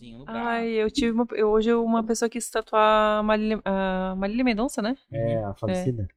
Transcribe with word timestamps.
tatuagemzinho 0.00 0.18
no 0.18 0.24
braço. 0.24 0.38
Ai, 0.48 0.68
eu 0.70 0.90
tive 0.90 1.12
uma. 1.12 1.26
eu- 1.32 1.50
hoje 1.50 1.72
uma 1.74 2.04
pessoa 2.04 2.28
quis 2.28 2.48
tatuar 2.50 3.22
Marília, 3.22 3.60
a 3.64 4.14
Marília 4.16 4.44
Mendonça, 4.44 4.80
né? 4.82 4.96
É, 5.12 5.44
a 5.44 5.54
falecida. 5.54 6.08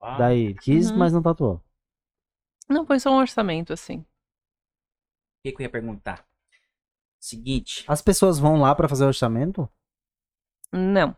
Ah, 0.00 0.18
Daí, 0.18 0.54
quis, 0.54 0.90
Uhum. 0.90 0.98
mas 0.98 1.12
não 1.12 1.22
tatuou. 1.22 1.60
Não, 2.68 2.86
foi 2.86 2.98
só 2.98 3.10
um 3.10 3.18
orçamento, 3.18 3.72
assim. 3.72 3.98
O 3.98 4.04
que, 5.44 5.52
que 5.52 5.62
eu 5.62 5.64
ia 5.64 5.70
perguntar? 5.70 6.24
Seguinte. 7.20 7.84
As 7.86 8.02
pessoas 8.02 8.38
vão 8.38 8.60
lá 8.60 8.74
pra 8.74 8.88
fazer 8.88 9.04
orçamento? 9.04 9.68
Não. 10.72 11.16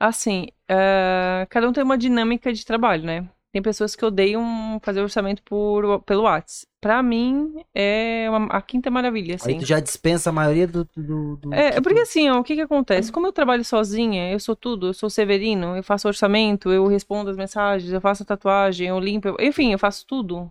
Assim, 0.00 0.48
eh, 0.68 1.46
cada 1.50 1.68
um 1.68 1.72
tem 1.72 1.84
uma 1.84 1.98
dinâmica 1.98 2.52
de 2.52 2.64
trabalho, 2.64 3.04
né? 3.04 3.28
Tem 3.52 3.60
pessoas 3.60 3.94
que 3.94 4.02
odeiam 4.04 4.80
fazer 4.82 5.02
orçamento 5.02 5.42
por, 5.42 6.00
pelo 6.04 6.22
Whats. 6.22 6.66
Pra 6.80 7.02
mim, 7.02 7.54
é 7.74 8.26
uma- 8.30 8.46
a 8.46 8.62
quinta 8.62 8.90
maravilha, 8.90 9.32
Aí 9.34 9.36
assim. 9.36 9.58
tu 9.58 9.66
já 9.66 9.78
dispensa 9.78 10.30
a 10.30 10.32
maioria 10.32 10.66
do. 10.66 10.88
do, 10.96 11.36
do 11.36 11.54
É, 11.54 11.72
que 11.72 11.80
porque 11.82 12.00
assim, 12.00 12.30
ó, 12.30 12.38
o 12.40 12.42
que 12.44 12.54
que 12.54 12.62
acontece? 12.62 13.12
Como 13.12 13.26
eu 13.26 13.32
trabalho 13.32 13.62
sozinha, 13.62 14.32
eu 14.32 14.40
sou 14.40 14.56
tudo, 14.56 14.86
eu 14.88 14.94
sou 14.94 15.10
severino, 15.10 15.76
eu 15.76 15.82
faço 15.82 16.08
orçamento, 16.08 16.72
eu 16.72 16.86
respondo 16.86 17.28
as 17.30 17.36
mensagens, 17.36 17.92
eu 17.92 18.00
faço 18.00 18.22
a 18.22 18.26
tatuagem, 18.26 18.88
eu 18.88 18.98
limpo, 18.98 19.28
eu- 19.28 19.36
enfim, 19.38 19.70
eu 19.72 19.78
faço 19.78 20.06
tudo. 20.06 20.50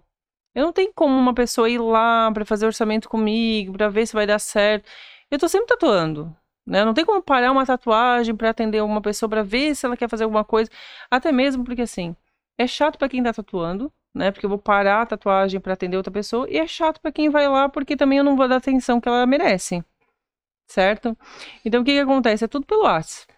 Eu 0.53 0.63
não 0.65 0.73
tenho 0.73 0.91
como 0.93 1.15
uma 1.17 1.33
pessoa 1.33 1.69
ir 1.69 1.79
lá 1.79 2.31
pra 2.31 2.45
fazer 2.45 2.65
orçamento 2.67 3.09
comigo, 3.09 3.73
pra 3.73 3.89
ver 3.89 4.05
se 4.05 4.13
vai 4.13 4.27
dar 4.27 4.37
certo. 4.39 4.87
Eu 5.31 5.39
tô 5.39 5.47
sempre 5.49 5.67
tatuando, 5.67 6.35
né? 6.67 6.85
Não 6.85 6.93
tem 6.93 7.05
como 7.05 7.21
parar 7.21 7.51
uma 7.51 7.65
tatuagem 7.65 8.35
pra 8.35 8.49
atender 8.51 8.81
uma 8.83 9.01
pessoa 9.01 9.29
pra 9.29 9.43
ver 9.43 9.75
se 9.75 9.85
ela 9.87 9.97
quer 9.97 10.09
fazer 10.09 10.25
alguma 10.25 10.43
coisa, 10.45 10.69
até 11.09 11.31
mesmo 11.31 11.63
porque 11.63 11.81
assim, 11.83 12.15
é 12.57 12.67
chato 12.67 12.97
pra 12.97 13.09
quem 13.09 13.23
tá 13.23 13.33
tatuando, 13.33 13.91
né? 14.13 14.31
Porque 14.31 14.45
eu 14.45 14.49
vou 14.49 14.59
parar 14.59 15.01
a 15.01 15.05
tatuagem 15.05 15.59
pra 15.59 15.73
atender 15.73 15.97
outra 15.97 16.11
pessoa 16.11 16.49
e 16.49 16.57
é 16.57 16.67
chato 16.67 17.01
pra 17.01 17.11
quem 17.11 17.29
vai 17.29 17.47
lá 17.47 17.69
porque 17.69 17.95
também 17.97 18.17
eu 18.19 18.23
não 18.23 18.35
vou 18.37 18.47
dar 18.47 18.55
a 18.55 18.57
atenção 18.59 19.01
que 19.01 19.07
ela 19.09 19.25
merece 19.25 19.83
certo? 20.67 21.17
Então 21.65 21.81
o 21.81 21.85
que 21.85 21.93
que 21.93 21.99
acontece? 21.99 22.45
É 22.45 22.47
tudo 22.47 22.65
pelo 22.65 22.83
WhatsApp. 22.83 23.33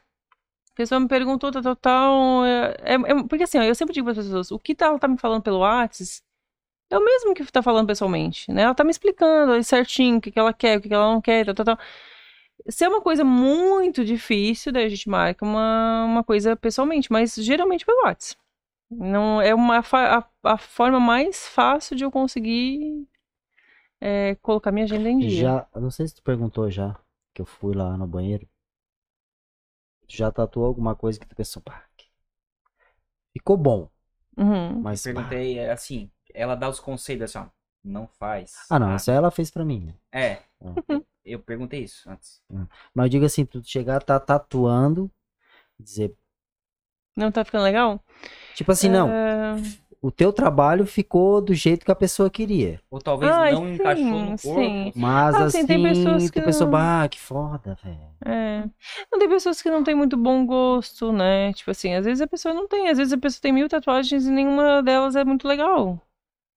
A 0.73 0.75
pessoa 0.75 0.99
me 0.99 1.07
perguntou, 1.07 1.51
tal, 1.51 1.61
tal, 1.61 1.75
tal. 1.75 2.45
É, 2.45 2.95
é- 2.95 3.23
porque 3.29 3.43
assim, 3.43 3.59
ó, 3.59 3.63
eu 3.63 3.75
sempre 3.75 3.93
digo 3.93 4.05
para 4.11 4.19
as 4.19 4.25
pessoas, 4.27 4.51
o 4.51 4.59
que 4.59 4.75
tá, 4.75 4.87
ela 4.87 4.99
tá 4.99 5.07
me 5.07 5.17
falando 5.17 5.43
pelo 5.43 5.59
WhatsApp 5.59 6.21
é 6.91 6.97
o 6.99 7.03
mesmo 7.05 7.33
que 7.35 7.45
tá 7.51 7.63
falando 7.63 7.87
pessoalmente, 7.87 8.51
né? 8.51 8.63
Ela 8.63 8.75
tá 8.75 8.83
me 8.83 8.91
explicando 8.91 9.53
ali 9.53 9.63
certinho 9.63 10.17
o 10.19 10.21
que, 10.21 10.31
que 10.31 10.39
ela 10.39 10.53
quer, 10.53 10.77
o 10.79 10.81
que, 10.81 10.89
que 10.89 10.93
ela 10.95 11.13
não 11.13 11.21
quer, 11.21 11.45
tal, 11.45 11.55
tal, 11.55 11.65
tal. 11.65 11.79
Se 12.69 12.85
é 12.85 12.89
uma 12.89 13.01
coisa 13.01 13.23
muito 13.25 14.05
difícil, 14.05 14.71
daí 14.73 14.85
a 14.85 14.89
gente 14.89 15.09
marca 15.09 15.45
uma, 15.45 16.05
uma 16.05 16.23
coisa 16.23 16.55
pessoalmente, 16.55 17.11
mas 17.11 17.35
geralmente 17.35 17.85
pelo 17.85 18.03
WhatsApp. 18.05 18.42
Não, 18.97 19.41
é 19.41 19.53
uma, 19.53 19.79
a, 19.79 20.23
a 20.43 20.57
forma 20.57 20.99
mais 20.99 21.47
fácil 21.47 21.95
de 21.95 22.03
eu 22.03 22.11
conseguir 22.11 23.07
é, 24.01 24.35
colocar 24.35 24.71
minha 24.71 24.85
agenda 24.85 25.09
em 25.09 25.19
dia. 25.19 25.39
Já, 25.39 25.67
não 25.75 25.89
sei 25.91 26.07
se 26.07 26.15
tu 26.15 26.23
perguntou 26.23 26.69
já, 26.69 26.95
que 27.33 27.41
eu 27.41 27.45
fui 27.45 27.73
lá 27.75 27.97
no 27.97 28.05
banheiro. 28.07 28.47
Tu 30.07 30.15
já 30.15 30.31
tatuou 30.31 30.65
alguma 30.65 30.95
coisa 30.95 31.19
que 31.19 31.27
tu 31.27 31.35
pensou, 31.35 31.61
pá, 31.61 31.83
ficou 33.31 33.57
bom, 33.57 33.89
Uhum. 34.37 34.81
mas 34.81 35.05
Eu 35.05 35.13
pá. 35.13 35.21
perguntei 35.21 35.59
é, 35.59 35.71
assim, 35.71 36.11
ela 36.33 36.55
dá 36.55 36.69
os 36.69 36.79
conselhos 36.79 37.35
assim, 37.35 37.45
ó. 37.47 37.49
Não 37.83 38.07
faz. 38.07 38.55
Ah, 38.69 38.79
não, 38.79 38.87
nada. 38.87 38.97
isso 38.97 39.11
aí 39.11 39.17
ela 39.17 39.29
fez 39.31 39.51
pra 39.51 39.65
mim. 39.65 39.85
né? 39.85 39.95
É. 40.11 40.41
Ah. 40.61 40.73
Eu, 40.87 41.05
eu 41.25 41.39
perguntei 41.39 41.83
isso 41.83 42.09
antes. 42.09 42.41
Mas 42.93 43.05
eu 43.05 43.09
digo 43.09 43.25
assim, 43.25 43.45
tu 43.45 43.61
chegar, 43.63 44.01
tá 44.01 44.19
tatuando, 44.19 45.11
dizer, 45.79 46.15
Não 47.15 47.31
tá 47.31 47.43
ficando 47.45 47.63
legal? 47.63 47.99
tipo 48.53 48.71
assim, 48.71 48.89
não, 48.89 49.09
É, 49.09 49.55
o 50.01 50.11
teu 50.11 50.33
trabalho 50.33 50.85
ficou 50.85 51.41
do 51.41 51.53
jeito 51.53 51.85
que 51.85 51.91
a 51.91 51.95
pessoa 51.95 52.29
queria. 52.29 52.79
Ou 52.91 52.99
talvez 52.99 53.31
Ai, 53.35 53.53
não 53.53 53.69
encaixou 53.73 54.03
no 54.19 54.37
sim, 54.37 54.37
corpo. 54.37 54.91
sim. 54.91 54.93
Mas 54.95 55.35
Ah, 55.35 55.45
assim, 55.45 55.61
sim, 55.61 55.67
tem 55.67 55.81
pessoas 55.81 56.29
que 56.29 56.41
pensou, 56.41 56.67
não- 56.67 56.71
bah, 56.71 57.07
que 57.09 57.19
foda, 57.19 57.77
velho. 57.83 57.97
é. 58.25 58.63
Não 59.11 59.19
tem 59.19 59.29
pessoas 59.29 59.61
que 59.61 59.69
não 59.69 59.83
têm 59.83 59.95
muito 59.95 60.17
bom 60.17 60.45
gosto, 60.45 61.11
né? 61.11 61.53
Tipo 61.53 61.71
assim, 61.71 61.93
às 61.93 62.05
vezes 62.05 62.21
a 62.21 62.27
pessoa 62.27 62.53
não 62.53 62.67
tem, 62.67 62.89
às 62.89 62.97
vezes 62.97 63.13
a 63.13 63.17
pessoa 63.17 63.41
tem 63.41 63.51
mil 63.53 63.69
tatuagens 63.69 64.25
e 64.25 64.31
nenhuma 64.31 64.81
delas 64.83 65.15
é 65.15 65.23
muito 65.23 65.47
legal. 65.47 65.99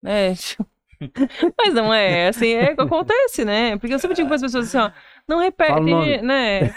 Né? 0.02 0.34
Tipo, 0.36 0.66
Mas 1.58 1.74
não 1.74 1.92
é, 1.92 2.28
assim, 2.28 2.48
é 2.52 2.72
o 2.72 2.76
que 2.76 2.82
acontece, 2.82 3.44
né? 3.44 3.76
Porque 3.78 3.94
eu 3.94 3.98
sempre 3.98 4.16
digo 4.16 4.28
para 4.28 4.36
as 4.36 4.42
pessoas 4.42 4.66
assim, 4.74 4.78
ó, 4.78 4.90
não 5.28 5.38
repete, 5.40 6.22
né? 6.22 6.74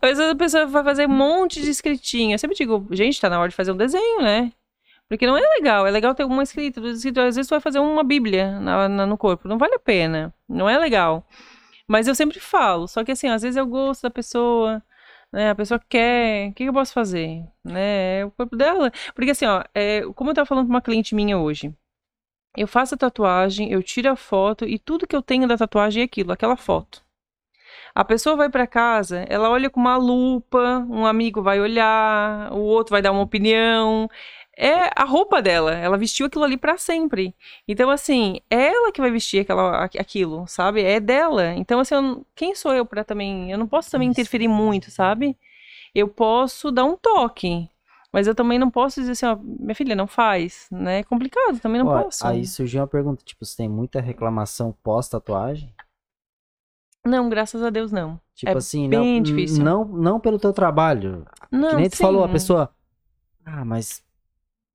Às 0.00 0.10
vezes 0.18 0.20
a 0.32 0.34
pessoa 0.34 0.66
vai 0.66 0.84
fazer 0.84 1.06
um 1.06 1.10
monte 1.12 1.60
de 1.62 1.70
escritinha. 1.70 2.34
Eu 2.34 2.38
sempre 2.38 2.56
digo, 2.56 2.86
gente, 2.92 3.20
tá 3.20 3.28
na 3.28 3.38
hora 3.40 3.48
de 3.48 3.54
fazer 3.56 3.72
um 3.72 3.76
desenho, 3.76 4.22
né? 4.22 4.52
Porque 5.08 5.26
não 5.26 5.36
é 5.36 5.40
legal, 5.40 5.86
é 5.86 5.90
legal 5.90 6.14
ter 6.14 6.24
uma 6.24 6.42
escrita. 6.42 6.80
Às 6.80 7.02
vezes 7.02 7.46
tu 7.46 7.50
vai 7.50 7.60
fazer 7.60 7.80
uma 7.80 8.04
bíblia 8.04 8.60
na- 8.60 8.88
na- 8.88 9.06
no 9.06 9.18
corpo, 9.18 9.48
não 9.48 9.58
vale 9.58 9.74
a 9.74 9.78
pena, 9.78 10.32
não 10.48 10.68
é 10.68 10.78
legal. 10.78 11.26
Mas 11.88 12.06
eu 12.06 12.14
sempre 12.14 12.38
falo, 12.40 12.86
só 12.86 13.02
que 13.04 13.12
assim, 13.12 13.28
às 13.28 13.42
vezes 13.42 13.60
o 13.60 13.66
gosto 13.66 14.02
da 14.02 14.10
pessoa, 14.10 14.82
né? 15.32 15.50
A 15.50 15.54
pessoa 15.54 15.80
quer, 15.88 16.50
o 16.50 16.54
que, 16.54 16.64
que 16.64 16.68
eu 16.68 16.72
posso 16.72 16.92
fazer? 16.92 17.42
Né? 17.64 18.20
É 18.20 18.24
o 18.24 18.30
corpo 18.30 18.56
dela. 18.56 18.92
Porque 19.14 19.32
assim, 19.32 19.46
ó, 19.46 19.64
é, 19.74 20.02
como 20.14 20.30
eu 20.30 20.34
tava 20.34 20.46
falando 20.46 20.66
com 20.66 20.72
uma 20.72 20.80
cliente 20.82 21.14
minha 21.14 21.36
hoje, 21.38 21.74
eu 22.56 22.66
faço 22.68 22.94
a 22.94 22.98
tatuagem, 22.98 23.72
eu 23.72 23.82
tiro 23.82 24.10
a 24.10 24.16
foto 24.16 24.64
e 24.66 24.78
tudo 24.78 25.06
que 25.06 25.16
eu 25.16 25.22
tenho 25.22 25.46
da 25.48 25.56
tatuagem 25.56 26.02
é 26.02 26.04
aquilo, 26.06 26.32
aquela 26.32 26.56
foto. 26.56 27.02
A 28.00 28.04
pessoa 28.04 28.34
vai 28.34 28.48
pra 28.48 28.66
casa, 28.66 29.26
ela 29.28 29.50
olha 29.50 29.68
com 29.68 29.78
uma 29.78 29.98
lupa, 29.98 30.86
um 30.88 31.04
amigo 31.04 31.42
vai 31.42 31.60
olhar, 31.60 32.50
o 32.50 32.60
outro 32.60 32.92
vai 32.92 33.02
dar 33.02 33.12
uma 33.12 33.20
opinião. 33.20 34.08
É 34.56 34.90
a 34.96 35.04
roupa 35.04 35.42
dela, 35.42 35.74
ela 35.74 35.98
vestiu 35.98 36.24
aquilo 36.24 36.44
ali 36.44 36.56
pra 36.56 36.78
sempre. 36.78 37.34
Então, 37.68 37.90
assim, 37.90 38.40
é 38.48 38.68
ela 38.68 38.90
que 38.90 39.02
vai 39.02 39.10
vestir 39.10 39.40
aquela, 39.42 39.84
aqu- 39.84 39.98
aquilo, 40.00 40.46
sabe? 40.48 40.82
É 40.82 40.98
dela. 40.98 41.52
Então, 41.56 41.78
assim, 41.78 41.94
eu 41.94 42.26
quem 42.34 42.54
sou 42.54 42.72
eu 42.72 42.86
pra 42.86 43.04
também. 43.04 43.52
Eu 43.52 43.58
não 43.58 43.66
posso 43.66 43.90
também 43.90 44.08
interferir 44.08 44.48
muito, 44.48 44.90
sabe? 44.90 45.36
Eu 45.94 46.08
posso 46.08 46.70
dar 46.72 46.84
um 46.84 46.96
toque. 46.96 47.68
Mas 48.10 48.26
eu 48.26 48.34
também 48.34 48.58
não 48.58 48.70
posso 48.70 48.98
dizer 49.00 49.12
assim, 49.12 49.26
ó, 49.26 49.36
minha 49.36 49.74
filha, 49.74 49.94
não 49.94 50.06
faz, 50.06 50.68
né? 50.70 51.00
É 51.00 51.02
complicado, 51.04 51.60
também 51.60 51.78
não 51.80 51.86
posso. 52.04 52.26
Aí 52.26 52.46
surgiu 52.46 52.80
uma 52.80 52.86
pergunta, 52.88 53.22
tipo, 53.24 53.44
você 53.44 53.58
tem 53.58 53.68
muita 53.68 54.00
reclamação 54.00 54.74
pós-tatuagem? 54.82 55.70
Não, 57.06 57.28
graças 57.28 57.62
a 57.62 57.70
Deus 57.70 57.90
não. 57.92 58.20
Tipo 58.34 58.50
É 58.52 58.56
assim, 58.56 58.88
bem 58.88 59.16
não, 59.16 59.22
difícil. 59.22 59.64
não 59.64 59.84
não 59.84 60.20
pelo 60.20 60.38
teu 60.38 60.52
trabalho. 60.52 61.24
Não, 61.50 61.70
que 61.70 61.76
nem 61.76 61.90
tu 61.90 61.96
falou, 61.96 62.24
a 62.24 62.26
sim. 62.26 62.32
pessoa, 62.32 62.74
ah, 63.44 63.64
mas 63.64 64.02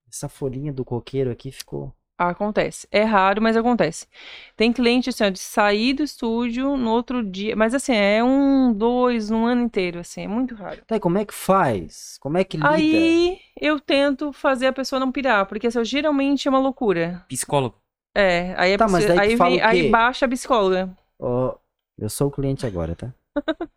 essa 0.10 0.30
folhinha 0.30 0.74
do 0.74 0.86
coqueiro 0.86 1.32
aqui 1.32 1.52
ficou... 1.52 1.94
Acontece. 2.18 2.88
É 2.92 3.04
raro, 3.04 3.42
mas 3.42 3.58
acontece. 3.58 4.08
Tem 4.56 4.72
cliente, 4.72 5.10
assim, 5.10 5.26
ó, 5.26 5.30
de 5.30 5.38
sair 5.38 5.94
do 5.94 6.02
estúdio 6.02 6.78
no 6.78 6.90
outro 6.90 7.22
dia. 7.22 7.58
Mas, 7.58 7.74
assim, 7.74 7.94
é 7.94 8.24
um, 8.24 8.72
dois, 8.72 9.32
um 9.32 9.46
ano 9.46 9.62
inteiro, 9.64 10.00
assim. 10.00 10.22
É 10.24 10.28
muito 10.28 10.56
raro. 10.56 10.82
Tá, 10.88 10.96
e 10.96 11.00
como 11.02 11.18
é 11.18 11.26
que 11.26 11.34
faz? 11.34 12.18
Como 12.22 12.38
é 12.38 12.46
que 12.46 12.56
lida? 12.56 12.70
Aí 12.70 13.38
eu 13.60 13.82
tento 13.82 14.32
fazer 14.32 14.68
a 14.68 14.74
pessoa 14.74 14.98
não 14.98 15.12
pirar, 15.12 15.46
porque 15.46 15.68
assim, 15.68 15.84
geralmente 15.84 16.48
é 16.48 16.52
uma 16.52 16.60
loucura. 16.60 17.26
Psicólogo. 17.28 17.76
É, 18.16 18.56
aí, 18.58 18.74
a 18.74 18.78
Tá, 18.78 18.88
mas 18.88 19.06
daí 19.06 19.20
aí, 19.20 19.36
fala 19.38 19.50
vem- 19.50 19.62
aí 19.62 19.90
baixa 19.92 20.26
a 20.26 20.30
psicóloga. 20.30 20.98
Ó, 21.20 21.58
eu 21.98 22.10
sou 22.10 22.28
o 22.28 22.32
cliente 22.32 22.66
agora, 22.66 22.96
tá? 22.96 23.14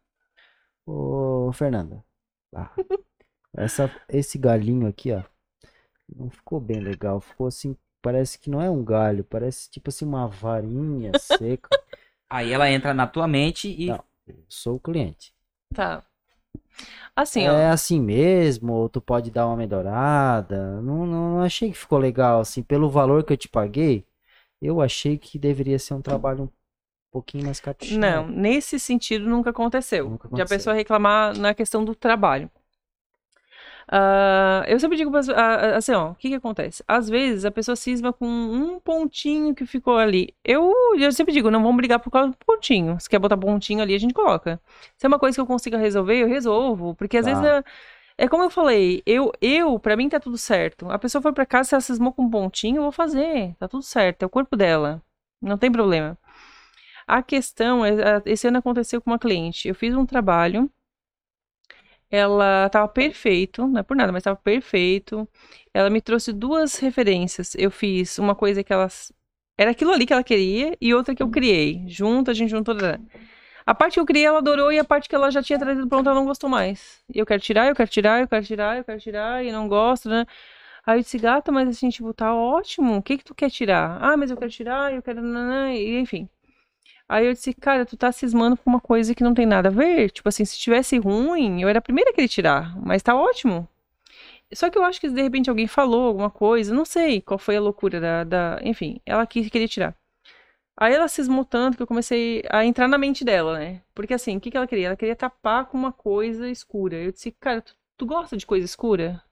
Ô, 0.86 1.52
Fernanda. 1.52 2.04
ah, 2.54 2.70
essa, 3.56 3.90
esse 4.08 4.38
galinho 4.38 4.86
aqui, 4.86 5.12
ó. 5.12 5.22
Não 6.08 6.30
ficou 6.30 6.60
bem 6.60 6.80
legal. 6.80 7.20
Ficou 7.20 7.46
assim, 7.46 7.76
parece 8.00 8.38
que 8.38 8.48
não 8.48 8.60
é 8.60 8.70
um 8.70 8.82
galho. 8.84 9.24
Parece 9.24 9.70
tipo 9.70 9.90
assim 9.90 10.04
uma 10.04 10.26
varinha 10.26 11.12
seca. 11.20 11.68
Aí 12.30 12.52
ela 12.52 12.70
entra 12.70 12.94
na 12.94 13.06
tua 13.06 13.28
mente 13.28 13.68
e. 13.68 13.86
Não. 13.86 14.02
Eu 14.26 14.44
sou 14.48 14.76
o 14.76 14.80
cliente. 14.80 15.34
Tá. 15.74 16.04
Assim, 17.16 17.42
é 17.42 17.50
ó. 17.50 17.72
assim 17.72 18.00
mesmo, 18.00 18.72
ou 18.72 18.88
tu 18.88 19.00
pode 19.00 19.30
dar 19.30 19.46
uma 19.46 19.56
melhorada. 19.56 20.80
Não, 20.80 21.06
não, 21.06 21.30
não 21.34 21.42
achei 21.42 21.70
que 21.70 21.78
ficou 21.78 21.98
legal, 21.98 22.40
assim, 22.40 22.62
pelo 22.62 22.88
valor 22.90 23.24
que 23.24 23.32
eu 23.32 23.36
te 23.36 23.48
paguei, 23.48 24.06
eu 24.62 24.80
achei 24.80 25.18
que 25.18 25.38
deveria 25.38 25.78
ser 25.78 25.94
um 25.94 26.02
trabalho 26.02 26.44
um 26.44 26.48
pouquinho 27.10 27.44
mais 27.44 27.60
caprichado. 27.60 28.00
Não, 28.00 28.26
nesse 28.28 28.78
sentido 28.78 29.28
nunca 29.28 29.50
aconteceu. 29.50 30.08
Nunca 30.08 30.28
De 30.28 30.34
a 30.34 30.36
aconteceu. 30.44 30.56
pessoa 30.56 30.74
reclamar 30.76 31.36
na 31.38 31.54
questão 31.54 31.84
do 31.84 31.94
trabalho. 31.94 32.50
Ah, 33.90 34.64
eu 34.68 34.78
sempre 34.78 34.98
digo, 34.98 35.10
assim, 35.16 35.92
ó, 35.92 36.10
o 36.10 36.14
que 36.14 36.28
que 36.28 36.34
acontece? 36.34 36.84
Às 36.86 37.08
vezes 37.08 37.46
a 37.46 37.50
pessoa 37.50 37.74
cisma 37.74 38.12
com 38.12 38.26
um 38.26 38.78
pontinho 38.78 39.54
que 39.54 39.64
ficou 39.64 39.96
ali. 39.96 40.34
Eu, 40.44 40.70
eu 40.98 41.10
sempre 41.10 41.32
digo, 41.32 41.50
não 41.50 41.62
vamos 41.62 41.76
brigar 41.78 41.98
por 41.98 42.10
causa 42.10 42.30
do 42.32 42.36
pontinho. 42.44 42.98
Se 43.00 43.08
quer 43.08 43.18
botar 43.18 43.36
pontinho 43.38 43.80
ali, 43.80 43.94
a 43.94 43.98
gente 43.98 44.12
coloca. 44.12 44.60
Se 44.96 45.06
é 45.06 45.08
uma 45.08 45.18
coisa 45.18 45.34
que 45.34 45.40
eu 45.40 45.46
consiga 45.46 45.78
resolver, 45.78 46.16
eu 46.22 46.28
resolvo. 46.28 46.94
Porque 46.94 47.16
às 47.16 47.24
Tá. 47.24 47.32
vezes 47.32 47.44
é, 48.18 48.24
é 48.24 48.28
como 48.28 48.42
eu 48.42 48.50
falei, 48.50 49.02
eu, 49.06 49.32
eu, 49.40 49.78
pra 49.78 49.96
mim 49.96 50.08
tá 50.10 50.20
tudo 50.20 50.36
certo. 50.36 50.90
A 50.90 50.98
pessoa 50.98 51.22
foi 51.22 51.32
pra 51.32 51.46
casa, 51.46 51.70
se 51.70 51.74
ela 51.74 51.80
cismou 51.80 52.12
com 52.12 52.24
um 52.24 52.30
pontinho, 52.30 52.76
eu 52.76 52.82
vou 52.82 52.92
fazer. 52.92 53.54
Tá 53.58 53.66
tudo 53.66 53.82
certo, 53.82 54.22
é 54.22 54.26
o 54.26 54.30
corpo 54.30 54.54
dela. 54.54 55.00
Não 55.40 55.56
tem 55.56 55.72
problema. 55.72 56.18
A 57.08 57.22
questão, 57.22 57.84
é, 57.84 57.94
esse 58.26 58.46
ano 58.46 58.58
aconteceu 58.58 59.00
com 59.00 59.10
uma 59.10 59.18
cliente. 59.18 59.66
Eu 59.66 59.74
fiz 59.74 59.94
um 59.94 60.04
trabalho, 60.04 60.70
ela 62.10 62.68
tava 62.70 62.88
perfeito, 62.88 63.66
não 63.66 63.80
é 63.80 63.82
por 63.82 63.96
nada, 63.96 64.12
mas 64.12 64.22
tava 64.22 64.36
perfeito. 64.36 65.28
Ela 65.72 65.90
me 65.90 66.00
trouxe 66.00 66.32
duas 66.32 66.76
referências. 66.78 67.54
Eu 67.54 67.70
fiz 67.70 68.18
uma 68.18 68.34
coisa 68.34 68.62
que 68.62 68.72
ela 68.72 68.88
era 69.56 69.70
aquilo 69.70 69.92
ali 69.92 70.06
que 70.06 70.12
ela 70.12 70.22
queria 70.22 70.76
e 70.80 70.94
outra 70.94 71.14
que 71.14 71.22
eu 71.22 71.30
criei. 71.30 71.84
Junto, 71.88 72.30
a 72.30 72.34
gente 72.34 72.50
juntou. 72.50 72.74
A 73.66 73.74
parte 73.74 73.94
que 73.94 74.00
eu 74.00 74.06
criei, 74.06 74.26
ela 74.26 74.38
adorou, 74.38 74.72
e 74.72 74.78
a 74.78 74.84
parte 74.84 75.08
que 75.08 75.14
ela 75.14 75.30
já 75.30 75.42
tinha 75.42 75.58
trazido 75.58 75.86
pronta, 75.88 76.10
ela 76.10 76.18
não 76.18 76.26
gostou 76.26 76.48
mais. 76.48 77.02
Eu 77.14 77.26
quero 77.26 77.40
tirar, 77.42 77.68
eu 77.68 77.74
quero 77.74 77.90
tirar, 77.90 78.20
eu 78.20 78.28
quero 78.28 78.44
tirar, 78.44 78.78
eu 78.78 78.84
quero 78.84 79.00
tirar, 79.00 79.44
e 79.44 79.52
não 79.52 79.68
gosto, 79.68 80.08
né? 80.08 80.26
Aí 80.86 80.98
eu 80.98 81.02
disse, 81.02 81.18
gata, 81.18 81.52
mas 81.52 81.68
assim, 81.68 81.90
tipo, 81.90 82.14
tá 82.14 82.34
ótimo, 82.34 82.96
o 82.96 83.02
que 83.02 83.18
que 83.18 83.24
tu 83.24 83.34
quer 83.34 83.50
tirar? 83.50 83.98
Ah, 84.02 84.16
mas 84.16 84.30
eu 84.30 84.36
quero 84.38 84.50
tirar, 84.50 84.94
eu 84.94 85.02
quero, 85.02 85.20
e 85.74 85.98
enfim. 86.00 86.28
Aí 87.08 87.26
eu 87.26 87.32
disse, 87.32 87.54
cara, 87.54 87.86
tu 87.86 87.96
tá 87.96 88.12
cismando 88.12 88.56
com 88.56 88.68
uma 88.68 88.80
coisa 88.80 89.14
que 89.14 89.24
não 89.24 89.34
tem 89.34 89.46
nada 89.46 89.68
a 89.68 89.72
ver. 89.72 90.10
Tipo 90.10 90.28
assim, 90.28 90.44
se 90.44 90.58
tivesse 90.58 90.98
ruim, 90.98 91.62
eu 91.62 91.68
era 91.68 91.78
a 91.78 91.82
primeira 91.82 92.10
a 92.10 92.14
querer 92.14 92.28
tirar, 92.28 92.76
mas 92.84 93.02
tá 93.02 93.16
ótimo. 93.16 93.66
Só 94.52 94.70
que 94.70 94.78
eu 94.78 94.84
acho 94.84 95.00
que 95.00 95.08
de 95.10 95.22
repente 95.22 95.50
alguém 95.50 95.66
falou 95.66 96.06
alguma 96.06 96.30
coisa, 96.30 96.74
não 96.74 96.84
sei 96.84 97.20
qual 97.20 97.38
foi 97.38 97.56
a 97.56 97.60
loucura 97.60 98.00
da. 98.00 98.24
da... 98.24 98.60
Enfim, 98.62 99.00
ela 99.06 99.26
quis, 99.26 99.48
queria 99.50 99.68
tirar. 99.68 99.94
Aí 100.76 100.94
ela 100.94 101.08
cismou 101.08 101.44
tanto 101.44 101.76
que 101.76 101.82
eu 101.82 101.86
comecei 101.86 102.42
a 102.50 102.64
entrar 102.64 102.88
na 102.88 102.98
mente 102.98 103.24
dela, 103.24 103.58
né? 103.58 103.82
Porque 103.94 104.14
assim, 104.14 104.36
o 104.36 104.40
que, 104.40 104.50
que 104.50 104.56
ela 104.56 104.66
queria? 104.66 104.88
Ela 104.88 104.96
queria 104.96 105.16
tapar 105.16 105.66
com 105.66 105.76
uma 105.76 105.92
coisa 105.92 106.48
escura. 106.48 106.96
Eu 106.96 107.12
disse, 107.12 107.32
cara, 107.32 107.60
tu, 107.62 107.74
tu 107.96 108.06
gosta 108.06 108.36
de 108.36 108.46
coisa 108.46 108.64
escura? 108.64 109.22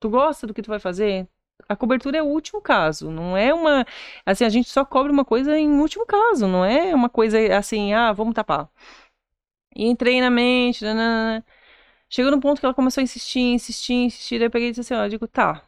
Tu 0.00 0.08
gosta 0.08 0.46
do 0.46 0.54
que 0.54 0.62
tu 0.62 0.68
vai 0.68 0.78
fazer? 0.78 1.28
A 1.68 1.76
cobertura 1.76 2.18
é 2.18 2.22
o 2.22 2.26
último 2.26 2.60
caso, 2.60 3.10
não 3.10 3.36
é 3.36 3.52
uma. 3.54 3.86
Assim, 4.26 4.44
a 4.44 4.48
gente 4.48 4.68
só 4.68 4.84
cobre 4.84 5.12
uma 5.12 5.24
coisa 5.24 5.58
em 5.58 5.80
último 5.80 6.06
caso, 6.06 6.46
não 6.46 6.64
é 6.64 6.94
uma 6.94 7.08
coisa 7.08 7.38
assim, 7.56 7.92
ah, 7.94 8.12
vamos 8.12 8.34
tapar. 8.34 8.68
E 9.74 9.86
entrei 9.86 10.20
na 10.20 10.30
mente, 10.30 10.84
nanana. 10.84 11.44
Chegou 12.08 12.30
num 12.30 12.40
ponto 12.40 12.60
que 12.60 12.66
ela 12.66 12.74
começou 12.74 13.00
a 13.00 13.04
insistir, 13.04 13.40
insistir, 13.40 13.94
insistir. 13.94 14.38
Daí 14.38 14.46
eu 14.46 14.50
peguei 14.50 14.68
e 14.68 14.72
disse 14.72 14.80
assim: 14.82 14.94
ó, 14.94 15.04
eu 15.06 15.10
digo, 15.10 15.26
tá. 15.28 15.62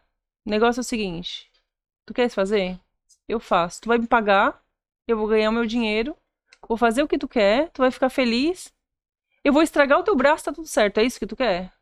O 0.47 0.51
negócio 0.51 0.81
é 0.81 0.83
o 0.83 0.85
seguinte: 0.85 1.51
tu 2.07 2.15
queres 2.15 2.35
fazer? 2.35 2.79
Eu 3.29 3.41
faço. 3.41 3.81
Tu 3.83 3.89
vai 3.89 3.99
me 3.99 4.07
pagar, 4.07 4.63
eu 5.09 5.17
vou 5.17 5.27
ganhar 5.29 5.51
o 5.51 5.53
meu 5.53 5.67
dinheiro, 5.67 6.17
vou 6.69 6.77
fazer 6.79 7.03
o 7.03 7.09
que 7.09 7.19
tu 7.19 7.29
quer, 7.29 7.71
tu 7.71 7.83
vai 7.83 7.91
ficar 7.91 8.11
feliz. 8.11 8.73
Eu 9.45 9.53
vou 9.53 9.63
estragar 9.63 9.99
o 9.99 10.05
teu 10.05 10.17
braço, 10.17 10.45
tá 10.45 10.53
tudo 10.53 10.69
certo. 10.69 10.99
É 10.99 11.05
isso 11.05 11.19
que 11.21 11.27
tu 11.27 11.37
quer? 11.37 11.73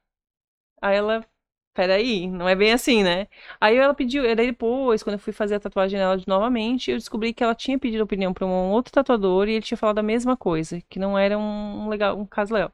Aí 0.82 0.96
ela, 0.96 1.26
peraí, 1.74 2.28
não 2.28 2.48
é 2.48 2.54
bem 2.54 2.72
assim, 2.72 3.02
né? 3.02 3.26
Aí 3.60 3.76
ela 3.76 3.94
pediu, 3.94 4.22
daí 4.36 4.46
depois, 4.46 5.02
quando 5.02 5.14
eu 5.14 5.18
fui 5.18 5.32
fazer 5.32 5.56
a 5.56 5.60
tatuagem 5.60 5.98
dela 5.98 6.16
de 6.16 6.26
novamente, 6.28 6.90
eu 6.90 6.96
descobri 6.96 7.34
que 7.34 7.42
ela 7.44 7.54
tinha 7.54 7.78
pedido 7.78 8.04
opinião 8.04 8.32
para 8.32 8.46
um 8.46 8.70
outro 8.70 8.92
tatuador 8.92 9.48
e 9.48 9.52
ele 9.52 9.62
tinha 9.62 9.78
falado 9.78 9.98
a 9.98 10.02
mesma 10.02 10.36
coisa, 10.36 10.80
que 10.88 10.98
não 10.98 11.18
era 11.18 11.36
um, 11.38 11.88
legal, 11.88 12.18
um 12.18 12.26
caso 12.26 12.54
legal. 12.54 12.72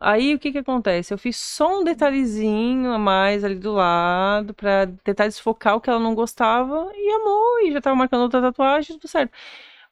Aí 0.00 0.34
o 0.34 0.38
que 0.38 0.52
que 0.52 0.58
acontece? 0.58 1.14
Eu 1.14 1.18
fiz 1.18 1.36
só 1.36 1.80
um 1.80 1.84
detalhezinho 1.84 2.92
a 2.92 2.98
mais 2.98 3.44
ali 3.44 3.54
do 3.54 3.72
lado 3.72 4.52
pra 4.54 4.86
tentar 5.02 5.26
desfocar 5.26 5.76
o 5.76 5.80
que 5.80 5.88
ela 5.88 5.98
não 6.00 6.14
gostava 6.14 6.90
e 6.94 7.10
amou 7.12 7.60
e 7.62 7.72
já 7.72 7.80
tava 7.80 7.96
marcando 7.96 8.22
outra 8.22 8.42
tatuagem, 8.42 8.96
tudo 8.98 9.08
certo. 9.08 9.32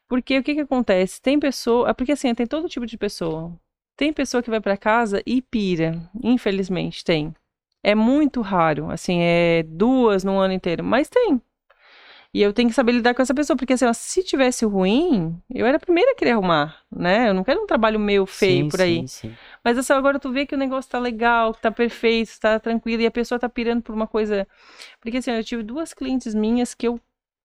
Porque 0.07 0.37
o 0.39 0.43
que 0.43 0.55
que 0.55 0.61
acontece? 0.61 1.21
Tem 1.21 1.39
pessoa, 1.39 1.93
porque 1.93 2.11
assim, 2.13 2.33
tem 2.35 2.47
todo 2.47 2.69
tipo 2.69 2.85
de 2.85 2.97
pessoa. 2.97 3.53
Tem 3.97 4.13
pessoa 4.13 4.43
que 4.43 4.49
vai 4.49 4.61
para 4.61 4.77
casa 4.77 5.23
e 5.25 5.41
pira, 5.41 6.01
infelizmente 6.23 7.03
tem. 7.03 7.33
É 7.87 7.93
muito 7.93 8.41
raro, 8.41 8.89
assim, 8.89 9.19
é 9.21 9.61
duas 9.61 10.23
no 10.23 10.39
ano 10.39 10.55
inteiro, 10.55 10.83
mas 10.83 11.07
tem. 11.07 11.39
E 12.33 12.41
eu 12.41 12.51
tenho 12.51 12.67
que 12.67 12.73
saber 12.73 12.93
lidar 12.93 13.13
com 13.13 13.21
essa 13.21 13.33
pessoa, 13.33 13.55
porque 13.55 13.73
assim, 13.73 13.85
ó, 13.85 13.93
se 13.93 14.23
tivesse 14.23 14.65
ruim, 14.65 15.39
eu 15.53 15.67
era 15.67 15.77
a 15.77 15.79
primeira 15.79 16.11
a 16.11 16.15
querer 16.15 16.31
arrumar, 16.31 16.81
né? 16.91 17.29
Eu 17.29 17.33
não 17.35 17.43
quero 17.43 17.61
um 17.61 17.67
trabalho 17.67 17.99
meu 17.99 18.25
feio 18.25 18.63
Sim, 18.65 18.69
por 18.69 18.81
aí. 18.81 19.07
sim, 19.07 19.29
sim. 19.29 19.35
Mas 19.63 19.77
assim, 19.77 19.93
agora 19.93 20.17
tu 20.17 20.31
vê 20.31 20.47
que 20.47 20.55
o 20.55 20.57
negócio 20.57 20.89
tá 20.89 20.97
legal, 20.97 21.53
que 21.53 21.61
tá 21.61 21.71
perfeito, 21.71 22.39
tá 22.39 22.59
tranquilo, 22.59 23.03
e 23.03 23.05
a 23.05 23.11
pessoa 23.11 23.37
tá 23.37 23.47
pirando 23.47 23.83
por 23.83 23.93
uma 23.93 24.07
coisa. 24.07 24.47
Porque 24.99 25.17
assim, 25.17 25.29
eu 25.29 25.43
tive 25.43 25.61
duas 25.61 25.93
clientes 25.93 26.33
minhas 26.33 26.73
que 26.73 26.87
eu, 26.87 26.99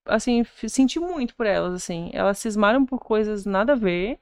assim, 0.06 0.42
senti 0.66 0.98
muito 0.98 1.36
por 1.36 1.44
elas, 1.44 1.74
assim. 1.74 2.08
Elas 2.14 2.38
cismaram 2.38 2.86
por 2.86 2.98
coisas 2.98 3.44
nada 3.44 3.74
a 3.74 3.76
ver, 3.76 4.18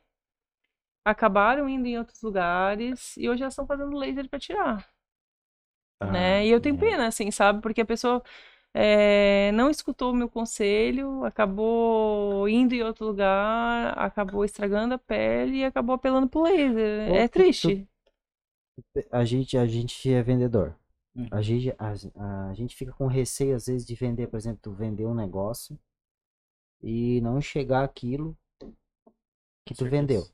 acabaram 1.05 1.69
indo 1.69 1.87
em 1.87 1.97
outros 1.97 2.21
lugares, 2.23 3.17
e 3.17 3.29
hoje 3.31 3.43
elas 3.43 3.53
estão 3.53 3.67
fazendo 3.69 3.97
laser 3.97 4.29
pra 4.29 4.39
tirar, 4.41 4.85
né? 6.07 6.45
Ah, 6.45 6.47
E 6.47 6.51
eu 6.51 6.61
tenho 6.61 6.77
é. 6.77 6.79
pena, 6.79 7.09
assim, 7.09 7.31
sabe? 7.31 7.61
Porque 7.63 7.81
a 7.83 7.87
pessoa 7.87 8.23
eh, 8.75 9.53
não 9.53 9.71
escutou 9.71 10.13
o 10.13 10.15
meu 10.17 10.29
conselho, 10.29 11.25
acabou 11.25 12.49
indo 12.49 12.75
em 12.75 12.83
outro 12.83 13.07
lugar, 13.07 13.99
acabou 13.99 14.45
estragando 14.45 14.95
a 14.95 14.99
pele 14.99 15.59
e 15.59 15.65
acabou 15.65 15.95
apelando 15.95 16.29
pro 16.29 16.43
laser. 16.43 17.11
Ô, 17.11 17.25
É 17.25 17.29
tu- 17.33 17.45
tu- 17.61 17.75
triste. 17.75 17.89
A 19.11 19.25
gente, 19.25 19.57
a 19.57 19.67
gente 19.67 20.11
é 20.13 20.23
vendedor. 20.23 20.77
Hum. 21.15 21.29
A 21.31 21.43
gente, 21.43 21.75
a, 21.79 22.51
a 22.51 22.55
gente 22.55 22.77
fica 22.77 22.93
com 22.93 23.07
receio, 23.07 23.57
às 23.57 23.67
vezes, 23.67 23.87
de 23.87 23.95
vender, 23.95 24.29
por 24.29 24.37
exemplo, 24.39 24.61
tu 24.63 24.73
vender 24.73 25.07
um 25.07 25.15
negócio 25.15 25.79
e 26.83 27.21
não 27.21 27.41
chegar 27.41 27.85
aquilo 27.85 28.37
que 29.65 29.75
tu 29.75 29.85
vendeu. 29.89 30.27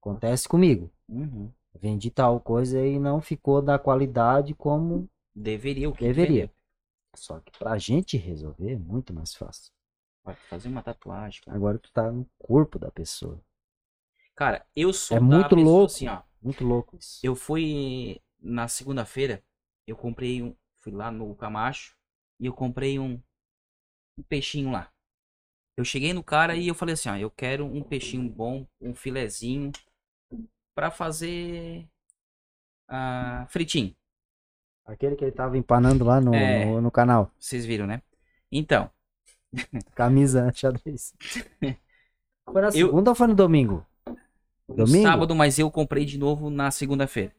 Acontece 0.00 0.48
comigo. 0.48 0.90
Uhum. 1.08 1.52
Vendi 1.74 2.10
tal 2.10 2.40
coisa 2.40 2.84
e 2.86 2.98
não 2.98 3.20
ficou 3.20 3.60
da 3.60 3.78
qualidade 3.78 4.54
como 4.54 5.08
Deveria 5.34 5.88
o 5.88 5.92
que 5.92 6.06
deveria. 6.06 6.14
deveria. 6.14 6.52
Só 7.16 7.40
que 7.40 7.52
pra 7.58 7.78
gente 7.78 8.16
resolver 8.16 8.72
é 8.72 8.76
muito 8.78 9.12
mais 9.14 9.34
fácil. 9.34 9.72
Vai 10.24 10.34
fazer 10.34 10.68
uma 10.68 10.82
tatuagem. 10.82 11.42
cara. 11.42 11.56
Agora 11.56 11.78
tu 11.78 11.92
tá 11.92 12.10
no 12.10 12.26
corpo 12.38 12.78
da 12.78 12.90
pessoa. 12.90 13.40
Cara, 14.34 14.66
eu 14.74 14.92
sou 14.92 15.16
É 15.16 15.20
muito 15.20 15.54
pessoa 15.54 15.64
louco. 15.64 15.86
assim, 15.86 16.08
ó. 16.08 16.22
Muito 16.42 16.64
louco 16.64 16.96
isso. 16.96 17.20
Eu 17.22 17.36
fui 17.36 18.20
na 18.40 18.68
segunda-feira, 18.68 19.42
eu 19.86 19.96
comprei 19.96 20.42
um, 20.42 20.54
fui 20.80 20.92
lá 20.92 21.10
no 21.10 21.34
Camacho 21.34 21.96
e 22.38 22.46
eu 22.46 22.52
comprei 22.54 22.98
um, 22.98 23.20
um 24.18 24.22
peixinho 24.24 24.70
lá. 24.70 24.90
Eu 25.76 25.84
cheguei 25.84 26.12
no 26.12 26.22
cara 26.24 26.56
e 26.56 26.68
eu 26.68 26.74
falei 26.74 26.94
assim, 26.94 27.08
ó, 27.10 27.16
eu 27.16 27.30
quero 27.30 27.66
um 27.66 27.82
peixinho 27.82 28.28
bom, 28.30 28.66
um 28.80 28.94
filezinho 28.94 29.72
pra 30.74 30.90
fazer 30.90 31.86
ah, 32.88 33.46
fritinho. 33.48 33.94
Aquele 34.84 35.14
que 35.16 35.24
ele 35.24 35.32
tava 35.32 35.56
empanando 35.56 36.04
lá 36.04 36.20
no, 36.20 36.34
É. 36.34 36.64
no, 36.64 36.80
no 36.80 36.90
canal. 36.90 37.30
Vocês 37.38 37.64
viram, 37.64 37.86
né? 37.86 38.02
Então, 38.50 38.90
Camisa 39.94 40.50
xadrez. 40.54 41.14
Foi 42.44 42.60
na 42.62 42.68
Eu- 42.68 42.88
segunda 42.88 43.10
ou 43.10 43.14
foi 43.14 43.26
no 43.28 43.34
domingo? 43.34 43.86
Domingo? 44.68 45.02
sábado, 45.02 45.34
mas 45.34 45.58
eu 45.58 45.70
comprei 45.70 46.04
de 46.04 46.16
novo 46.18 46.48
na 46.50 46.70
segunda-feira. 46.70 47.34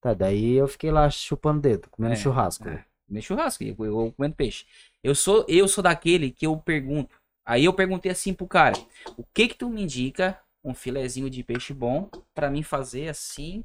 Tá, 0.00 0.14
daí 0.14 0.52
eu 0.54 0.68
fiquei 0.68 0.90
lá 0.92 1.10
chupando 1.10 1.60
dedo, 1.60 1.88
comendo 1.90 2.12
É, 2.14 2.16
churrasco. 2.16 2.68
é. 2.68 2.84
Nem 3.08 3.20
churrasco, 3.22 3.64
eu, 3.64 3.74
eu 3.84 4.12
comendo 4.16 4.36
peixe. 4.36 4.64
Eu 5.02 5.14
sou, 5.14 5.44
eu 5.48 5.66
sou 5.66 5.82
daquele 5.82 6.30
que 6.30 6.46
eu 6.46 6.56
pergunto. 6.56 7.16
Aí 7.44 7.64
eu 7.64 7.72
perguntei 7.72 8.12
assim 8.12 8.32
pro 8.34 8.46
cara: 8.46 8.76
o 9.16 9.24
que 9.34 9.48
que 9.48 9.54
tu 9.54 9.68
me 9.68 9.82
indica 9.82 10.38
um 10.68 10.74
filezinho 10.74 11.30
de 11.30 11.42
peixe 11.44 11.74
bom 11.74 12.08
pra 12.34 12.50
mim 12.50 12.62
fazer 12.62 13.08
assim, 13.08 13.64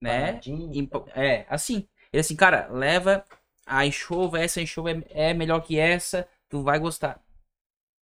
né? 0.00 0.32
Paradinho. 0.32 0.72
Em- 0.72 0.90
É, 1.14 1.46
assim. 1.48 1.88
Ele 2.12 2.20
assim, 2.20 2.36
cara, 2.36 2.68
leva 2.68 3.24
a 3.66 3.86
enxova, 3.86 4.40
essa 4.40 4.60
enxova 4.60 4.90
é, 4.92 5.30
é 5.30 5.34
melhor 5.34 5.60
que 5.60 5.78
essa, 5.78 6.28
tu 6.48 6.62
vai 6.62 6.78
gostar. 6.78 7.22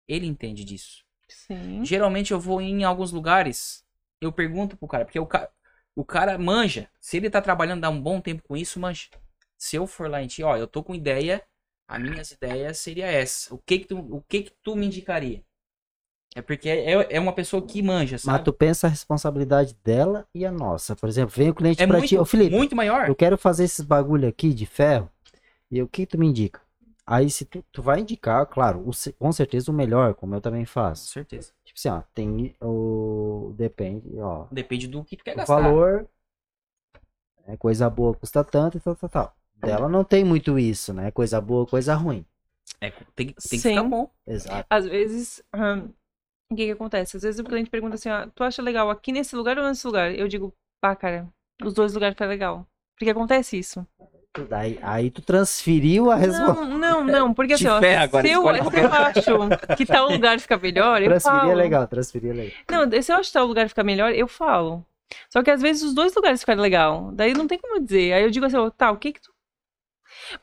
Ele 0.08 0.26
entende 0.28 0.64
disso. 0.64 1.04
Sim. 1.28 1.86
Geralmente 1.86 2.32
eu 2.32 2.40
vou 2.40 2.62
em 2.62 2.84
alguns 2.84 3.12
lugares, 3.12 3.86
eu 4.22 4.32
pergunto 4.32 4.78
pro 4.78 4.88
cara, 4.88 5.06
porque 5.06 5.20
o, 5.20 5.26
ca... 5.26 5.50
o 5.96 6.06
cara 6.06 6.38
manja. 6.38 6.90
Se 7.00 7.18
ele 7.18 7.30
tá 7.30 7.42
trabalhando 7.42 7.86
há 7.86 7.90
um 7.90 8.02
bom 8.02 8.22
tempo 8.22 8.44
com 8.44 8.58
isso, 8.58 8.80
manja. 8.80 9.10
Se 9.58 9.76
eu 9.76 9.88
for 9.88 10.10
lá 10.10 10.22
em 10.22 10.28
ti, 10.28 10.44
ó, 10.44 10.58
eu 10.58 10.68
tô 10.68 10.84
com 10.84 10.96
ideia, 10.96 11.44
as 11.88 12.02
minhas 12.02 12.32
ideias 12.32 12.78
seria 12.80 13.08
essa. 13.08 13.54
O 13.54 13.60
que 13.60 13.80
que 13.80 13.86
tu, 13.88 14.00
o 14.00 14.22
que 14.24 14.44
que 14.44 14.54
tu 14.64 14.76
me 14.76 14.86
indicaria? 14.88 15.44
É 16.36 16.42
porque 16.42 16.70
é, 16.70 17.16
é 17.16 17.20
uma 17.20 17.34
pessoa 17.34 17.66
que 17.66 17.82
manja, 17.82 18.18
Mas 18.18 18.36
sabe? 18.36 18.46
tu 18.46 18.54
pensa 18.54 18.88
a 18.88 18.90
responsabilidade 18.90 19.76
dela 19.84 20.26
e 20.34 20.46
a 20.46 20.52
nossa. 20.52 20.96
Por 20.96 21.10
exemplo, 21.10 21.36
vem 21.36 21.50
o 21.50 21.56
cliente 21.56 21.84
É 21.84 21.86
pra 21.88 21.98
muito, 21.98 22.10
ti, 22.10 22.18
ô 22.18 22.26
Felipe, 22.26 22.56
muito 22.56 22.76
maior. 22.76 23.10
eu 23.10 23.16
quero 23.16 23.38
fazer 23.38 23.66
esses 23.66 23.84
bagulho 23.84 24.28
aqui 24.28 24.54
de 24.54 24.66
ferro. 24.66 25.10
E 25.70 25.82
o 25.82 25.88
que 25.88 26.06
tu 26.06 26.18
me 26.18 26.28
indica? 26.28 26.62
Aí 27.06 27.30
se 27.30 27.46
tu, 27.46 27.64
tu 27.72 27.82
vai 27.82 28.00
indicar, 28.02 28.46
claro, 28.46 28.80
o 28.88 28.92
com 29.18 29.32
certeza 29.32 29.72
o 29.72 29.74
melhor, 29.74 30.14
como 30.14 30.36
eu 30.36 30.42
também 30.42 30.62
Com 30.64 30.72
faço. 30.72 31.08
certeza. 31.08 31.52
Tipo 31.66 31.80
assim, 31.80 31.90
ó, 31.90 32.02
tem 32.14 32.56
o 32.62 33.54
depende, 33.58 34.20
ó, 34.20 34.46
Depende 34.52 34.88
do 34.88 35.04
que 35.04 35.18
tu 35.18 35.24
quer 35.24 35.34
o 35.34 35.38
gastar. 35.38 35.58
valor 35.58 36.08
é 37.48 37.58
coisa 37.58 37.90
boa 37.90 38.14
custa 38.14 38.44
tanto 38.44 38.78
e 38.78 38.82
tal, 38.82 38.96
tal, 38.96 39.10
tal. 39.10 39.36
Dela 39.56 39.88
não 39.88 40.04
tem 40.04 40.24
muito 40.24 40.58
isso, 40.58 40.94
né? 40.94 41.12
Coisa 41.12 41.40
boa, 41.40 41.66
coisa 41.68 41.94
ruim. 41.94 42.26
É, 42.80 42.90
tem, 43.16 43.28
que- 43.28 43.34
tem 43.50 43.60
que 43.60 43.68
ficar 43.68 43.84
bom. 43.84 44.10
Exato. 44.26 44.68
Às 44.70 44.86
vezes, 44.86 45.44
ahn, 45.54 45.90
o 46.54 46.56
que 46.58 46.66
que 46.66 46.72
acontece? 46.72 47.18
Às 47.18 47.24
vezes 47.24 47.40
o 47.40 47.44
cliente 47.44 47.70
pergunta 47.70 47.96
assim, 47.96 48.10
ah, 48.10 48.30
tu 48.34 48.44
acha 48.44 48.62
legal 48.62 48.90
aqui 48.90 49.12
nesse 49.12 49.36
lugar 49.36 49.58
ou 49.58 49.68
nesse 49.68 49.86
lugar? 49.86 50.14
Eu 50.14 50.28
digo, 50.28 50.54
pá, 50.82 50.96
cara, 50.96 51.28
os 51.64 51.74
dois 51.74 51.94
lugares 51.94 52.14
ficam 52.14 52.28
legal. 52.28 52.68
Porque 52.98 53.10
acontece 53.10 53.58
isso. 53.58 53.86
Daí, 54.50 54.80
aí 54.82 55.12
tu 55.12 55.22
transferiu 55.22 56.10
a 56.10 56.16
resposta. 56.16 56.66
Não, 56.66 56.78
não, 56.78 57.04
não, 57.06 57.34
porque 57.34 57.54
assim, 57.54 57.68
ó, 57.68 57.78
agora, 57.78 58.28
se, 58.28 58.34
eu, 58.34 58.44
se 58.44 59.30
eu 59.30 59.42
acho 59.42 59.76
que 59.76 59.86
tal 59.86 60.10
lugar 60.10 60.40
fica 60.40 60.58
melhor, 60.58 61.02
eu 61.02 61.10
Transferir 61.10 61.38
é 61.38 61.42
falo. 61.42 61.54
legal, 61.54 61.88
transferir 61.88 62.32
é 62.32 62.34
legal. 62.34 62.54
Não, 62.70 63.02
se 63.02 63.12
eu 63.12 63.18
acho 63.18 63.30
que 63.30 63.34
tal 63.34 63.46
lugar 63.46 63.68
fica 63.68 63.84
melhor, 63.84 64.14
eu 64.14 64.28
falo. 64.28 64.86
Só 65.30 65.44
que 65.44 65.52
às 65.52 65.62
vezes 65.62 65.84
os 65.84 65.94
dois 65.94 66.16
lugares 66.16 66.40
ficam 66.40 66.56
legal. 66.56 67.12
Daí 67.14 67.34
não 67.34 67.48
tem 67.48 67.60
como 67.60 67.82
dizer. 67.82 68.14
Aí 68.14 68.24
eu 68.24 68.30
digo 68.32 68.46
assim, 68.46 68.56
ó, 68.58 68.70
tá, 68.70 68.92
o 68.92 68.98
que 68.98 69.14
que 69.14 69.22
tu. 69.22 69.31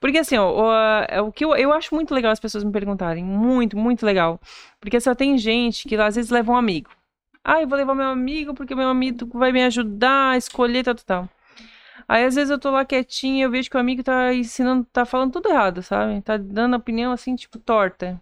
Porque 0.01 0.19
assim, 0.19 0.37
ó, 0.37 0.51
o, 0.51 0.73
é 1.09 1.21
o 1.21 1.33
que 1.33 1.45
eu, 1.45 1.55
eu 1.57 1.73
acho 1.73 1.95
muito 1.95 2.15
legal 2.15 2.33
as 2.33 2.41
pessoas 2.41 2.65
me 2.65 2.73
perguntarem. 2.73 3.25
Muito, 3.25 3.77
muito 3.77 4.05
legal. 4.05 4.41
Porque 4.81 5.01
só 5.01 5.15
tem 5.15 5.39
gente 5.39 5.89
que 5.89 5.97
às 5.97 6.17
vezes 6.17 6.31
leva 6.31 6.53
um 6.53 6.57
amigo. 6.57 6.91
Ah, 7.45 7.63
eu 7.63 7.69
vou 7.69 7.79
levar 7.79 7.95
meu 7.95 8.09
amigo 8.09 8.55
porque 8.55 8.75
meu 8.75 8.89
amigo 8.89 9.27
vai 9.39 9.53
me 9.53 9.65
ajudar 9.65 10.33
a 10.33 10.37
escolher 10.37 10.85
tal, 10.85 10.95
tal, 10.95 11.05
tal. 11.05 11.29
Aí 12.09 12.25
às 12.25 12.35
vezes 12.35 12.51
eu 12.51 12.59
tô 12.59 12.71
lá 12.71 12.85
quietinha, 12.85 13.45
eu 13.45 13.51
vejo 13.51 13.71
que 13.71 13.77
o 13.77 13.81
amigo 13.81 14.03
tá 14.03 14.35
ensinando, 14.35 14.85
tá 14.93 15.05
falando 15.07 15.33
tudo 15.33 15.49
errado, 15.51 15.83
sabe? 15.83 16.23
Tá 16.23 16.37
dando 16.37 16.77
opinião 16.77 17.13
assim, 17.13 17.37
tipo, 17.37 17.59
torta. 17.59 18.21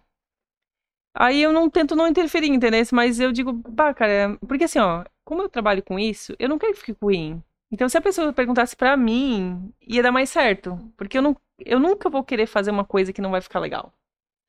Aí 1.13 1.41
eu 1.41 1.51
não 1.51 1.69
tento 1.69 1.95
não 1.95 2.07
interferir, 2.07 2.49
entendeu? 2.49 2.83
Mas 2.91 3.19
eu 3.19 3.31
digo, 3.31 3.53
pá, 3.73 3.93
cara, 3.93 4.37
porque 4.47 4.65
assim, 4.65 4.79
ó, 4.79 5.03
como 5.25 5.41
eu 5.41 5.49
trabalho 5.49 5.83
com 5.83 5.97
isso, 5.97 6.35
eu 6.39 6.47
não 6.47 6.59
quero 6.59 6.73
que 6.73 6.79
fique 6.79 6.97
ruim. 7.01 7.41
Então, 7.71 7.89
se 7.89 7.97
a 7.97 8.01
pessoa 8.01 8.31
perguntasse 8.31 8.75
pra 8.75 8.95
mim, 8.95 9.73
ia 9.81 10.03
dar 10.03 10.11
mais 10.11 10.29
certo. 10.29 10.79
Porque 10.95 11.17
eu, 11.17 11.21
não, 11.21 11.35
eu 11.59 11.79
nunca 11.79 12.09
vou 12.09 12.23
querer 12.23 12.47
fazer 12.47 12.71
uma 12.71 12.85
coisa 12.85 13.13
que 13.13 13.21
não 13.21 13.31
vai 13.31 13.41
ficar 13.41 13.59
legal. 13.59 13.93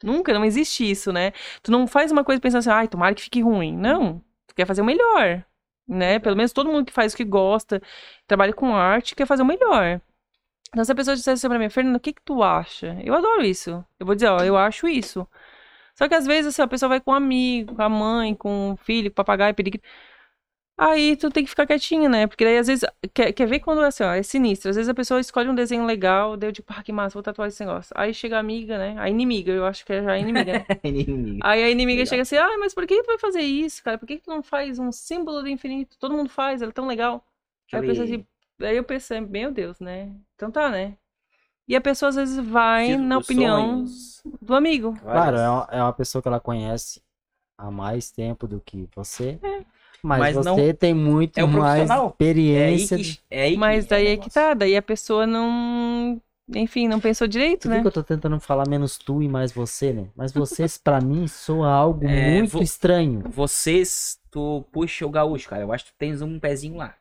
Nunca, 0.02 0.32
não 0.32 0.44
existe 0.44 0.88
isso, 0.88 1.12
né? 1.12 1.32
Tu 1.62 1.70
não 1.72 1.86
faz 1.86 2.12
uma 2.12 2.24
coisa 2.24 2.40
pensando 2.40 2.60
assim, 2.60 2.70
ai, 2.70 2.88
tomara 2.88 3.14
que 3.14 3.22
fique 3.22 3.40
ruim. 3.42 3.76
Não, 3.76 4.20
tu 4.46 4.54
quer 4.54 4.66
fazer 4.66 4.82
o 4.82 4.84
melhor, 4.84 5.44
né? 5.88 6.18
Pelo 6.18 6.36
menos 6.36 6.52
todo 6.52 6.70
mundo 6.70 6.86
que 6.86 6.92
faz 6.92 7.14
o 7.14 7.16
que 7.16 7.24
gosta, 7.24 7.82
trabalha 8.26 8.52
com 8.52 8.74
arte, 8.74 9.14
quer 9.16 9.26
fazer 9.26 9.42
o 9.42 9.46
melhor. 9.46 10.00
Então, 10.70 10.84
se 10.84 10.92
a 10.92 10.94
pessoa 10.94 11.16
dissesse 11.16 11.46
assim 11.46 11.48
pra 11.48 11.58
mim, 11.58 11.70
Fernanda, 11.70 11.96
o 11.98 12.00
que 12.00 12.12
que 12.12 12.22
tu 12.22 12.42
acha? 12.42 12.98
Eu 13.02 13.14
adoro 13.14 13.42
isso. 13.44 13.84
Eu 13.98 14.06
vou 14.06 14.14
dizer, 14.14 14.28
ó, 14.28 14.38
eu 14.40 14.56
acho 14.56 14.86
isso. 14.88 15.26
Só 15.94 16.08
que 16.08 16.14
às 16.14 16.26
vezes, 16.26 16.48
assim, 16.54 16.62
a 16.62 16.68
pessoa 16.68 16.88
vai 16.90 17.00
com 17.00 17.10
um 17.12 17.14
amigo, 17.14 17.74
com 17.74 17.82
a 17.82 17.88
mãe, 17.88 18.34
com 18.34 18.72
o 18.72 18.76
filho, 18.76 19.10
com 19.10 19.14
o 19.14 19.16
papagaio, 19.16 19.54
periquito. 19.54 19.86
Aí 20.78 21.16
tu 21.16 21.28
tem 21.30 21.42
que 21.44 21.50
ficar 21.50 21.66
quietinho, 21.66 22.08
né? 22.08 22.26
Porque 22.28 22.44
daí 22.44 22.56
às 22.58 22.68
vezes. 22.68 22.88
Quer, 23.12 23.32
quer 23.32 23.46
ver 23.46 23.58
quando 23.60 23.80
assim, 23.82 24.04
ó, 24.04 24.12
é 24.12 24.22
sinistro. 24.22 24.70
Às 24.70 24.76
vezes 24.76 24.88
a 24.88 24.94
pessoa 24.94 25.18
escolhe 25.20 25.48
um 25.48 25.54
desenho 25.54 25.84
legal, 25.84 26.36
daí 26.36 26.48
eu 26.48 26.52
digo, 26.52 26.66
pá, 26.66 26.82
que 26.82 26.92
massa, 26.92 27.14
vou 27.14 27.22
tatuar 27.22 27.48
esse 27.48 27.64
negócio. 27.64 27.92
Aí 27.96 28.14
chega 28.14 28.36
a 28.36 28.40
amiga, 28.40 28.78
né? 28.78 28.94
A 28.98 29.08
inimiga, 29.10 29.50
eu 29.52 29.66
acho 29.66 29.84
que 29.84 29.92
é 29.92 30.02
já 30.02 30.12
a 30.12 30.18
inimiga, 30.18 30.54
né? 30.54 30.66
Inimigo. 30.84 31.40
Aí 31.42 31.62
a 31.64 31.70
inimiga 31.70 31.98
Legal. 32.00 32.06
chega 32.10 32.22
assim, 32.22 32.36
ah, 32.36 32.58
mas 32.58 32.74
por 32.74 32.86
que 32.86 33.02
tu 33.02 33.06
vai 33.06 33.18
fazer 33.18 33.40
isso, 33.40 33.82
cara? 33.82 33.98
Por 33.98 34.06
que 34.06 34.18
tu 34.18 34.30
não 34.30 34.42
faz 34.42 34.78
um 34.78 34.92
símbolo 34.92 35.42
do 35.42 35.48
infinito? 35.48 35.96
Todo 35.98 36.16
mundo 36.16 36.30
faz, 36.30 36.62
ele 36.62 36.70
é 36.70 36.74
tão 36.74 36.86
legal. 36.86 37.24
Aí 37.72 37.80
Aquele- 37.80 38.00
assim, 38.02 38.26
aí 38.60 38.76
eu 38.76 38.84
pensei, 38.84 39.20
meu 39.20 39.50
Deus, 39.50 39.80
né? 39.80 40.12
Então 40.36 40.50
tá, 40.50 40.70
né? 40.70 40.96
E 41.66 41.76
a 41.76 41.80
pessoa 41.80 42.08
às 42.08 42.16
vezes 42.16 42.38
vai 42.38 42.86
Círculo 42.86 43.08
na 43.08 43.18
opinião 43.18 43.86
sonhos, 43.86 44.22
do 44.40 44.54
amigo. 44.54 44.96
Claro, 45.02 45.36
é 45.36 45.50
uma, 45.50 45.68
é 45.70 45.82
uma 45.82 45.92
pessoa 45.92 46.22
que 46.22 46.28
ela 46.28 46.40
conhece 46.40 47.02
há 47.58 47.70
mais 47.70 48.10
tempo 48.10 48.46
do 48.48 48.60
que 48.60 48.88
você. 48.94 49.38
Mas, 50.02 50.36
Mas 50.36 50.46
não- 50.46 50.54
você 50.54 50.72
tem 50.72 50.94
muito 50.94 51.38
é 51.38 51.44
um 51.44 51.48
mais. 51.48 51.88
É 51.90 51.92
aí 51.94 52.06
experiência. 52.08 52.96
que, 52.98 53.18
é 53.30 53.42
aí 53.42 53.56
Mas 53.56 53.84
que 53.84 53.90
daí 53.90 54.06
é 54.08 54.16
que 54.16 54.30
tá, 54.30 54.54
daí 54.54 54.76
a 54.76 54.82
pessoa 54.82 55.26
não. 55.26 56.20
Enfim, 56.54 56.88
não 56.88 56.98
pensou 56.98 57.26
direito, 57.28 57.64
Você 57.64 57.68
né? 57.68 57.74
viu 57.74 57.82
que 57.82 57.88
eu 57.88 57.92
tô 57.92 58.02
tentando 58.02 58.40
falar 58.40 58.66
menos 58.66 58.96
tu 58.96 59.20
e 59.22 59.28
mais 59.28 59.52
você, 59.52 59.92
né? 59.92 60.06
Mas 60.16 60.32
vocês, 60.32 60.78
pra 60.78 60.98
mim, 61.02 61.26
soa 61.28 61.68
algo 61.70 62.06
É, 62.06 62.38
muito 62.38 62.52
vo- 62.52 62.62
estranho. 62.62 63.22
Vocês, 63.28 64.18
tu 64.30 64.64
puxa 64.72 65.04
o 65.06 65.10
gaúcho, 65.10 65.48
cara. 65.48 65.62
Eu 65.62 65.72
acho 65.72 65.84
que 65.86 65.90
tu 65.92 65.96
tens 65.98 66.22
um 66.22 66.38
pezinho 66.40 66.76
lá. 66.76 66.94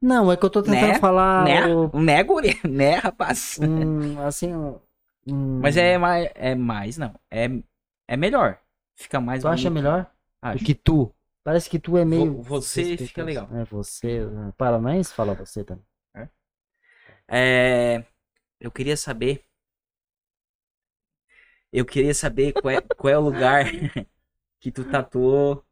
Não, 0.00 0.30
é 0.32 0.36
que 0.36 0.44
eu 0.46 0.50
tô 0.50 0.62
tentando 0.62 0.86
Né? 0.92 0.98
falar 0.98 1.44
né? 1.44 1.66
o- 1.66 1.90
Né, 1.98 2.22
guri? 2.22 2.58
Né, 2.64 2.94
rapaz? 2.94 3.58
um, 3.60 4.18
assim, 4.20 4.54
um- 4.54 4.78
um- 5.28 5.60
Mas 5.60 5.76
é 5.76 5.98
mais, 5.98 6.30
é 6.34 6.54
mais, 6.54 6.96
não. 6.96 7.12
É, 7.30 7.50
é 8.08 8.16
melhor. 8.16 8.58
Fica 8.96 9.20
mais 9.20 9.42
Tu 9.42 9.48
acha 9.48 9.68
bonito. 9.68 9.74
melhor 9.74 10.06
Acho. 10.40 10.58
do 10.60 10.64
que 10.64 10.74
tu? 10.74 11.12
Parece 11.44 11.70
que 11.70 11.78
tu 11.78 11.96
é 11.96 12.04
meio. 12.04 12.42
Vo- 12.42 12.60
você 12.60 12.96
fica 12.96 13.22
legal. 13.22 13.48
É, 13.52 13.64
você. 13.66 14.26
né? 14.26 14.52
Paranaense 14.56 15.12
fala 15.14 15.34
você 15.34 15.62
também. 15.64 15.84
É, 17.28 18.04
eu 18.60 18.70
queria 18.72 18.96
saber. 18.96 19.44
Eu 21.72 21.84
queria 21.84 22.14
saber 22.14 22.52
qual 22.54 22.72
é, 22.72 22.80
qual 22.96 23.12
é 23.12 23.18
o 23.18 23.20
lugar 23.20 23.64
que 24.60 24.72
tu 24.72 24.84
tatuou 24.84 25.64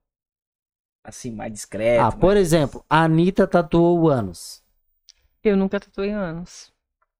assim, 1.04 1.30
mais 1.32 1.52
discreto. 1.52 2.08
ah, 2.08 2.18
mais- 2.18 2.20
por 2.20 2.36
exemplo, 2.36 2.84
a 2.88 3.04
Anitta 3.04 3.46
tatuou 3.46 3.98
o 4.00 4.08
ânus. 4.08 4.62
Eu 5.42 5.56
nunca 5.56 5.78
tatuei 5.80 6.10
anos. 6.10 6.72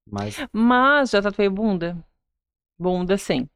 Mas 0.07 0.45
Mas 0.53 1.11
já 1.11 1.23
tatuei 1.23 1.49
bunda. 1.49 1.97
Bunda, 2.79 3.19
sim. 3.19 3.49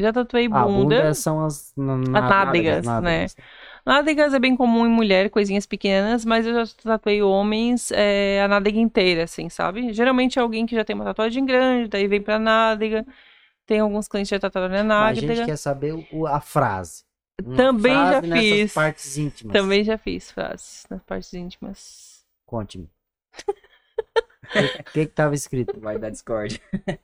Já 0.00 0.12
tatuei 0.12 0.46
a 0.46 0.48
bunda. 0.48 0.96
bunda 1.02 1.14
são 1.14 1.44
as, 1.44 1.72
na- 1.76 1.96
nádegas, 1.96 2.84
né? 3.00 3.26
Nádegas 3.86 4.34
é 4.34 4.38
bem 4.40 4.56
comum 4.56 4.84
em 4.86 4.88
mulher, 4.88 5.30
coisinhas 5.30 5.66
pequenas, 5.66 6.24
mas 6.24 6.46
eu 6.46 6.64
já 6.66 6.74
tatuei 6.82 7.22
homens 7.22 7.92
é, 7.92 8.42
a 8.42 8.48
nádega 8.48 8.78
inteira, 8.78 9.24
assim, 9.24 9.48
sabe? 9.48 9.92
Geralmente 9.92 10.38
é 10.38 10.42
alguém 10.42 10.66
que 10.66 10.74
já 10.74 10.84
tem 10.84 10.96
uma 10.96 11.04
tatuagem 11.04 11.44
grande, 11.46 11.88
daí 11.88 12.08
vem 12.08 12.20
pra 12.20 12.38
nádega. 12.38 13.06
Tem 13.66 13.80
alguns 13.80 14.08
clientes 14.08 14.30
que 14.30 14.34
já 14.36 14.40
tatuaram 14.40 14.74
na 14.74 14.82
Mas 14.84 15.18
a 15.18 15.20
gente 15.20 15.28
nádega. 15.28 15.46
quer 15.46 15.56
saber 15.56 16.06
o- 16.12 16.26
a 16.26 16.40
frase. 16.40 17.04
Uma 17.42 17.56
Também 17.56 17.92
já 17.94 18.10
frase 18.10 18.26
nessas 18.26 18.44
fiz. 18.50 18.74
partes 18.74 19.16
íntimas. 19.18 19.52
Também 19.52 19.84
já 19.84 19.98
fiz 19.98 20.30
frases 20.30 20.86
nas 20.90 21.02
partes 21.02 21.32
íntimas. 21.34 22.24
Conte-me. 22.46 22.88
O 24.44 24.92
que, 24.92 25.06
que 25.06 25.12
tava 25.12 25.34
escrito? 25.34 25.78
Vai 25.80 25.98
dar 25.98 26.10
Discord. 26.10 26.60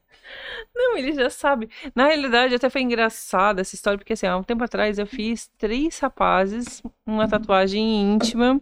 Não, 0.74 0.96
ele 0.96 1.12
já 1.12 1.28
sabe. 1.28 1.68
Na 1.94 2.06
realidade, 2.06 2.54
até 2.54 2.70
foi 2.70 2.82
engraçada 2.82 3.60
essa 3.60 3.74
história, 3.74 3.98
porque 3.98 4.12
assim, 4.12 4.26
há 4.26 4.36
um 4.36 4.42
tempo 4.42 4.62
atrás 4.62 4.98
eu 4.98 5.06
fiz 5.06 5.48
três 5.58 5.98
rapazes 5.98 6.82
uma 7.04 7.28
tatuagem 7.28 8.02
íntima, 8.02 8.60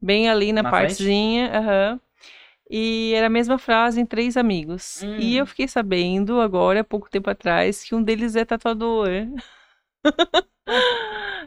bem 0.00 0.28
ali 0.28 0.52
na, 0.52 0.62
Na 0.62 0.70
partezinha, 0.70 1.50
aham. 1.52 2.00
E 2.70 3.12
era 3.14 3.26
a 3.26 3.30
mesma 3.30 3.58
frase 3.58 4.00
em 4.00 4.06
três 4.06 4.36
amigos. 4.36 5.02
Hum. 5.02 5.16
E 5.18 5.36
eu 5.36 5.44
fiquei 5.44 5.68
sabendo 5.68 6.40
agora, 6.40 6.80
há 6.80 6.84
pouco 6.84 7.10
tempo 7.10 7.28
atrás, 7.28 7.84
que 7.84 7.94
um 7.94 8.02
deles 8.02 8.34
é 8.34 8.44
tatuador. 8.46 9.08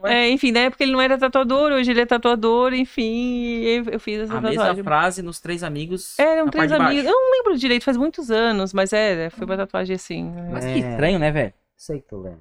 É, 0.03 0.29
enfim, 0.29 0.51
na 0.51 0.59
época 0.61 0.83
ele 0.83 0.91
não 0.91 1.01
era 1.01 1.17
tatuador, 1.17 1.71
hoje 1.71 1.89
ele 1.89 2.01
é 2.01 2.05
tatuador, 2.05 2.73
enfim, 2.73 3.61
eu 3.91 3.99
fiz 3.99 4.19
essa 4.21 4.37
A 4.37 4.41
mesma 4.41 4.57
tatuagem. 4.63 4.83
frase 4.83 5.21
nos 5.23 5.39
três 5.39 5.63
amigos. 5.63 6.17
Eram 6.19 6.47
três 6.49 6.71
amigos. 6.71 7.05
Eu 7.05 7.11
não 7.11 7.31
lembro 7.31 7.57
direito, 7.57 7.83
faz 7.83 7.97
muitos 7.97 8.29
anos, 8.29 8.73
mas 8.73 8.93
é, 8.93 9.29
foi 9.31 9.45
uma 9.45 9.57
tatuagem 9.57 9.95
assim. 9.95 10.31
Mas 10.51 10.65
É. 10.65 10.73
que 10.73 10.79
estranho, 10.79 11.17
né, 11.17 11.31
velho? 11.31 11.53
Sei 11.75 11.99
que 12.01 12.07
tu 12.07 12.17
lembra. 12.17 12.39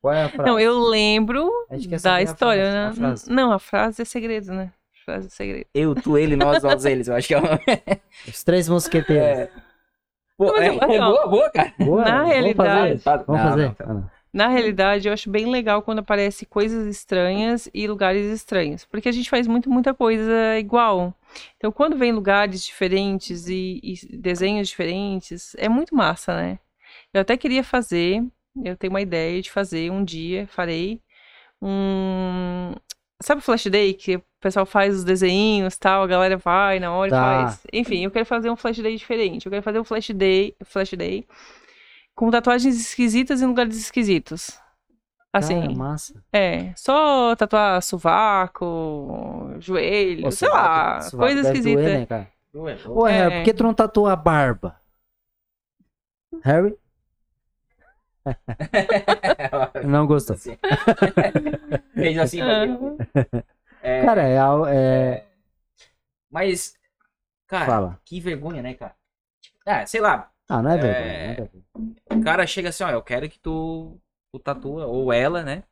Qual 0.00 0.14
é 0.14 0.24
a 0.24 0.28
frase? 0.30 0.48
Não, 0.50 0.58
eu 0.58 0.78
lembro 0.78 1.50
A 1.68 1.76
da 2.00 2.14
a 2.14 2.22
história, 2.22 2.62
frase, 2.62 2.74
né? 2.74 2.86
a 2.86 2.92
frase. 2.92 3.30
Não, 3.32 3.52
a 3.52 3.58
frase 3.58 4.02
é 4.02 4.04
segredo, 4.04 4.52
né? 4.52 4.72
A 5.02 5.04
frase 5.04 5.26
é 5.26 5.30
segredo. 5.30 5.66
Eu, 5.74 5.94
tu, 5.94 6.16
ele, 6.16 6.36
nós, 6.36 6.62
nós, 6.62 6.84
eles. 6.86 7.08
Eu 7.08 7.16
acho 7.16 7.28
que 7.28 7.34
é 7.34 7.38
uma. 7.38 7.60
Os 8.26 8.42
três 8.42 8.66
mosqueteiros. 8.68 9.22
É. 9.26 9.50
Pô, 10.38 10.56
é, 10.56 10.70
olha, 10.70 10.94
é 10.94 10.98
boa, 10.98 11.26
boa, 11.28 11.50
cara. 11.50 11.74
Boa, 11.78 12.02
Na 12.02 12.16
vamos 12.18 12.32
realidade- 12.32 12.98
fazer. 13.02 13.24
Vamos 13.26 13.42
Não, 13.42 13.50
fazer. 13.50 13.64
não, 13.66 13.74
tá. 13.74 13.84
Ah, 13.86 13.92
não. 13.94 14.10
Na 14.32 14.46
realidade, 14.48 15.08
eu 15.08 15.12
acho 15.12 15.28
bem 15.28 15.46
legal 15.50 15.82
quando 15.82 15.98
aparece 15.98 16.46
coisas 16.46 16.86
estranhas 16.86 17.68
e 17.74 17.86
lugares 17.88 18.24
estranhos. 18.32 18.84
Porque 18.84 19.08
a 19.08 19.12
gente 19.12 19.28
faz 19.28 19.46
muito, 19.48 19.68
muita 19.68 19.92
coisa 19.92 20.56
igual. 20.58 21.12
Então, 21.56 21.72
quando 21.72 21.96
vem 21.96 22.12
lugares 22.12 22.64
diferentes 22.64 23.48
e, 23.48 23.80
e 23.82 24.16
desenhos 24.16 24.68
diferentes, 24.68 25.54
é 25.58 25.68
muito 25.68 25.94
massa, 25.94 26.34
né? 26.36 26.58
Eu 27.12 27.20
até 27.22 27.36
queria 27.36 27.64
fazer, 27.64 28.22
eu 28.64 28.76
tenho 28.76 28.92
uma 28.92 29.00
ideia 29.00 29.42
de 29.42 29.50
fazer 29.50 29.90
um 29.90 30.04
dia, 30.04 30.46
farei 30.46 31.00
um. 31.60 32.72
Sabe 33.22 33.40
o 33.40 33.44
Flash 33.44 33.66
Day? 33.66 33.92
Que 33.94 34.16
o 34.16 34.22
pessoal 34.40 34.64
faz 34.64 34.94
os 34.96 35.04
desenhos 35.04 35.76
tal, 35.76 36.02
a 36.02 36.06
galera 36.06 36.36
vai 36.38 36.78
na 36.80 36.92
hora 36.92 37.08
e 37.08 37.10
Tá. 37.10 37.20
faz. 37.20 37.60
Enfim, 37.72 38.04
eu 38.04 38.10
quero 38.10 38.24
fazer 38.24 38.48
um 38.50 38.56
Flash 38.56 38.78
Day 38.78 38.96
diferente. 38.96 39.44
Eu 39.46 39.50
quero 39.50 39.62
fazer 39.62 39.78
um 39.80 39.84
Flash 39.84 40.10
Day, 40.10 40.54
Flash 40.64 40.92
Day 40.92 41.26
com 42.20 42.30
tatuagens 42.30 42.78
esquisitas 42.78 43.40
em 43.40 43.46
lugares 43.46 43.78
esquisitos. 43.78 44.60
Assim, 45.32 45.58
Cara, 45.60 45.72
massa. 45.74 46.22
é, 46.30 46.74
só 46.76 47.34
tatuar 47.34 47.80
sovaco, 47.82 49.54
joelho, 49.58 50.24
Pô, 50.24 50.30
sei 50.30 50.46
sovaco- 50.48 50.66
lá, 50.66 51.00
sovaco 51.00 51.16
coisa 51.16 51.42
deve 51.42 51.58
esquisita. 51.58 51.80
doer, 51.82 51.98
né, 52.00 52.06
cara? 52.06 52.30
Ué, 52.54 52.76
Ô, 52.86 53.06
É. 53.06 53.12
Harry, 53.12 53.34
por 53.36 53.44
que 53.44 53.54
tu 53.54 53.62
não 53.62 53.72
tatuou 53.72 54.06
a 54.06 54.16
barba? 54.16 54.76
Harry? 56.42 56.76
Não 59.86 60.06
gostou. 60.06 60.36
Assim. 60.36 60.58
Fez 61.94 62.18
assim, 62.18 62.40
vai. 62.40 62.68
É, 63.82 64.04
Cara, 64.04 64.22
é, 64.22 64.38
al- 64.38 64.66
é... 64.66 65.26
mas, 66.30 66.74
cara, 67.46 67.66
Fala. 67.66 68.00
que 68.04 68.20
vergonha, 68.20 68.62
né, 68.62 68.74
cara? 68.74 68.94
Ah, 69.64 69.86
sei 69.86 70.00
lá, 70.02 70.30
Ah, 70.50 70.62
não 70.62 70.70
é 70.72 70.78
É. 70.78 71.36
não 71.36 71.44
é 71.44 72.18
o 72.18 72.22
cara 72.22 72.46
chega 72.46 72.70
assim, 72.70 72.82
ó, 72.82 72.90
eu 72.90 73.02
quero 73.02 73.28
que 73.28 73.38
tu, 73.38 73.96
tu 74.32 74.38
tatua, 74.40 74.86
ou 74.86 75.12
ela, 75.12 75.42
né? 75.44 75.62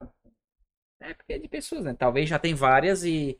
É 1.00 1.14
porque 1.14 1.32
é 1.32 1.38
de 1.38 1.48
pessoas, 1.48 1.84
né? 1.84 1.94
Talvez 1.94 2.28
já 2.28 2.38
tem 2.38 2.54
várias 2.54 3.04
e 3.04 3.38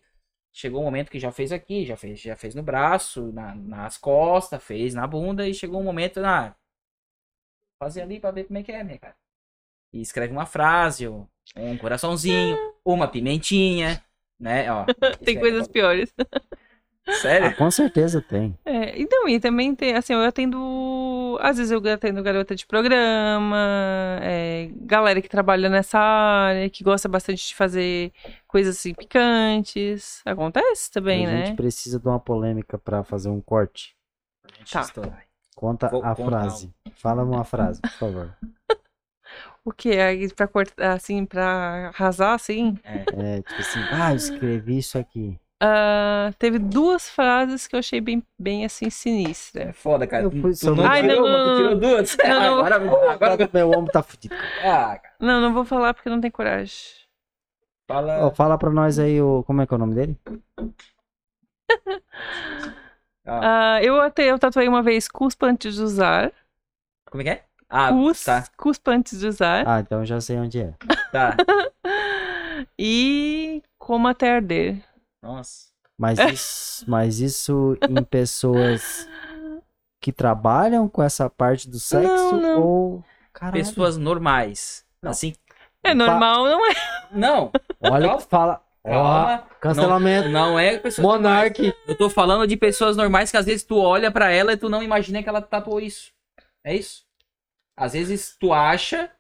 chegou 0.53 0.81
um 0.81 0.85
momento 0.85 1.11
que 1.11 1.19
já 1.19 1.31
fez 1.31 1.53
aqui, 1.53 1.85
já 1.85 1.97
fez, 1.97 2.21
já 2.21 2.37
fez 2.37 2.55
no 2.55 2.63
braço, 2.63 3.33
na, 3.33 3.55
nas 3.55 3.97
costas, 3.97 4.63
fez 4.63 4.95
na 4.95 5.07
bunda 5.07 5.49
e 5.49 5.55
chegou 5.55 5.81
um 5.81 5.85
momento, 5.85 6.21
na 6.21 6.57
fazer 7.81 8.03
ali 8.03 8.19
pra 8.19 8.33
ver 8.33 8.45
como 8.45 8.59
é 8.59 8.63
que 8.63 8.73
é, 8.73 8.83
né, 8.83 8.99
cara? 8.99 9.17
E 9.93 10.01
escreve 10.01 10.33
uma 10.33 10.47
frase, 10.47 11.07
ou 11.07 11.29
um 11.57 11.79
coraçãozinho, 11.79 12.57
ou 12.85 12.95
uma 12.95 13.09
pimentinha, 13.09 14.03
né? 14.39 14.71
Ó, 14.73 14.85
Tem 15.25 15.39
coisas 15.39 15.69
piores. 15.69 16.13
Ah, 17.09 17.13
Sério? 17.15 17.57
com 17.57 17.71
certeza 17.71 18.21
tem. 18.21 18.55
É, 18.67 19.01
então, 19.01 19.27
e 19.27 19.41
também 19.41 19.75
tem, 19.75 19.95
assim, 19.97 20.13
eu 20.13 20.21
atendo, 20.21 21.39
às 21.41 21.57
vezes 21.57 21.73
eu 21.73 21.81
atendo 21.91 22.23
garota 22.23 22.55
de 22.55 22.67
programa, 22.67 23.57
é, 24.21 24.69
galera 24.83 25.23
que 25.23 25.29
trabalha 25.29 25.71
nessa 25.71 25.99
área, 25.99 26.69
que 26.69 26.85
gosta 26.85 27.09
bastante 27.09 27.49
de 27.49 27.55
fazer 27.55 28.13
coisas 28.47 28.77
assim 28.77 28.93
picantes. 28.93 30.21
Acontece 30.27 30.91
também, 30.91 31.27
a 31.27 31.31
né? 31.31 31.47
gente 31.47 31.57
precisa 31.57 31.99
de 31.99 32.07
uma 32.07 32.21
polêmica 32.21 32.77
pra 32.77 33.03
fazer 33.03 33.31
um 33.31 33.41
corte. 33.41 33.97
Tá. 34.71 34.87
Conta 35.57 35.89
Vou 35.89 36.05
a 36.05 36.15
frase. 36.15 36.71
Fala 36.93 37.25
uma 37.25 37.43
frase, 37.43 37.81
por 37.81 37.91
favor. 37.91 38.37
O 39.65 39.73
que? 39.73 39.91
Pra 40.35 40.49
cortar, 40.49 40.95
assim, 40.95 41.27
pra 41.27 41.89
arrasar, 41.95 42.33
assim? 42.33 42.79
É, 42.83 43.43
tipo 43.43 43.61
assim, 43.61 43.81
ah, 43.93 44.13
eu 44.13 44.17
escrevi 44.17 44.79
isso 44.79 44.97
aqui. 44.97 45.39
Ah, 45.61 46.31
teve 46.39 46.59
duas 46.59 47.09
frases 47.11 47.67
que 47.67 47.75
eu 47.75 47.81
achei 47.81 48.01
bem, 48.01 48.23
bem 48.39 48.65
assim, 48.65 48.89
sinistra. 48.91 49.65
É 49.65 49.73
foda, 49.73 50.07
cara. 50.07 50.25
Eu 50.25 50.31
Tu, 50.31 50.41
fui 50.41 50.55
tu 50.55 50.75
não 50.77 50.87
Ai, 50.87 51.03
tirou 51.03 51.17
não, 51.17 51.25
uma, 51.29 51.39
tu 51.43 51.49
não, 51.49 51.57
tirou 51.57 51.77
duas. 51.81 52.17
Não, 52.17 52.41
não. 52.41 52.59
Agora, 52.59 52.77
agora, 52.77 53.13
Agora 53.13 53.51
meu 53.53 53.71
ombro 53.73 53.93
tá 53.93 54.03
fudido. 54.03 54.35
Ah, 54.63 54.99
cara. 54.99 55.15
Não, 55.19 55.41
não 55.41 55.53
vou 55.53 55.65
falar 55.65 55.95
porque 55.95 56.09
não 56.09 56.21
tem 56.21 56.31
coragem. 56.31 56.77
Fala. 57.89 58.27
Ó, 58.27 58.31
fala 58.31 58.57
pra 58.59 58.71
nós 58.71 58.99
aí 58.99 59.21
o. 59.21 59.43
Como 59.45 59.61
é 59.63 59.67
que 59.67 59.75
é 59.75 59.77
o 59.77 59.79
nome 59.79 59.95
dele? 59.97 60.17
Ah, 63.27 63.75
Ah, 63.77 63.83
eu 63.83 64.01
até 64.01 64.25
eu 64.31 64.39
tatuei 64.39 64.69
uma 64.69 64.83
vez 64.83 65.09
cuspa 65.09 65.47
antes 65.47 65.75
de 65.75 65.83
usar. 65.83 66.33
como 67.11 67.21
é 67.23 67.25
que 67.25 67.31
é? 67.31 67.45
Ah, 67.71 67.91
Cus, 67.91 68.25
tá, 68.25 68.45
cuspa 68.57 68.93
antes 68.93 69.19
de 69.21 69.27
usar. 69.27 69.65
Ah, 69.69 69.81
então 69.81 69.99
eu 70.01 70.07
já 70.07 70.21
sei 70.21 70.39
onde 70.39 70.61
é. 70.61 70.73
tá. 71.13 71.37
E 72.79 73.63
como 73.79 74.09
até 74.09 74.35
arder. 74.37 74.83
Nossa. 75.23 75.69
Mas 75.99 76.19
isso, 76.33 76.85
mas 76.89 77.19
isso 77.21 77.77
em 77.89 78.03
pessoas 78.05 79.09
que 80.01 80.13
trabalham 80.13 80.89
com 80.89 81.03
essa 81.03 81.29
parte 81.29 81.69
do 81.69 81.79
sexo 81.81 82.07
Não, 82.33 82.41
não. 82.41 82.63
ou. 82.63 83.05
Caralho. 83.33 83.65
Pessoas 83.65 83.97
normais. 83.97 84.85
Assim. 85.03 85.35
É 85.85 85.95
normal, 85.95 86.45
não 86.45 86.71
é? 86.71 86.75
Não, 87.13 87.53
Olha 87.81 88.17
que 88.17 88.25
fala. 88.25 88.63
Ó, 88.85 88.91
calma. 88.91 89.45
cancelamento. 89.61 90.29
Não, 90.29 90.51
não 90.53 90.59
é 90.59 90.77
pessoas 90.79 91.05
normais. 91.07 91.53
Monark. 91.59 91.75
Eu 91.87 91.97
tô 91.97 92.09
falando 92.11 92.47
de 92.47 92.57
pessoas 92.57 92.97
normais 92.97 93.31
que 93.31 93.37
às 93.37 93.47
vezes 93.47 93.63
tu 93.65 93.77
olha 93.77 94.11
pra 94.11 94.31
ela 94.31 94.53
e 94.53 94.57
tu 94.57 94.69
não 94.69 94.83
imagina 94.83 95.23
que 95.23 95.29
ela 95.29 95.41
tatuou 95.43 95.81
isso. 95.81 96.13
É 96.65 96.75
isso? 96.75 97.05
Às 97.77 97.93
vezes 97.93 98.37
tu 98.39 98.53
acha. 98.53 99.11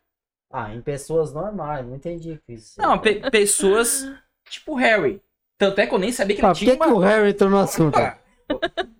Ah, 0.52 0.74
em 0.74 0.80
pessoas 0.80 1.32
normais, 1.32 1.86
não 1.86 1.94
entendi 1.94 2.32
o 2.32 2.38
que 2.44 2.54
isso. 2.54 2.80
Não, 2.80 2.98
pe- 2.98 3.30
pessoas 3.30 4.10
tipo 4.48 4.74
Harry. 4.74 5.20
Tanto 5.58 5.80
é 5.80 5.86
que 5.86 5.94
eu 5.94 5.98
nem 5.98 6.12
sabia 6.12 6.36
que 6.36 6.40
ele 6.42 6.48
por 6.48 6.56
tinha 6.56 6.70
que, 6.72 6.78
que 6.78 6.84
uma. 6.86 6.94
o 6.94 7.00
Harry 7.00 7.30
entrou 7.30 7.50
no 7.50 7.58
assunto? 7.58 7.98
Ah, 7.98 8.16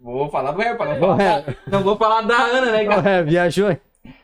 Vou 0.01 0.29
falar 0.29 0.53
do 0.53 0.61
Harry, 0.61 0.77
pra 0.77 0.95
não 0.95 0.99
falar. 1.17 1.45
Não 1.67 1.83
vou 1.83 1.97
falar 1.97 2.23
da 2.23 2.37
Ana, 2.37 2.73
né, 2.73 2.85
cara? 2.85 3.01
Harry, 3.01 3.31
viajou? 3.31 3.71
hein? 3.71 3.81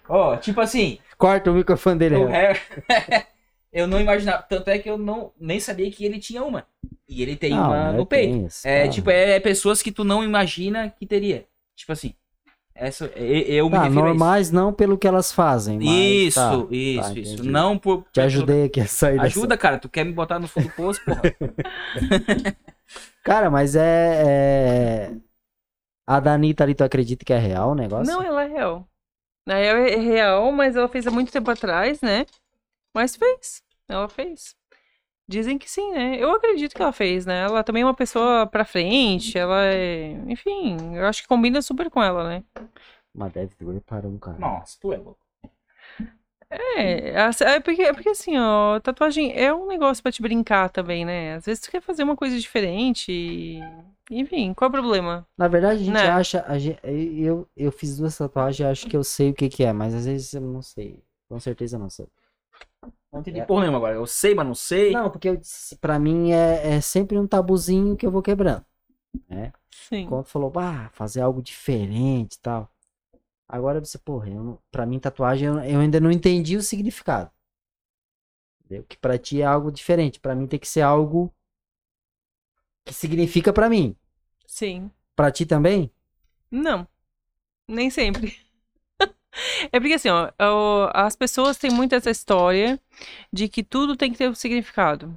Ó, 0.08 0.36
tipo 0.36 0.60
assim, 0.60 0.98
Corta 1.16 1.50
o 1.50 1.54
microfone 1.54 1.98
dele. 1.98 2.16
o 2.16 2.26
Harry. 2.26 2.60
Eu 3.72 3.86
não 3.88 4.00
imaginava. 4.00 4.40
Tanto 4.42 4.68
é 4.70 4.78
que 4.78 4.88
eu 4.88 4.96
não 4.96 5.32
nem 5.40 5.58
sabia 5.58 5.90
que 5.90 6.04
ele 6.04 6.20
tinha 6.20 6.44
uma. 6.44 6.64
E 7.08 7.20
ele 7.22 7.34
tem 7.34 7.50
Não, 7.50 7.66
uma 7.66 7.90
no 7.92 8.06
peito. 8.06 8.46
isso, 8.46 8.68
É, 8.68 8.86
tipo, 8.86 9.10
é, 9.10 9.32
é 9.32 9.40
pessoas 9.40 9.82
que 9.82 9.90
tu 9.90 10.04
não 10.04 10.22
imagina 10.22 10.88
que 10.96 11.04
teria. 11.04 11.44
Tipo 11.74 11.90
assim. 11.90 12.14
Essa, 12.76 13.06
eu 13.06 13.70
me 13.70 13.76
Tá, 13.76 13.88
normais 13.88 14.50
não 14.50 14.72
pelo 14.72 14.98
que 14.98 15.06
elas 15.06 15.30
fazem. 15.30 15.78
Mas, 15.78 15.86
Isso, 15.88 16.40
tá, 16.40 16.66
isso, 16.74 17.14
tá, 17.14 17.20
isso. 17.20 17.44
Não 17.44 17.78
por. 17.78 18.04
Te 18.12 18.20
ajudei 18.20 18.64
aqui 18.64 18.80
a 18.80 18.86
sair 18.86 19.12
dessa- 19.20 19.26
Ajuda, 19.26 19.56
cara. 19.56 19.78
Tu 19.78 19.88
quer 19.88 20.04
me 20.04 20.12
botar 20.12 20.40
no 20.40 20.48
fundo 20.48 20.66
do 20.66 20.72
poço, 20.74 21.00
porra. 21.04 21.22
Cara, 23.22 23.50
mas 23.50 23.74
é, 23.76 24.22
é- 24.26 25.16
A 26.06 26.20
Danita 26.20 26.64
ali, 26.64 26.74
tu 26.74 26.84
acredita 26.84 27.24
que 27.24 27.32
é 27.32 27.38
real 27.38 27.70
o 27.70 27.74
negócio? 27.74 28.12
Não, 28.12 28.22
ela 28.22 28.42
é 28.44 28.48
real. 28.48 28.86
Na 29.46 29.54
real 29.54 29.76
é 29.78 29.96
real, 29.96 30.52
mas 30.52 30.74
ela 30.76 30.88
fez 30.88 31.06
há 31.06 31.10
muito 31.10 31.32
tempo 31.32 31.50
atrás, 31.50 32.00
né? 32.00 32.26
Mas 32.94 33.14
fez. 33.16 33.62
Ela 33.88 34.08
fez. 34.08 34.54
Dizem 35.26 35.56
que 35.58 35.70
sim, 35.70 35.90
né? 35.92 36.16
Eu 36.22 36.30
acredito 36.32 36.74
que 36.74 36.82
ela 36.82 36.92
fez, 36.92 37.24
né? 37.24 37.44
Ela 37.44 37.64
também 37.64 37.82
é 37.82 37.86
uma 37.86 37.94
pessoa 37.94 38.46
pra 38.46 38.64
frente, 38.64 39.38
ela 39.38 39.64
é. 39.64 40.12
Enfim, 40.28 40.96
eu 40.96 41.06
acho 41.06 41.22
que 41.22 41.28
combina 41.28 41.62
super 41.62 41.90
com 41.90 42.02
ela, 42.02 42.28
né? 42.28 42.44
Mas 43.14 43.32
deve 43.32 43.54
doer 43.58 43.80
para 43.80 44.06
um 44.06 44.18
cara. 44.18 44.38
Nossa, 44.38 44.76
tu 44.80 44.92
é 44.92 44.96
louco. 44.98 45.18
É, 46.50 47.10
é 47.10 47.60
porque, 47.60 47.82
é 47.82 47.92
porque 47.92 48.10
assim, 48.10 48.36
ó, 48.38 48.78
tatuagem 48.78 49.32
é 49.34 49.52
um 49.52 49.66
negócio 49.66 50.02
pra 50.02 50.12
te 50.12 50.22
brincar 50.22 50.68
também, 50.70 51.04
né? 51.04 51.34
Às 51.34 51.46
vezes 51.46 51.62
tu 51.62 51.70
quer 51.70 51.80
fazer 51.80 52.04
uma 52.04 52.16
coisa 52.16 52.38
diferente 52.38 53.10
e... 53.10 53.60
Enfim, 54.10 54.52
qual 54.54 54.66
é 54.66 54.68
o 54.68 54.72
problema? 54.72 55.26
Na 55.36 55.48
verdade, 55.48 55.80
a 55.80 55.84
gente 55.84 55.94
Né? 55.94 56.06
acha. 56.06 56.44
a 56.46 56.58
gen- 56.58 56.78
eu, 56.84 57.48
eu 57.56 57.72
fiz 57.72 57.96
duas 57.96 58.16
tatuagens 58.16 58.60
e 58.60 58.64
acho 58.70 58.86
que 58.86 58.96
eu 58.96 59.02
sei 59.02 59.30
o 59.30 59.34
que, 59.34 59.48
que 59.48 59.64
é, 59.64 59.72
mas 59.72 59.94
às 59.94 60.04
vezes 60.04 60.32
eu 60.34 60.42
não 60.42 60.60
sei. 60.62 61.02
Com 61.28 61.40
certeza 61.40 61.78
não 61.78 61.88
sei. 61.88 62.06
Não 63.12 63.20
entendi 63.20 63.40
É. 63.40 63.44
porra 63.44 63.60
nenhuma 63.62 63.78
agora. 63.78 63.94
Eu 63.94 64.06
sei, 64.06 64.34
mas 64.34 64.46
não 64.46 64.54
sei. 64.54 64.90
Não, 64.92 65.10
porque 65.10 65.28
eu 65.28 65.36
disse, 65.36 65.76
pra 65.76 65.98
mim 65.98 66.32
é, 66.32 66.76
é 66.76 66.80
sempre 66.80 67.18
um 67.18 67.26
tabuzinho 67.26 67.96
que 67.96 68.04
eu 68.06 68.10
vou 68.10 68.22
quebrando. 68.22 68.64
Sim. 69.70 70.06
Quando 70.08 70.24
falou, 70.24 70.52
ah, 70.56 70.88
fazer 70.92 71.20
algo 71.20 71.42
diferente 71.42 72.34
e 72.34 72.40
tal. 72.40 72.68
Agora 73.48 73.78
você, 73.78 73.98
porra, 73.98 74.28
eu 74.30 74.42
não, 74.42 74.58
pra 74.70 74.86
mim 74.86 74.98
tatuagem 74.98 75.46
eu, 75.48 75.58
eu 75.60 75.80
ainda 75.80 76.00
não 76.00 76.10
entendi 76.10 76.56
o 76.56 76.62
significado. 76.62 77.30
Entendeu? 78.64 78.84
Que 78.88 78.96
pra 78.96 79.18
ti 79.18 79.42
é 79.42 79.44
algo 79.44 79.70
diferente. 79.70 80.18
Pra 80.18 80.34
mim 80.34 80.46
tem 80.46 80.58
que 80.58 80.66
ser 80.66 80.80
algo 80.80 81.32
que 82.84 82.94
significa 82.94 83.52
pra 83.52 83.68
mim. 83.68 83.94
Sim. 84.46 84.90
Pra 85.14 85.30
ti 85.30 85.44
também? 85.46 85.90
Não. 86.50 86.88
Nem 87.68 87.90
sempre. 87.90 88.36
É 89.72 89.80
porque 89.80 89.94
assim, 89.94 90.08
ó, 90.10 90.30
as 90.92 91.16
pessoas 91.16 91.58
têm 91.58 91.70
muito 91.70 91.94
essa 91.94 92.10
história 92.10 92.80
de 93.32 93.48
que 93.48 93.62
tudo 93.62 93.96
tem 93.96 94.12
que 94.12 94.18
ter 94.18 94.28
um 94.28 94.34
significado, 94.34 95.14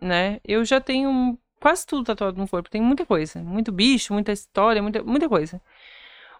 né? 0.00 0.40
Eu 0.44 0.64
já 0.64 0.80
tenho 0.80 1.38
quase 1.60 1.86
tudo 1.86 2.04
tatuado 2.04 2.38
no 2.38 2.48
corpo, 2.48 2.70
tem 2.70 2.80
muita 2.80 3.04
coisa, 3.04 3.40
muito 3.42 3.72
bicho, 3.72 4.12
muita 4.12 4.32
história, 4.32 4.82
muita, 4.82 5.02
muita 5.02 5.28
coisa. 5.28 5.60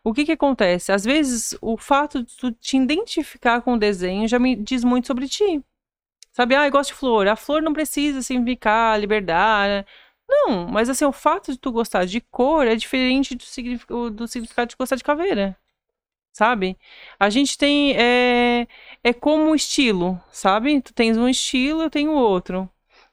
O 0.05 0.14
que 0.14 0.25
que 0.25 0.33
acontece? 0.33 0.93
Às 0.93 1.05
vezes, 1.05 1.57
o 1.61 1.77
fato 1.77 2.23
de 2.23 2.37
tu 2.37 2.53
te 2.53 2.77
identificar 2.77 3.61
com 3.62 3.75
o 3.75 3.79
desenho 3.79 4.29
já 4.29 4.38
me 4.38 4.55
diz 4.57 4.85
muito 4.85 5.07
sobre 5.07 5.29
ti. 5.29 5.62
Sabe, 6.33 6.55
ah, 6.55 6.67
eu 6.67 6.71
gosto 6.71 6.91
de 6.91 6.97
flor. 6.97 7.27
A 7.27 7.37
flor 7.37 7.61
não 7.62 7.73
precisa 7.73 8.23
significar 8.23 8.99
liberdade. 8.99 9.85
Não, 10.29 10.69
mas 10.69 10.88
assim, 10.88 11.05
o 11.05 11.12
fato 11.12 11.53
de 11.53 11.59
tu 11.59 11.73
gostar 11.73 12.05
de 12.05 12.21
cor 12.21 12.67
é 12.67 12.77
diferente 12.77 13.35
do 13.35 13.43
significado 13.43 14.69
de 14.69 14.77
gostar 14.77 14.97
de 14.97 15.05
caveira. 15.05 15.59
Sabe? 16.38 16.79
A 17.18 17.29
gente 17.31 17.59
tem. 17.59 17.94
É, 17.96 18.68
é 19.03 19.12
como 19.12 19.55
estilo, 19.57 20.20
sabe? 20.31 20.81
Tu 20.81 20.94
tens 20.94 21.16
um 21.16 21.29
estilo, 21.29 21.83
eu 21.83 21.90
tenho 21.90 22.12
outro. 22.12 22.70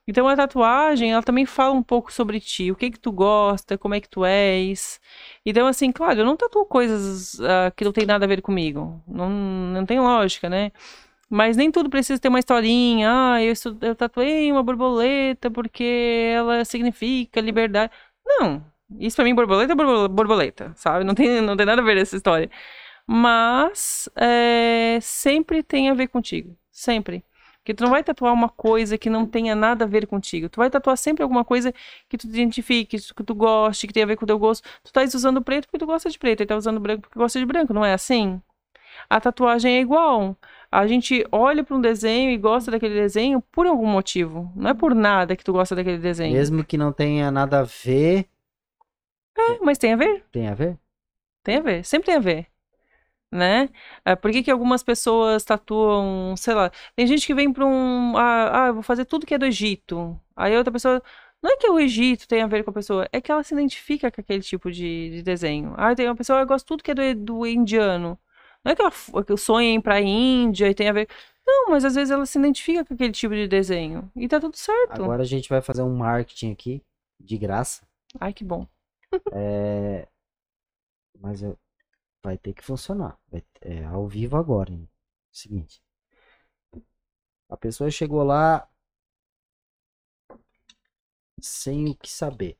Então 0.07 0.27
a 0.27 0.35
tatuagem, 0.35 1.11
ela 1.11 1.23
também 1.23 1.45
fala 1.47 1.73
um 1.73 1.81
pouco 1.81 2.13
sobre 2.13 2.39
ti, 2.39 2.71
o 2.71 2.75
que 2.75 2.91
que 2.91 2.99
tu 2.99 3.11
gosta, 3.11 3.77
como 3.79 3.95
é 3.95 3.99
que 3.99 4.07
tu 4.09 4.23
és. 4.23 4.99
Então, 5.43 5.65
assim, 5.67 5.91
claro, 5.91 6.19
eu 6.19 6.25
não 6.25 6.37
tatuo 6.37 6.65
coisas 6.67 7.39
ah, 7.41 7.71
que 7.75 7.83
não 7.83 7.91
tem 7.91 8.05
nada 8.05 8.25
a 8.25 8.27
ver 8.27 8.41
comigo. 8.43 9.01
Não, 9.07 9.27
não 9.29 9.85
tem 9.87 9.99
lógica, 9.99 10.47
né? 10.47 10.71
Mas 11.29 11.57
nem 11.57 11.71
tudo 11.71 11.89
precisa 11.89 12.19
ter 12.21 12.27
uma 12.29 12.39
historinha. 12.39 13.09
Ah, 13.11 13.43
eu, 13.43 13.53
eu 13.81 13.95
tatuei 13.95 14.51
uma 14.51 14.63
borboleta 14.63 15.49
porque 15.51 16.31
ela 16.35 16.63
significa 16.65 17.41
liberdade. 17.41 17.91
Não. 18.25 18.63
Isso 18.99 19.15
pra 19.15 19.25
mim, 19.25 19.33
borboleta 19.35 19.73
é 19.73 19.75
borbo- 19.75 20.07
borboleta, 20.09 20.71
sabe? 20.75 21.03
Não 21.03 21.15
tem, 21.15 21.41
não 21.41 21.57
tem 21.57 21.65
nada 21.65 21.81
a 21.81 21.85
ver 21.85 21.97
essa 21.97 22.15
história. 22.15 22.49
Mas 23.07 24.09
é, 24.15 24.99
sempre 25.01 25.61
tem 25.61 25.89
a 25.89 25.93
ver 25.93 26.07
contigo. 26.07 26.57
Sempre. 26.71 27.23
Porque 27.59 27.73
tu 27.73 27.83
não 27.83 27.89
vai 27.89 28.03
tatuar 28.03 28.31
uma 28.31 28.47
coisa 28.47 28.95
que 28.95 29.09
não 29.09 29.25
tenha 29.25 29.55
nada 29.55 29.85
a 29.85 29.87
ver 29.87 30.05
contigo. 30.05 30.47
Tu 30.47 30.57
vai 30.57 30.69
tatuar 30.69 30.95
sempre 30.97 31.23
alguma 31.23 31.43
coisa 31.43 31.73
que 32.07 32.15
tu 32.15 32.27
te 32.27 32.33
identifique, 32.33 32.99
que 32.99 33.23
tu 33.23 33.33
goste, 33.33 33.87
que 33.87 33.93
tenha 33.93 34.05
a 34.05 34.07
ver 34.07 34.17
com 34.17 34.23
o 34.23 34.27
teu 34.27 34.37
gosto. 34.37 34.67
Tu 34.83 34.93
tá 34.93 35.01
usando 35.03 35.41
preto 35.41 35.65
porque 35.65 35.79
tu 35.79 35.85
gosta 35.87 36.07
de 36.07 36.19
preto, 36.19 36.43
e 36.43 36.45
tá 36.45 36.55
usando 36.55 36.79
branco 36.79 37.01
porque 37.01 37.17
gosta 37.17 37.39
de 37.39 37.45
branco, 37.45 37.73
não 37.73 37.83
é 37.83 37.93
assim? 37.93 38.39
A 39.09 39.19
tatuagem 39.19 39.77
é 39.77 39.81
igual. 39.81 40.37
A 40.71 40.85
gente 40.85 41.25
olha 41.31 41.63
para 41.63 41.75
um 41.75 41.81
desenho 41.81 42.29
e 42.29 42.37
gosta 42.37 42.69
daquele 42.69 42.93
desenho 42.93 43.41
por 43.51 43.65
algum 43.65 43.87
motivo. 43.87 44.51
Não 44.55 44.69
é 44.69 44.73
por 44.75 44.93
nada 44.93 45.35
que 45.35 45.43
tu 45.43 45.51
gosta 45.51 45.75
daquele 45.75 45.97
desenho. 45.97 46.33
Mesmo 46.33 46.63
que 46.63 46.77
não 46.77 46.91
tenha 46.91 47.31
nada 47.31 47.61
a 47.61 47.63
ver, 47.63 48.27
É, 49.37 49.57
mas 49.61 49.77
tem 49.79 49.93
a 49.93 49.95
ver. 49.95 50.23
tem 50.31 50.47
a 50.47 50.53
ver? 50.53 50.77
Tem 51.43 51.57
a 51.57 51.61
ver, 51.61 51.83
sempre 51.83 52.05
tem 52.05 52.15
a 52.15 52.19
ver. 52.19 52.47
Né? 53.35 53.69
É, 54.05 54.15
por 54.15 54.31
que, 54.31 54.43
que 54.43 54.51
algumas 54.51 54.81
pessoas 54.83 55.43
tatuam, 55.43 56.35
sei 56.37 56.53
lá, 56.53 56.71
tem 56.95 57.05
gente 57.07 57.27
que 57.27 57.33
vem 57.35 57.51
para 57.51 57.65
um. 57.65 58.15
Ah, 58.17 58.65
ah, 58.65 58.67
eu 58.67 58.75
vou 58.75 58.83
fazer 58.83 59.03
tudo 59.05 59.25
que 59.25 59.33
é 59.33 59.37
do 59.37 59.45
Egito. 59.45 60.17
Aí 60.35 60.55
outra 60.57 60.71
pessoa. 60.71 61.01
Não 61.43 61.51
é 61.51 61.57
que 61.57 61.69
o 61.69 61.79
Egito 61.79 62.27
tem 62.27 62.41
a 62.41 62.47
ver 62.47 62.63
com 62.63 62.71
a 62.71 62.73
pessoa, 62.73 63.07
é 63.11 63.19
que 63.21 63.31
ela 63.31 63.43
se 63.43 63.53
identifica 63.53 64.09
com 64.11 64.21
aquele 64.21 64.41
tipo 64.41 64.71
de, 64.71 65.09
de 65.17 65.21
desenho. 65.23 65.73
Ah, 65.77 65.93
tem 65.93 66.07
uma 66.07 66.15
pessoa 66.15 66.39
que 66.39 66.45
gosta 66.47 66.65
de 66.65 66.67
tudo 66.67 66.83
que 66.83 66.91
é 66.91 66.95
do, 66.95 67.13
do 67.39 67.45
indiano. 67.47 68.17
Não 68.63 68.71
é 68.71 68.75
que 68.75 68.81
ela 68.81 68.91
sonha 69.37 69.67
em 69.67 69.75
ir 69.77 69.81
pra 69.81 70.01
Índia 70.01 70.69
e 70.69 70.73
tem 70.73 70.89
a 70.89 70.93
ver. 70.93 71.07
Não, 71.45 71.69
mas 71.69 71.85
às 71.85 71.93
vezes 71.93 72.09
ela 72.09 72.25
se 72.25 72.39
identifica 72.39 72.83
com 72.83 72.93
aquele 72.95 73.11
tipo 73.11 73.35
de 73.35 73.47
desenho. 73.47 74.09
E 74.15 74.27
tá 74.27 74.39
tudo 74.39 74.55
certo. 74.57 75.03
Agora 75.03 75.21
a 75.21 75.25
gente 75.25 75.47
vai 75.49 75.61
fazer 75.61 75.83
um 75.83 75.95
marketing 75.95 76.51
aqui, 76.51 76.81
de 77.19 77.37
graça. 77.37 77.85
Ai, 78.19 78.33
que 78.33 78.43
bom. 78.43 78.65
É, 79.31 80.07
mas 81.19 81.41
eu- 81.43 81.57
vai 82.25 82.37
ter 82.37 82.53
que 82.53 82.63
funcionar. 82.63 83.17
Vai- 83.31 83.43
É 83.61 83.85
ao 83.85 84.07
vivo 84.07 84.37
agora, 84.37 84.71
hein? 84.73 84.89
Seguinte. 85.31 85.81
A 87.49 87.57
pessoa 87.57 87.89
chegou 87.89 88.23
lá 88.23 88.69
sem 91.41 91.87
o 91.89 91.95
que 91.95 92.09
saber. 92.09 92.57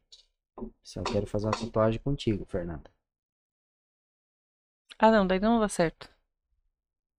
Se 0.83 0.99
eu 0.99 1.03
quero 1.03 1.27
fazer 1.27 1.47
uma 1.47 1.51
tatuagem 1.57 2.01
contigo, 2.01 2.45
Fernanda. 2.45 2.91
Ah, 4.99 5.09
não, 5.11 5.25
daí 5.25 5.39
não 5.39 5.57
dá 5.59 5.69
certo. 5.69 6.09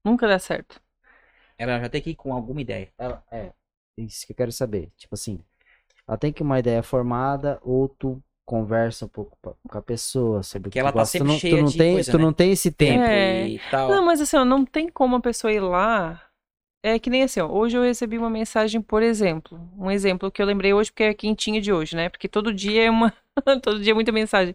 Nunca 0.04 0.26
dá 0.26 0.38
certo. 0.38 0.80
Ela 1.59 1.80
já 1.80 1.88
tem 1.88 2.02
que 2.02 2.11
ir 2.11 2.16
com 2.16 2.32
alguma 2.32 2.61
ideia. 2.61 2.92
Ela, 2.98 3.24
é, 3.30 3.52
isso 3.96 4.26
que 4.26 4.32
eu 4.32 4.37
quero 4.37 4.52
saber. 4.52 4.90
Tipo 4.96 5.14
assim, 5.14 5.40
ela 6.09 6.18
tem 6.18 6.32
que 6.32 6.42
uma 6.42 6.59
ideia 6.61 6.82
formada 6.85 7.61
ou 7.62 7.88
tu 7.88 8.22
conversa 8.46 9.04
um 9.04 9.09
pouco 9.09 9.37
com 9.42 9.76
a 9.78 9.82
pessoa 9.82 10.42
sobre 10.42 10.70
que 10.70 10.78
ela 10.78 10.92
tu 10.92 10.96
tá. 10.96 11.02
Tu 11.02 11.09
sempre 11.09 11.28
não, 11.28 11.35
tu 11.35 11.40
cheia 11.40 11.56
não 11.56 11.64
de 11.64 11.76
tem, 11.76 11.92
coisa, 11.94 12.12
tu 12.12 12.18
né? 12.18 12.24
não 12.24 12.32
tem 12.32 12.52
esse 12.52 12.70
tempo. 12.70 13.02
É. 13.02 13.48
e 13.48 13.61
tal. 13.70 13.88
Não, 13.90 14.04
mas 14.04 14.20
assim, 14.20 14.37
ó, 14.37 14.44
não 14.44 14.64
tem 14.64 14.88
como 14.88 15.16
a 15.16 15.20
pessoa 15.20 15.52
ir 15.52 15.61
lá. 15.61 16.22
É 16.82 17.00
que 17.00 17.11
nem 17.11 17.24
assim, 17.24 17.40
ó, 17.40 17.48
hoje 17.48 17.76
eu 17.76 17.82
recebi 17.82 18.16
uma 18.16 18.30
mensagem, 18.30 18.80
por 18.80 19.02
exemplo, 19.02 19.59
um 19.76 19.90
exemplo 19.90 20.30
que 20.30 20.40
eu 20.40 20.46
lembrei 20.46 20.72
hoje 20.72 20.92
porque 20.92 21.02
é 21.02 21.12
quentinha 21.14 21.61
de 21.61 21.72
hoje, 21.72 21.96
né? 21.96 22.09
Porque 22.09 22.28
todo 22.28 22.54
dia 22.54 22.85
é 22.85 22.90
uma, 22.90 23.12
todo 23.62 23.80
dia 23.80 23.90
é 23.90 23.94
muita 23.94 24.12
mensagem. 24.12 24.54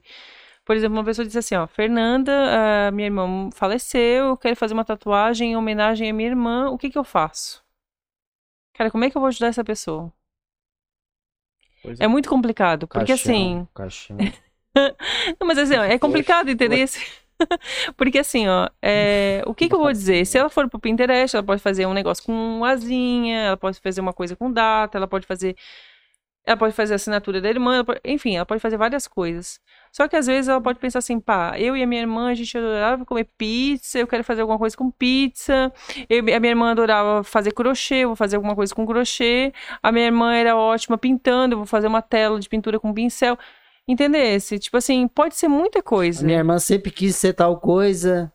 Por 0.64 0.76
exemplo, 0.76 0.98
uma 0.98 1.04
pessoa 1.04 1.26
disse 1.26 1.40
assim, 1.40 1.56
ó, 1.56 1.68
Fernanda, 1.68 2.88
a 2.88 2.92
minha 2.92 3.08
irmã 3.08 3.50
faleceu, 3.52 4.28
eu 4.28 4.38
quero 4.38 4.56
fazer 4.56 4.74
uma 4.74 4.86
tatuagem 4.86 5.52
em 5.52 5.58
homenagem 5.58 6.10
à 6.10 6.14
minha 6.14 6.30
irmã, 6.30 6.70
o 6.70 6.78
que 6.78 6.90
que 6.90 6.98
eu 6.98 7.04
faço? 7.04 7.62
Cara, 8.74 8.90
como 8.90 9.04
é 9.04 9.10
que 9.10 9.18
eu 9.18 9.22
vou 9.22 9.28
ajudar 9.28 9.48
essa 9.48 9.64
pessoa? 9.64 10.14
Pois 11.84 12.00
É 12.00 12.08
muito 12.08 12.30
complicado, 12.30 12.88
porque 12.88 13.12
assim, 13.14 13.68
Caixão. 13.74 14.18
Não, 15.40 15.48
mas 15.48 15.58
assim, 15.58 15.76
é 15.76 15.98
complicado 16.00 16.50
entender 16.50 16.78
isso. 16.84 17.00
Porque 17.98 18.20
assim, 18.20 18.48
ó, 18.48 18.70
é, 18.82 19.42
o 19.48 19.54
que 19.56 19.68
que 19.68 19.74
eu 19.74 19.80
vou 19.80 19.92
dizer? 19.92 20.26
Se 20.28 20.38
ela 20.38 20.48
for 20.48 20.70
pro 20.70 20.80
Pinterest, 20.80 21.36
ela 21.36 21.44
pode 21.44 21.60
fazer 21.60 21.88
um 21.88 21.94
negócio 21.94 22.24
com 22.24 22.64
asinha, 22.64 23.40
ela 23.48 23.58
pode 23.58 23.80
fazer 23.80 24.00
uma 24.00 24.14
coisa 24.14 24.36
com 24.36 24.52
data, 24.52 24.96
ela 24.98 25.08
pode 25.08 25.26
fazer. 25.26 25.56
Ela 26.46 26.56
pode 26.58 26.74
fazer 26.76 26.94
assinatura 26.94 27.42
da 27.42 27.50
irmã, 27.50 27.76
ela 27.76 27.84
pode- 27.84 28.00
enfim, 28.06 28.36
ela 28.36 28.46
pode 28.46 28.62
fazer 28.62 28.78
várias 28.78 29.08
coisas. 29.08 29.60
Só 29.92 30.08
que 30.08 30.16
às 30.16 30.26
vezes 30.26 30.48
ela 30.48 30.62
pode 30.62 30.80
pensar 30.80 31.00
assim, 31.00 31.20
pá, 31.20 31.60
eu 31.60 31.76
e 31.76 31.84
a 31.84 31.88
minha 31.88 32.02
irmã, 32.02 32.30
a 32.30 32.34
gente 32.34 32.58
adorava 32.58 33.06
comer 33.06 33.28
pizza, 33.38 34.00
eu 34.00 34.08
quero 34.08 34.24
fazer 34.24 34.42
alguma 34.42 34.58
coisa 34.58 34.76
com 34.76 34.90
pizza. 34.90 35.72
Eu, 36.10 36.20
a 36.20 36.40
minha 36.40 36.52
irmã 36.52 36.72
adorava 36.72 37.24
fazer 37.24 37.52
crochê, 37.52 37.96
eu 37.96 38.10
vou 38.10 38.16
fazer 38.16 38.38
alguma 38.38 38.56
coisa 38.56 38.74
com 38.74 38.86
crochê. 38.86 39.54
A 39.84 39.92
minha 39.92 40.06
irmã 40.06 40.34
era 40.34 40.56
ótima 40.56 40.98
pintando, 40.98 41.56
eu 41.56 41.58
vou 41.58 41.66
fazer 41.66 41.88
uma 41.88 42.02
tela 42.02 42.40
de 42.40 42.48
pintura 42.48 42.80
com 42.80 42.94
pincel. 42.94 43.38
Entendesse? 43.86 44.58
Tipo 44.60 44.78
assim, 44.78 45.08
pode 45.10 45.36
ser 45.36 45.50
muita 45.50 45.84
coisa. 45.84 46.26
Minha 46.26 46.38
irmã 46.38 46.58
sempre 46.58 46.90
quis 46.90 47.16
ser 47.18 47.34
tal 47.34 47.60
coisa. 47.60 48.32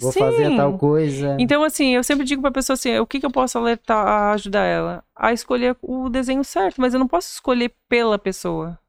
Vou 0.00 0.10
fazer 0.10 0.48
Sim. 0.48 0.56
tal 0.56 0.76
coisa. 0.78 1.36
Então, 1.38 1.62
assim, 1.62 1.94
eu 1.94 2.02
sempre 2.02 2.24
digo 2.24 2.40
pra 2.40 2.50
pessoa 2.50 2.74
assim, 2.74 2.98
o 2.98 3.06
que 3.06 3.20
que 3.20 3.26
eu 3.26 3.30
posso 3.30 3.58
alertar, 3.58 4.04
a 4.04 4.32
ajudar 4.32 4.64
ela? 4.64 5.04
A 5.14 5.32
escolher 5.32 5.76
o 5.82 6.08
desenho 6.08 6.42
certo, 6.42 6.80
mas 6.80 6.94
eu 6.94 6.98
não 6.98 7.06
posso 7.06 7.32
escolher 7.32 7.72
pela 7.88 8.18
pessoa. 8.18 8.79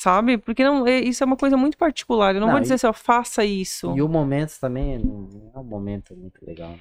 Sabe? 0.00 0.38
Porque 0.38 0.62
não, 0.62 0.86
é- 0.86 1.00
isso 1.00 1.24
é 1.24 1.26
uma 1.26 1.36
coisa 1.36 1.56
muito 1.56 1.76
particular. 1.76 2.32
Eu 2.32 2.40
não, 2.40 2.46
Não, 2.46 2.52
vou 2.54 2.60
e- 2.60 2.62
dizer 2.62 2.74
assim, 2.74 2.86
ó, 2.86 2.92
faça 2.92 3.44
isso. 3.44 3.96
E 3.96 4.00
o 4.00 4.08
momento 4.08 4.56
também 4.60 4.96
não 4.96 5.50
é 5.52 5.58
um 5.58 5.64
momento 5.64 6.14
muito 6.14 6.38
legal. 6.46 6.76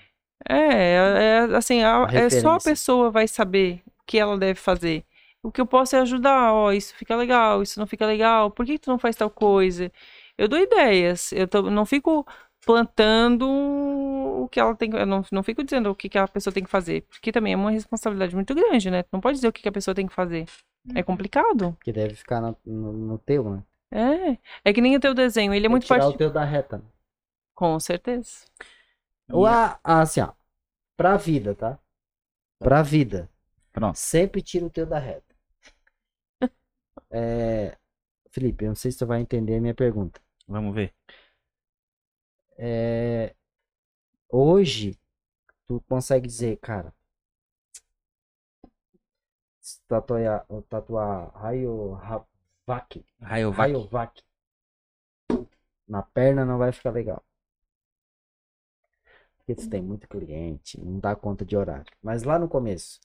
É, 0.48 0.56
é, 0.56 1.48
é, 1.52 1.56
assim, 1.58 1.82
a- 1.82 2.08
é 2.14 2.30
só 2.30 2.54
a 2.54 2.60
pessoa 2.60 3.10
vai 3.10 3.28
saber 3.28 3.82
o 3.88 4.04
que 4.06 4.20
ela 4.20 4.38
deve 4.38 4.60
fazer. 4.60 5.04
O 5.42 5.52
que 5.52 5.60
eu 5.60 5.66
posso 5.66 5.96
é 5.96 6.00
ajudar, 6.02 6.54
ó, 6.54 6.72
isso 6.72 6.94
fica 6.96 7.16
legal, 7.16 7.64
isso 7.64 7.80
não 7.80 7.88
fica 7.88 8.06
legal, 8.06 8.52
por 8.52 8.66
que 8.68 8.74
que 8.74 8.80
tu 8.80 8.92
não 8.92 9.00
faz 9.00 9.16
tal 9.16 9.32
coisa? 9.32 9.92
Eu 10.38 10.48
dou 10.48 10.60
ideias, 10.60 11.32
eu 11.32 11.48
tô- 11.48 11.72
não 11.72 11.88
fico 11.88 12.24
plantando 12.68 13.48
o 14.44 14.50
que 14.50 14.60
ela 14.60 14.76
tem, 14.76 14.92
eu 14.96 15.08
não, 15.08 15.24
não 15.32 15.44
fico 15.44 15.64
dizendo 15.64 15.90
o 15.92 15.96
que 15.96 16.10
que 16.10 16.20
a 16.20 16.28
pessoa 16.28 16.54
tem 16.54 16.64
que 16.66 16.70
fazer, 16.72 17.04
porque 17.10 17.32
também 17.32 17.54
é 17.54 17.58
uma 17.58 17.72
responsabilidade 17.72 18.36
muito 18.36 18.56
grande, 18.56 18.92
né? 18.92 19.04
Tu 19.04 19.10
não 19.14 19.22
pode 19.22 19.38
dizer 19.38 19.50
o 19.50 19.54
que 19.54 19.64
que 19.64 19.70
a 19.70 19.74
pessoa 19.74 19.96
tem 19.96 20.08
que 20.08 20.14
fazer. 20.14 20.46
É 20.96 21.04
complicado. 21.04 21.78
Que 21.84 21.92
deve 21.92 22.14
ficar 22.16 22.40
no, 22.42 22.56
no, 22.66 22.94
no 22.94 23.18
teu, 23.18 23.50
né? 23.50 23.64
É, 23.92 24.38
é 24.66 24.74
que 24.74 24.82
nem 24.82 24.96
o 24.96 25.00
teu 25.00 25.14
desenho, 25.14 25.54
ele 25.54 25.66
é 25.66 25.70
Tem 25.70 25.70
muito 25.70 25.86
tirar 25.86 26.00
parte... 26.00 26.10
o 26.10 26.18
teu 26.18 26.30
da 26.32 26.44
reta. 26.44 26.80
né? 26.80 26.84
Com 27.56 27.78
certeza. 27.80 28.46
Ou 29.32 29.46
a, 29.46 29.80
a- 29.84 30.02
assim, 30.02 30.22
ó. 30.22 30.34
Pra 30.98 31.18
vida, 31.18 31.56
tá? 31.56 31.80
Pra 32.60 32.84
vida. 32.84 33.30
Pronto. 33.72 33.98
Sempre 33.98 34.42
tira 34.44 34.66
o 34.66 34.70
teu 34.72 34.86
da 34.88 35.00
reta. 35.00 35.36
É, 37.12 37.78
Felipe, 38.32 38.66
eu 38.66 38.70
não 38.70 38.76
sei 38.76 38.92
se 38.92 39.00
tu 39.00 39.08
vai 39.08 39.22
entender 39.22 39.58
a 39.58 39.62
minha 39.62 39.76
pergunta. 39.76 40.22
Vamos 40.48 40.76
ver. 40.76 40.94
É, 42.58 43.36
hoje, 44.30 45.00
tu 45.68 45.82
consegue 45.88 46.28
dizer, 46.28 46.58
cara, 46.58 46.94
tatuar, 49.88 50.46
tatuar 50.70 51.32
Rayovac, 51.36 53.06
Rayovac. 53.22 53.58
Rayovac 53.58 54.24
na 55.88 56.04
perna 56.04 56.46
não 56.46 56.58
vai 56.58 56.72
ficar 56.72 56.92
legal. 56.92 57.24
Porque 59.38 59.56
tu 59.56 59.70
tem 59.70 59.82
muito 59.82 60.08
cliente, 60.08 60.80
não 60.80 61.00
dá 61.00 61.16
conta 61.16 61.46
de 61.46 61.56
horário. 61.56 61.92
Mas 62.02 62.24
lá 62.24 62.38
no 62.38 62.50
começo, 62.50 63.00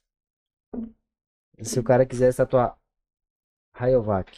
se 1.62 1.78
o 1.78 1.84
cara 1.84 2.04
quisesse 2.04 2.38
tatuar 2.38 2.76
Rayovac, 3.82 4.30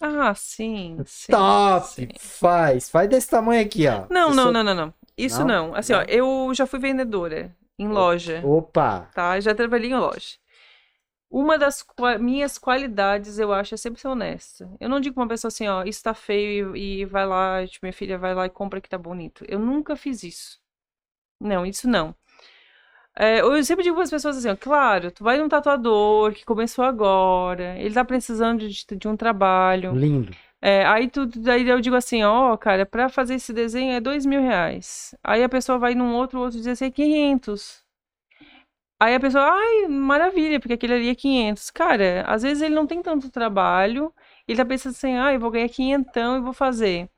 Ah, 0.00 0.34
sim, 0.34 0.96
sim. 1.06 1.32
top, 1.32 1.86
sim. 1.88 2.08
faz, 2.18 2.90
faz 2.90 3.08
desse 3.08 3.28
tamanho 3.30 3.64
aqui, 3.64 3.86
ó. 3.86 4.06
Não, 4.10 4.34
não, 4.34 4.44
sou- 4.44 4.52
não, 4.52 4.62
não, 4.64 4.74
não. 4.74 4.94
Isso 5.16 5.44
Não? 5.44 5.68
não. 5.68 5.74
Assim, 5.76 5.92
ó, 5.92 5.98
Não? 6.00 6.06
eu 6.08 6.54
já 6.54 6.66
fui 6.66 6.78
vendedora 6.80 7.54
em 7.78 7.88
loja, 7.88 8.42
Opa, 8.44 9.08
tá? 9.14 9.38
Já 9.40 9.54
trabalhei 9.54 9.90
em 9.90 9.94
loja. 9.94 10.38
Uma 11.30 11.58
das 11.58 11.82
qua- 11.82 12.18
minhas 12.18 12.58
qualidades, 12.58 13.38
eu 13.38 13.52
acho, 13.52 13.74
é 13.74 13.78
sempre 13.78 14.00
ser 14.00 14.08
honesta. 14.08 14.70
Eu 14.80 14.88
não 14.88 15.00
digo 15.00 15.14
pra 15.14 15.22
uma 15.24 15.28
pessoa 15.28 15.48
assim, 15.48 15.66
ó, 15.68 15.82
isso 15.84 16.02
tá 16.02 16.14
feio 16.14 16.76
e, 16.76 17.00
e 17.00 17.04
vai 17.04 17.26
lá, 17.26 17.66
tipo, 17.66 17.84
minha 17.86 17.92
filha 17.92 18.16
vai 18.18 18.34
lá 18.34 18.46
e 18.46 18.50
compra 18.50 18.80
que 18.80 18.88
tá 18.88 18.98
bonito. 18.98 19.44
Eu 19.48 19.58
nunca 19.58 19.96
fiz 19.96 20.22
isso. 20.22 20.60
Não, 21.40 21.66
isso 21.66 21.88
não. 21.88 22.14
É, 23.16 23.40
eu 23.40 23.62
sempre 23.64 23.84
digo 23.84 23.94
para 23.94 24.04
as 24.04 24.10
pessoas 24.10 24.36
assim, 24.36 24.48
ó, 24.48 24.56
claro, 24.56 25.10
tu 25.10 25.22
vai 25.22 25.38
num 25.38 25.48
tatuador 25.48 26.32
que 26.32 26.44
começou 26.44 26.84
agora, 26.84 27.78
ele 27.78 27.94
tá 27.94 28.04
precisando 28.04 28.68
de, 28.68 28.84
de 28.96 29.08
um 29.08 29.16
trabalho. 29.16 29.94
lindo. 29.94 30.32
É, 30.60 30.84
aí 30.86 31.08
tu, 31.10 31.26
daí 31.26 31.68
eu 31.68 31.78
digo 31.80 31.94
assim, 31.94 32.22
ó, 32.24 32.56
cara, 32.56 32.86
pra 32.86 33.10
fazer 33.10 33.34
esse 33.34 33.52
desenho 33.52 33.92
é 33.92 34.00
dois 34.00 34.24
mil 34.24 34.40
reais. 34.40 35.14
Aí 35.22 35.44
a 35.44 35.48
pessoa 35.48 35.78
vai 35.78 35.94
num 35.94 36.14
outro, 36.14 36.40
outro 36.40 36.56
diz 36.56 36.66
assim, 36.66 36.86
é 36.86 36.90
500. 36.90 37.84
Aí 38.98 39.14
a 39.14 39.20
pessoa, 39.20 39.44
ai, 39.44 39.88
maravilha, 39.88 40.58
porque 40.58 40.72
aquele 40.72 40.94
ali 40.94 41.08
é 41.10 41.14
500. 41.14 41.70
Cara, 41.70 42.24
às 42.26 42.42
vezes 42.42 42.62
ele 42.62 42.74
não 42.74 42.86
tem 42.86 43.02
tanto 43.02 43.30
trabalho, 43.30 44.12
ele 44.48 44.56
tá 44.56 44.64
pensando 44.64 44.92
assim, 44.92 45.16
ah, 45.18 45.34
eu 45.34 45.40
vou 45.40 45.50
ganhar 45.50 45.68
quinhentão 45.68 46.38
e 46.38 46.40
vou 46.40 46.52
fazer. 46.54 47.10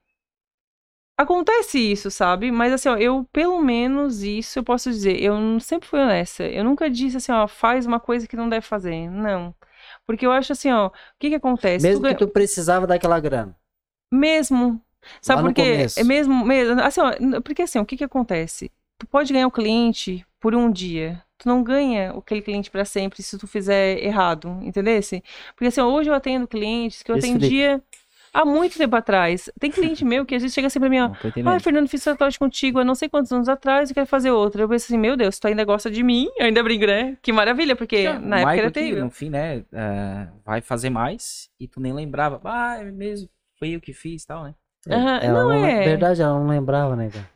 Acontece 1.18 1.78
isso, 1.78 2.10
sabe? 2.10 2.50
Mas 2.52 2.72
assim, 2.72 2.88
ó, 2.90 2.96
eu, 2.96 3.24
pelo 3.32 3.60
menos 3.62 4.22
isso 4.22 4.58
eu 4.58 4.64
posso 4.64 4.90
dizer, 4.90 5.18
eu 5.22 5.58
sempre 5.60 5.88
fui 5.88 5.98
honesta. 5.98 6.44
Eu 6.44 6.62
nunca 6.62 6.90
disse 6.90 7.16
assim, 7.16 7.32
ó, 7.32 7.48
faz 7.48 7.86
uma 7.86 7.98
coisa 7.98 8.26
que 8.26 8.36
não 8.36 8.48
deve 8.48 8.66
fazer. 8.66 9.08
Não. 9.10 9.54
Porque 10.06 10.26
eu 10.26 10.32
acho 10.32 10.52
assim, 10.52 10.70
ó, 10.70 10.88
o 10.88 10.92
que 11.18 11.30
que 11.30 11.34
acontece? 11.36 11.84
Tu 11.86 11.88
Mesmo 11.88 12.02
ganha- 12.02 12.14
que 12.14 12.26
tu 12.26 12.30
precisava 12.30 12.86
daquela 12.86 13.18
grana. 13.18 13.56
mesmo. 14.12 14.80
Sabe 15.22 15.42
por 15.42 15.54
quê? 15.54 15.86
É 15.96 16.04
mesmo, 16.04 16.44
mesmo. 16.44 16.80
Assim, 16.82 17.00
ó, 17.00 17.40
porque 17.42 17.62
assim, 17.62 17.78
o 17.78 17.86
que 17.86 17.96
que 17.96 18.04
acontece? 18.04 18.70
Tu 18.98 19.06
pode 19.06 19.32
ganhar 19.32 19.46
o 19.46 19.50
cliente 19.50 20.26
por 20.40 20.54
um 20.54 20.70
dia. 20.70 21.22
Tu 21.38 21.46
não 21.48 21.62
ganha 21.62 22.10
aquele 22.12 22.40
cliente 22.42 22.70
para 22.70 22.84
sempre 22.84 23.22
se 23.22 23.38
tu 23.38 23.46
fizer 23.46 24.02
errado, 24.02 24.58
entendesse? 24.62 25.22
Porque 25.54 25.66
assim, 25.66 25.80
ó, 25.80 25.86
hoje 25.86 26.10
eu 26.10 26.14
atendo 26.14 26.48
clientes 26.48 27.02
que 27.02 27.10
eu 27.12 27.16
Esse 27.16 27.28
atendia 27.28 27.82
há 28.36 28.44
muito 28.44 28.76
tempo 28.76 28.94
atrás. 28.94 29.50
Tem 29.58 29.70
cliente 29.70 30.04
meu 30.04 30.26
que 30.26 30.34
às 30.34 30.42
vezes 30.42 30.54
chega 30.54 30.66
assim 30.66 30.78
pra 30.78 30.88
mim, 30.88 31.00
ó, 31.00 31.10
entendendo. 31.24 31.60
Fernando, 31.60 31.88
fiz 31.88 32.04
tatuagem 32.04 32.38
contigo 32.38 32.78
há 32.78 32.84
não 32.84 32.94
sei 32.94 33.08
quantos 33.08 33.32
anos 33.32 33.48
atrás 33.48 33.90
e 33.90 33.94
quero 33.94 34.06
fazer 34.06 34.30
outra. 34.30 34.62
Eu 34.62 34.68
pensei 34.68 34.94
assim, 34.94 35.00
meu 35.00 35.16
Deus, 35.16 35.38
tu 35.38 35.46
ainda 35.46 35.64
gosta 35.64 35.90
de 35.90 36.02
mim? 36.02 36.28
Eu 36.36 36.46
ainda 36.46 36.62
brinco, 36.62 36.86
né? 36.86 37.16
Que 37.22 37.32
maravilha, 37.32 37.74
porque 37.74 38.02
Já, 38.02 38.18
na 38.18 38.36
época 38.36 38.50
Michael 38.50 38.58
era 38.58 38.70
terrível. 38.70 39.04
no 39.04 39.10
fim, 39.10 39.30
né, 39.30 39.64
é, 39.72 40.28
vai 40.44 40.60
fazer 40.60 40.90
mais 40.90 41.48
e 41.58 41.66
tu 41.66 41.80
nem 41.80 41.92
lembrava. 41.92 42.40
Ah, 42.44 42.78
é 42.80 42.84
mesmo, 42.84 43.28
foi 43.58 43.70
eu 43.70 43.80
que 43.80 43.92
fiz 43.92 44.22
e 44.22 44.26
tal, 44.26 44.44
né? 44.44 44.54
Ela 44.88 45.20
não 45.20 45.48
não, 45.48 45.52
é. 45.52 45.84
verdade, 45.84 46.22
ela 46.22 46.38
não 46.38 46.46
lembrava, 46.46 46.94
né, 46.94 47.10
cara? 47.10 47.30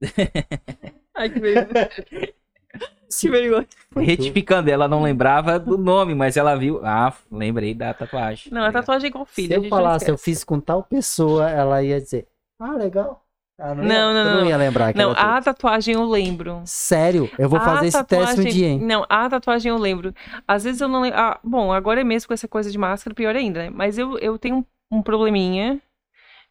Ai, 1.14 1.30
que 1.30 1.40
vergonha. 1.40 1.88
que 3.20 3.30
vergonha. 3.30 3.66
Retificando, 3.96 4.70
ela 4.70 4.88
não 4.88 5.02
lembrava 5.02 5.58
do 5.58 5.78
nome, 5.78 6.14
mas 6.14 6.36
ela 6.36 6.54
viu. 6.56 6.80
Ah, 6.84 7.12
lembrei 7.30 7.74
da 7.74 7.94
tatuagem. 7.94 8.52
Não, 8.52 8.62
a 8.64 8.72
tatuagem 8.72 9.06
é 9.06 9.08
igual 9.10 9.24
filho. 9.24 9.48
Se 9.48 9.54
eu 9.54 9.62
não 9.62 9.68
falasse, 9.68 10.10
eu 10.10 10.18
fiz 10.18 10.42
com 10.44 10.58
tal 10.60 10.82
pessoa, 10.82 11.48
ela 11.50 11.82
ia 11.82 12.00
dizer, 12.00 12.26
ah, 12.58 12.72
legal. 12.72 13.22
Ia- 13.56 13.72
Não, 13.72 14.12
não, 14.12 14.24
tu 14.24 14.28
não 14.30 14.40
não. 14.40 14.46
ia 14.48 14.56
lembrar 14.56 14.92
Não, 14.96 15.12
a 15.12 15.40
tatuagem 15.40 15.94
eu 15.94 16.04
lembro. 16.04 16.60
Sério, 16.64 17.30
eu 17.38 17.48
vou 17.48 17.60
A 17.60 17.62
fazer 17.62 17.86
esse 17.86 18.04
teste 18.04 18.24
um 18.24 18.28
tatuagem- 18.34 18.52
dia, 18.52 18.66
hein? 18.66 18.80
Não, 18.80 19.06
a 19.08 19.30
tatuagem 19.30 19.70
eu 19.70 19.78
lembro. 19.78 20.12
Às 20.46 20.64
vezes 20.64 20.80
eu 20.80 20.88
não 20.88 21.00
lembro. 21.02 21.16
Ah, 21.20 21.38
bom, 21.44 21.72
agora 21.72 22.00
é 22.00 22.04
mesmo 22.04 22.26
com 22.26 22.34
essa 22.34 22.48
coisa 22.48 22.68
de 22.68 22.76
máscara, 22.76 23.14
pior 23.14 23.36
ainda, 23.36 23.62
né? 23.62 23.70
Mas 23.72 23.96
eu, 23.96 24.18
eu 24.18 24.36
tenho 24.38 24.56
um, 24.56 24.64
um 24.98 25.02
probleminha 25.02 25.80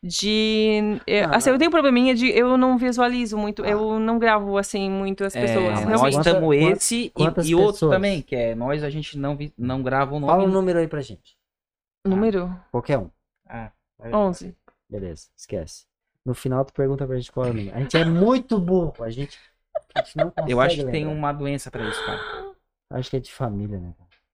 de. 0.04 1.00
é, 1.08 1.24
Ah, 1.24 1.38
assim, 1.38 1.50
eu 1.50 1.58
tenho 1.58 1.70
um 1.70 1.72
probleminha 1.72 2.14
de 2.14 2.30
eu 2.30 2.58
não 2.58 2.78
visualizo 2.78 3.38
muito, 3.38 3.64
Ah. 3.64 3.70
eu 3.70 3.98
não 4.00 4.20
gravo 4.20 4.58
assim 4.58 4.90
muito 4.90 5.24
as 5.24 5.34
É, 5.36 5.42
pessoas. 5.42 5.86
mas 5.86 6.02
nós 6.02 6.16
estamos 6.18 6.56
esse 6.56 7.06
e, 7.06 7.10
quantas 7.12 7.48
e 7.48 7.56
outro 7.56 7.72
pessoas? 7.74 7.92
também, 7.96 8.22
que 8.22 8.36
é 8.36 8.54
nós, 8.54 8.84
a 8.84 8.90
gente 8.90 9.18
não, 9.18 9.36
vi- 9.36 9.54
não 9.58 9.82
grava 9.82 10.14
o 10.16 10.20
nome. 10.20 10.32
Fala 10.32 10.44
um 10.44 10.52
número 10.52 10.78
aí 10.80 10.88
pra 10.88 11.02
gente. 11.02 11.38
Número 12.06 12.54
Qualquer 12.72 12.98
um. 13.00 13.10
Ah, 13.48 13.72
11. 14.14 14.54
Beleza, 14.90 15.30
esquece. 15.38 15.86
No 16.26 16.34
final 16.34 16.66
tu 16.66 16.74
pergunta 16.74 17.08
pra 17.08 17.16
gente 17.16 17.32
qual 17.32 17.46
é 17.46 17.50
o 17.50 17.54
número. 17.54 17.76
A 17.76 17.80
gente 17.80 17.98
é 17.98 18.04
muito 18.06 18.60
burro. 18.60 18.94
A 19.04 19.10
gente, 19.10 19.40
a 19.96 20.00
gente 20.04 20.18
não 20.18 20.30
consegue 20.30 20.52
eu 20.52 20.60
acho 20.62 20.76
que 20.76 20.84
tem 20.86 21.06
lembrar. 21.06 21.18
uma 21.18 21.32
doença 21.32 21.72
pra 21.72 21.88
isso, 21.88 22.06
cara. 22.06 22.20
Acho 22.92 23.10
que 23.10 23.16
é 23.18 23.20
de 23.20 23.32
família, 23.32 23.80
né? 23.80 23.94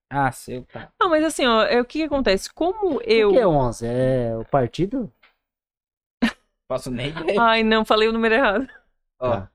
Ah, 0.10 0.32
seu, 0.32 0.64
tá. 0.64 0.90
Não, 1.00 1.08
mas 1.10 1.24
assim, 1.24 1.46
ó, 1.46 1.62
é, 1.64 1.80
o 1.80 1.86
que, 1.86 2.00
que 2.00 2.06
acontece? 2.06 2.52
Como 2.52 3.00
eu. 3.04 3.30
O 3.30 3.34
que 3.34 3.38
é 3.40 3.48
11? 3.48 3.86
É 3.86 4.36
o 4.36 4.44
partido? 4.44 5.12
Posso 6.70 6.90
nem 6.92 7.12
ver. 7.12 7.38
Ai, 7.40 7.64
não, 7.64 7.84
falei 7.84 8.08
o 8.08 8.14
número 8.14 8.36
errado. 8.36 8.68
Ó, 9.20 9.32
Tá. 9.32 9.50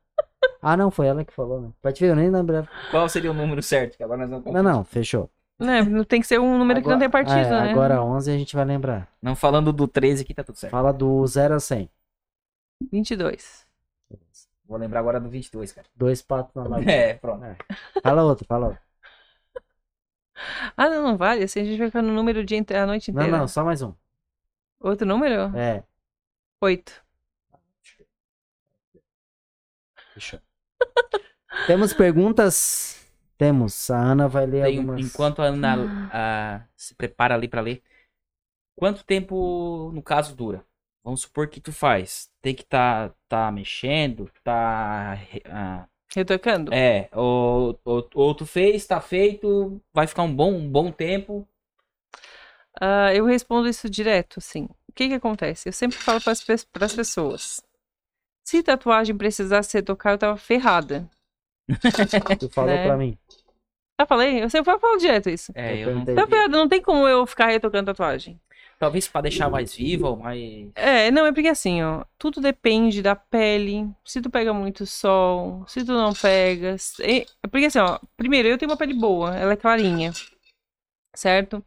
Ah, 0.60 0.76
não, 0.76 0.90
foi 0.90 1.06
ela 1.06 1.24
que 1.24 1.32
falou, 1.32 1.60
né? 1.60 1.70
Pode 1.80 1.98
ver, 2.00 2.10
eu 2.10 2.16
nem 2.16 2.30
lembrava. 2.30 2.68
qual 2.90 3.08
seria 3.08 3.30
o 3.30 3.34
número 3.34 3.62
certo? 3.62 3.96
Que 3.96 4.02
agora 4.02 4.26
nós 4.26 4.30
vamos 4.42 4.52
Não, 4.52 4.62
não, 4.62 4.84
fechou. 4.84 5.30
Né, 5.58 5.82
não 5.82 6.04
tem 6.04 6.20
que 6.20 6.26
ser 6.26 6.40
um 6.40 6.58
número 6.58 6.82
que 6.82 6.88
não 6.88 6.98
tem 6.98 7.08
partido, 7.08 7.38
é, 7.38 7.48
né? 7.66 7.70
Agora 7.70 8.02
11 8.02 8.30
a 8.30 8.36
gente 8.36 8.56
vai 8.56 8.64
lembrar. 8.64 9.08
Não 9.22 9.36
falando 9.36 9.72
do 9.72 9.86
13 9.86 10.22
aqui, 10.24 10.34
tá 10.34 10.42
tudo 10.42 10.56
certo. 10.58 10.72
Fala 10.72 10.92
do 10.92 11.24
0 11.26 11.54
a 11.54 11.60
100. 11.60 11.88
22. 12.90 13.64
Vou 14.66 14.76
lembrar 14.78 15.00
agora 15.00 15.20
do 15.20 15.28
22, 15.28 15.72
cara. 15.72 15.86
Dois 15.94 16.20
patos 16.22 16.54
na 16.54 16.62
lagoa. 16.64 16.90
É, 16.90 17.14
pronto. 17.14 17.44
Fala 18.02 18.24
outro, 18.24 18.44
fala 18.46 18.66
outro. 18.68 18.82
Ah, 20.76 20.88
não, 20.90 21.02
não 21.02 21.16
vale. 21.16 21.44
Assim 21.44 21.60
a 21.60 21.64
gente 21.64 21.78
vai 21.78 21.86
ficar 21.86 22.02
no 22.02 22.12
número 22.12 22.40
inte- 22.40 22.74
a 22.74 22.84
noite 22.86 23.12
Não, 23.12 23.22
inteira. 23.22 23.38
não, 23.38 23.46
só 23.48 23.64
mais 23.64 23.80
um. 23.82 23.94
Outro 24.80 25.06
número? 25.06 25.56
É, 25.56 25.84
8. 26.60 27.03
Fechou. 30.14 30.40
Temos 31.66 31.92
perguntas? 31.92 33.04
Temos. 33.36 33.90
A 33.90 33.98
Ana 33.98 34.28
vai 34.28 34.46
ler 34.46 34.64
Tem- 34.64 34.78
algumas. 34.78 35.00
enquanto 35.04 35.42
a 35.42 35.46
Ana 35.46 36.10
ah, 36.12 36.62
se 36.76 36.94
prepara 36.94 37.34
ali 37.34 37.48
pra 37.48 37.60
ler, 37.60 37.82
quanto 38.76 39.04
tempo, 39.04 39.90
no 39.92 40.02
caso, 40.02 40.34
dura? 40.34 40.64
Vamos 41.02 41.22
supor 41.22 41.48
que 41.48 41.60
tu 41.60 41.72
faz. 41.72 42.30
Tem 42.40 42.54
que 42.54 42.64
tá, 42.64 43.12
tá 43.28 43.50
mexendo, 43.52 44.30
tá. 44.42 45.18
ah, 45.46 45.86
Retocando? 46.14 46.72
é, 46.72 47.08
ou, 47.12 47.78
ou, 47.84 48.08
ou 48.14 48.34
tu 48.34 48.46
fez, 48.46 48.86
tá 48.86 49.00
feito, 49.00 49.80
vai 49.92 50.06
ficar 50.06 50.22
um 50.22 50.34
bom, 50.34 50.52
um 50.54 50.70
bom 50.70 50.90
tempo. 50.92 51.46
Ah, 52.80 53.12
eu 53.14 53.24
respondo 53.24 53.68
isso 53.68 53.88
direto, 53.90 54.38
assim. 54.38 54.64
O 54.88 54.92
que 54.94 55.08
que 55.08 55.14
acontece? 55.14 55.68
Eu 55.68 55.72
sempre 55.72 55.96
falo 55.98 56.20
para 56.20 56.32
as 56.32 56.94
pessoas. 56.94 57.62
Se 58.44 58.62
tatuagem 58.62 59.16
precisasse 59.16 59.76
retocar, 59.76 60.12
eu 60.14 60.18
tava 60.18 60.36
ferrada. 60.36 61.08
Tu 62.38 62.48
falou 62.50 62.70
né? 62.70 62.86
pra 62.86 62.96
mim. 62.96 63.16
Já 63.98 64.06
falei? 64.06 64.42
Eu 64.42 64.50
sempre 64.50 64.78
falo 64.78 64.96
direto 64.98 65.30
isso. 65.30 65.52
É, 65.54 65.74
Eu 65.74 65.78
eu 65.90 65.94
não- 65.94 66.04
perguntei. 66.04 66.14
Tá 66.14 66.26
ferrada, 66.26 66.56
não 66.56 66.68
tem 66.68 66.82
como 66.82 67.08
eu 67.08 67.24
ficar 67.26 67.46
retocando 67.46 67.86
tatuagem. 67.86 68.38
talvez 68.78 69.08
pra 69.08 69.20
deixar 69.22 69.48
mais 69.48 69.74
viva 69.74 70.10
ou 70.10 70.16
mais. 70.16 70.68
É, 70.74 71.10
não, 71.10 71.24
é 71.24 71.32
porque 71.32 71.48
assim, 71.48 71.82
ó, 71.82 72.04
tudo 72.18 72.40
depende 72.40 73.00
da 73.00 73.14
pele, 73.16 73.88
se 74.04 74.20
tu 74.20 74.28
pega 74.28 74.52
muito 74.52 74.84
sol, 74.84 75.64
se 75.66 75.84
tu 75.84 75.92
não 75.92 76.12
pega. 76.12 76.76
se- 76.76 77.02
é 77.42 77.46
porque 77.48 77.66
assim, 77.66 77.78
ó, 77.78 77.98
primeiro, 78.16 78.48
eu 78.48 78.58
tenho 78.58 78.70
uma 78.70 78.76
pele 78.76 78.92
boa, 78.92 79.34
ela 79.34 79.52
é 79.52 79.56
clarinha, 79.56 80.12
certo? 81.14 81.64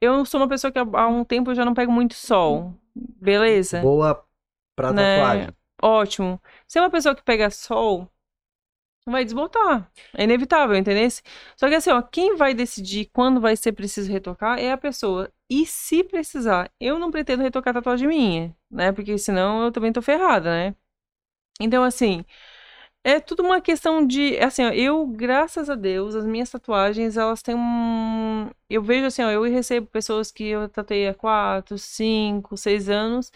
Eu 0.00 0.24
sou 0.26 0.40
uma 0.40 0.48
pessoa 0.48 0.70
que 0.72 0.78
há 0.78 1.06
um 1.08 1.24
tempo 1.24 1.50
eu 1.52 1.54
já 1.54 1.64
não 1.64 1.72
pego 1.72 1.90
muito 1.92 2.14
sol, 2.14 2.74
beleza? 2.94 3.80
Boa 3.80 4.22
pra 4.76 4.92
Né? 4.92 5.48
Ótimo. 5.82 6.40
Se 6.66 6.78
é 6.78 6.82
uma 6.82 6.90
pessoa 6.90 7.14
que 7.14 7.22
pega 7.22 7.50
sol, 7.50 8.10
vai 9.06 9.24
desbotar. 9.24 9.90
É 10.14 10.24
inevitável, 10.24 10.76
entendeu? 10.76 11.08
Só 11.56 11.68
que 11.68 11.74
assim, 11.74 11.90
ó, 11.90 12.02
quem 12.02 12.36
vai 12.36 12.54
decidir 12.54 13.06
quando 13.12 13.40
vai 13.40 13.56
ser 13.56 13.72
preciso 13.72 14.10
retocar 14.10 14.58
é 14.58 14.72
a 14.72 14.78
pessoa. 14.78 15.30
E 15.48 15.66
se 15.66 16.02
precisar, 16.04 16.70
eu 16.80 16.98
não 16.98 17.10
pretendo 17.10 17.42
retocar 17.42 17.74
tatuagem 17.74 18.08
minha, 18.08 18.56
né? 18.70 18.92
Porque 18.92 19.16
senão 19.18 19.64
eu 19.64 19.72
também 19.72 19.92
tô 19.92 20.00
ferrada, 20.02 20.50
né? 20.50 20.74
Então, 21.60 21.84
assim, 21.84 22.24
é 23.04 23.20
tudo 23.20 23.42
uma 23.42 23.60
questão 23.60 24.06
de, 24.06 24.38
assim, 24.38 24.64
ó, 24.64 24.70
eu, 24.70 25.06
graças 25.06 25.70
a 25.70 25.74
Deus, 25.76 26.14
as 26.14 26.26
minhas 26.26 26.50
tatuagens, 26.50 27.16
elas 27.16 27.42
têm 27.42 27.54
um, 27.56 28.50
eu 28.70 28.82
vejo 28.82 29.06
assim, 29.06 29.22
ó, 29.22 29.30
eu 29.30 29.42
recebo 29.44 29.86
pessoas 29.88 30.32
que 30.32 30.44
eu 30.46 30.68
tatuei 30.68 31.08
há 31.08 31.14
4, 31.14 31.78
5, 31.78 32.56
6 32.56 32.88
anos 32.90 33.30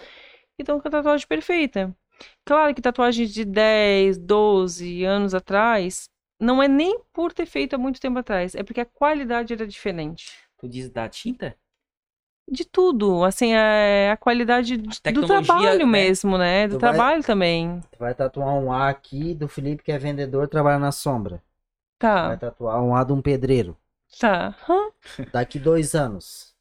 que 0.57 0.63
estão 0.63 0.81
com 0.81 0.89
a 0.89 0.91
tatuagem 0.91 1.27
perfeita. 1.29 1.97
Claro 2.45 2.75
que 2.75 2.83
tatuagens 2.83 3.33
de 3.33 3.45
10, 3.45 4.19
12 4.19 5.05
anos 5.05 5.35
atrás, 5.35 6.09
não 6.41 6.63
é 6.63 6.69
nem 6.69 7.01
por 7.13 7.33
ter 7.33 7.47
feito 7.47 7.75
há 7.75 7.79
muito 7.79 8.01
tempo 8.01 8.19
atrás, 8.19 8.55
é 8.55 8.63
porque 8.63 8.81
a 8.81 8.87
qualidade 8.87 9.53
era 9.53 9.67
diferente. 9.67 10.33
Tu 10.59 10.69
diz 10.69 10.91
da 10.91 11.09
tinta? 11.09 11.57
De 12.51 12.65
tudo, 12.65 13.25
assim, 13.25 13.53
é 13.53 14.11
a 14.11 14.17
qualidade 14.17 14.79
do 14.79 14.89
tecnologia, 15.01 15.45
trabalho 15.45 15.79
né? 15.87 15.93
mesmo, 15.93 16.39
né? 16.39 16.67
Do 16.67 16.77
Tu 16.77 16.81
vai- 16.81 16.91
trabalho 16.93 17.23
também. 17.23 17.81
Tu 17.93 17.99
vai 17.99 18.15
tatuar 18.15 18.55
um 18.55 18.73
A 18.73 18.89
aqui 18.89 19.35
do 19.35 19.47
Felipe, 19.47 19.83
que 19.83 19.93
é 19.93 19.99
vendedor, 19.99 20.49
trabalha 20.49 20.79
na 20.79 20.91
sombra. 20.91 21.43
Vai 22.23 22.37
Tá, 22.37 22.37
tatuar 22.37 22.83
um 22.83 22.95
A 22.97 23.05
de 23.05 23.13
um 23.13 23.21
pedreiro. 23.21 23.77
tá. 24.19 24.57
Daqui 25.33 25.59
dois 25.59 25.95
anos. 25.95 26.55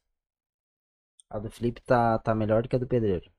A 1.30 1.38
do 1.38 1.50
Felipe 1.50 1.80
tá, 1.80 2.18
tá 2.18 2.34
melhor 2.34 2.62
do 2.62 2.68
que 2.68 2.76
a 2.76 2.78
do 2.78 2.86
pedreiro. 2.86 3.30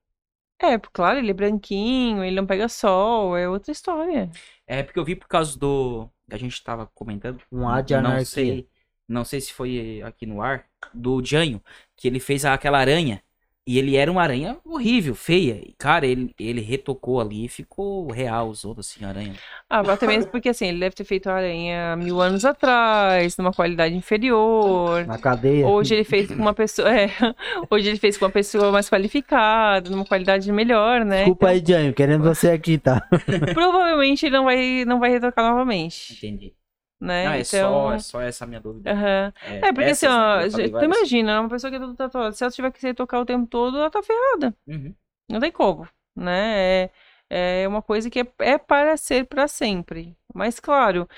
É, 0.62 0.78
claro, 0.78 1.18
ele 1.18 1.30
é 1.30 1.34
branquinho, 1.34 2.22
ele 2.22 2.36
não 2.36 2.46
pega 2.46 2.68
sol, 2.68 3.36
é 3.36 3.48
outra 3.48 3.72
história. 3.72 4.30
É 4.66 4.82
porque 4.82 4.98
eu 4.98 5.04
vi 5.04 5.16
por 5.16 5.28
causa 5.28 5.58
do. 5.58 6.08
a 6.30 6.36
gente 6.36 6.62
tava 6.62 6.86
comentando. 6.94 7.42
Um 7.50 7.68
A 7.68 7.80
de 7.80 7.94
não 7.96 7.98
anarquia. 8.10 8.24
sei, 8.24 8.68
não 9.08 9.24
sei 9.24 9.40
se 9.40 9.52
foi 9.52 10.00
aqui 10.02 10.26
no 10.26 10.40
ar, 10.42 10.68
do 10.94 11.24
Janho, 11.24 11.62
que 11.96 12.06
ele 12.08 12.20
fez 12.20 12.44
aquela 12.44 12.78
aranha. 12.78 13.22
E 13.66 13.78
ele 13.78 13.94
era 13.94 14.10
uma 14.10 14.22
aranha 14.22 14.56
horrível, 14.64 15.14
feia. 15.14 15.60
E, 15.64 15.74
cara, 15.78 16.06
ele, 16.06 16.34
ele 16.38 16.60
retocou 16.60 17.20
ali 17.20 17.44
e 17.44 17.48
ficou 17.48 18.10
real, 18.10 18.48
os 18.48 18.64
outros 18.64 18.90
assim, 18.90 19.04
aranha. 19.04 19.34
Ah, 19.68 19.80
até 19.80 20.06
mesmo 20.06 20.30
porque 20.30 20.48
assim, 20.48 20.66
ele 20.66 20.80
deve 20.80 20.94
ter 20.94 21.04
feito 21.04 21.28
a 21.28 21.34
aranha 21.34 21.94
mil 21.96 22.20
anos 22.20 22.44
atrás, 22.44 23.36
numa 23.36 23.52
qualidade 23.52 23.94
inferior. 23.94 25.06
Na 25.06 25.18
cadeia. 25.18 25.66
Hoje 25.66 25.94
ele 25.94 26.04
fez 26.04 26.28
com 26.28 26.34
uma 26.34 26.54
pessoa. 26.54 26.88
é, 26.92 27.10
hoje 27.70 27.88
ele 27.90 27.98
fez 27.98 28.16
com 28.16 28.24
uma 28.24 28.30
pessoa 28.30 28.72
mais 28.72 28.88
qualificada, 28.88 29.90
numa 29.90 30.06
qualidade 30.06 30.50
melhor, 30.50 31.04
né? 31.04 31.18
Desculpa 31.18 31.48
aí, 31.48 31.62
Jânio, 31.64 31.92
querendo 31.92 32.24
você 32.24 32.50
aqui, 32.50 32.78
tá? 32.78 33.06
Então, 33.28 33.52
provavelmente 33.54 34.26
ele 34.26 34.36
não 34.36 34.44
vai, 34.44 34.84
não 34.86 34.98
vai 34.98 35.10
retocar 35.10 35.44
novamente. 35.44 36.14
Entendi. 36.14 36.54
Né? 37.00 37.24
Não, 37.24 37.32
é, 37.32 37.40
então. 37.40 37.72
só, 37.72 37.92
é 37.92 37.98
só 37.98 38.20
essa 38.20 38.46
minha 38.46 38.60
dúvida. 38.60 38.92
aham. 38.92 39.32
É, 39.42 39.72
porque 39.72 39.90
essas, 39.90 40.10
assim, 40.10 40.66
ó, 40.74 40.78
tu 40.78 40.84
imagina, 40.84 41.40
uma 41.40 41.48
pessoa 41.48 41.70
que 41.70 41.76
é 41.76 41.94
tatuada, 41.96 42.32
se 42.32 42.44
ela 42.44 42.50
tiver 42.50 42.70
que 42.72 42.82
retocar 42.86 43.20
o 43.20 43.24
tempo 43.26 43.46
todo, 43.46 43.78
ela 43.78 43.90
tá 43.90 44.02
ferrada. 44.02 44.54
Uhum. 44.66 44.94
Não 45.28 45.40
tem 45.40 45.50
como, 45.50 45.88
né? 46.14 46.84
É, 46.84 47.62
é 47.62 47.68
uma 47.68 47.80
coisa 47.80 48.10
que 48.10 48.20
é, 48.20 48.26
é 48.40 48.58
para 48.58 48.96
ser 48.96 49.26
para 49.26 49.48
sempre. 49.48 50.16
Mas, 50.34 50.60
claro, 50.60 51.08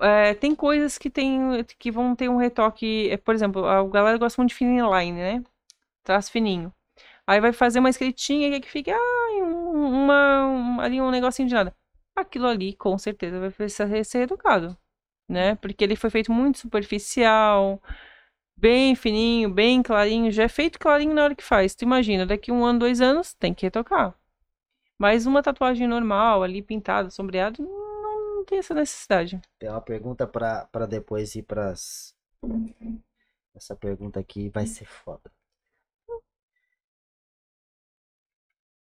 é, 0.00 0.34
tem 0.34 0.54
coisas 0.54 0.98
que, 0.98 1.10
tem, 1.10 1.64
que 1.78 1.90
vão 1.90 2.14
ter 2.16 2.28
um 2.28 2.36
retoque. 2.36 3.10
é, 3.10 3.16
Por 3.16 3.34
exemplo, 3.34 3.64
a 3.66 3.86
galera 3.88 4.18
gosta 4.18 4.40
muito 4.40 4.50
de 4.50 4.56
fine 4.56 4.80
line, 4.82 5.12
né? 5.18 5.44
Traço 6.04 6.30
fininho. 6.32 6.72
Aí 7.26 7.40
vai 7.40 7.52
fazer 7.52 7.80
uma 7.80 7.90
escritinha 7.90 8.50
que- 8.52 8.60
que 8.62 8.70
fica 8.70 8.92
ah, 8.94 9.44
uma, 9.44 10.46
um- 10.46 10.80
ali 10.80 11.00
um 11.00 11.10
negocinho 11.10 11.48
de 11.48 11.54
nada. 11.54 11.74
Aquilo 12.16 12.46
ali, 12.48 12.74
com 12.74 12.96
certeza, 12.98 13.40
vai 13.40 13.50
precisar 13.50 13.88
ser 14.04 14.18
retocado, 14.20 14.76
né? 15.28 15.54
Porque 15.56 15.82
ele 15.84 15.96
foi 15.96 16.10
feito 16.10 16.32
muito 16.32 16.58
superficial, 16.58 17.80
bem 18.56 18.94
fininho, 18.94 19.50
bem 19.50 19.82
clarinho. 19.82 20.30
Já 20.30 20.44
é 20.44 20.48
feito 20.48 20.78
clarinho 20.78 21.14
na 21.14 21.24
hora 21.24 21.34
que 21.34 21.44
faz. 21.44 21.74
Tu 21.74 21.82
imagina, 21.84 22.26
daqui 22.26 22.52
um 22.52 22.64
ano, 22.64 22.80
dois 22.80 23.00
anos, 23.00 23.34
tem 23.34 23.54
que 23.54 23.66
retocar. 23.66 24.14
Mas 24.98 25.26
uma 25.26 25.42
tatuagem 25.42 25.88
normal, 25.88 26.42
ali 26.42 26.62
pintada, 26.62 27.10
sombreada, 27.10 27.62
não, 27.62 28.36
não 28.36 28.44
tem 28.44 28.58
essa 28.58 28.74
necessidade. 28.74 29.40
Tem 29.58 29.68
uma 29.68 29.80
pergunta 29.80 30.26
pra, 30.26 30.66
pra 30.66 30.86
depois 30.86 31.34
ir 31.34 31.42
pras. 31.42 32.14
Essa 33.54 33.74
pergunta 33.74 34.20
aqui 34.20 34.48
vai 34.48 34.66
ser 34.66 34.84
foda. 34.84 35.30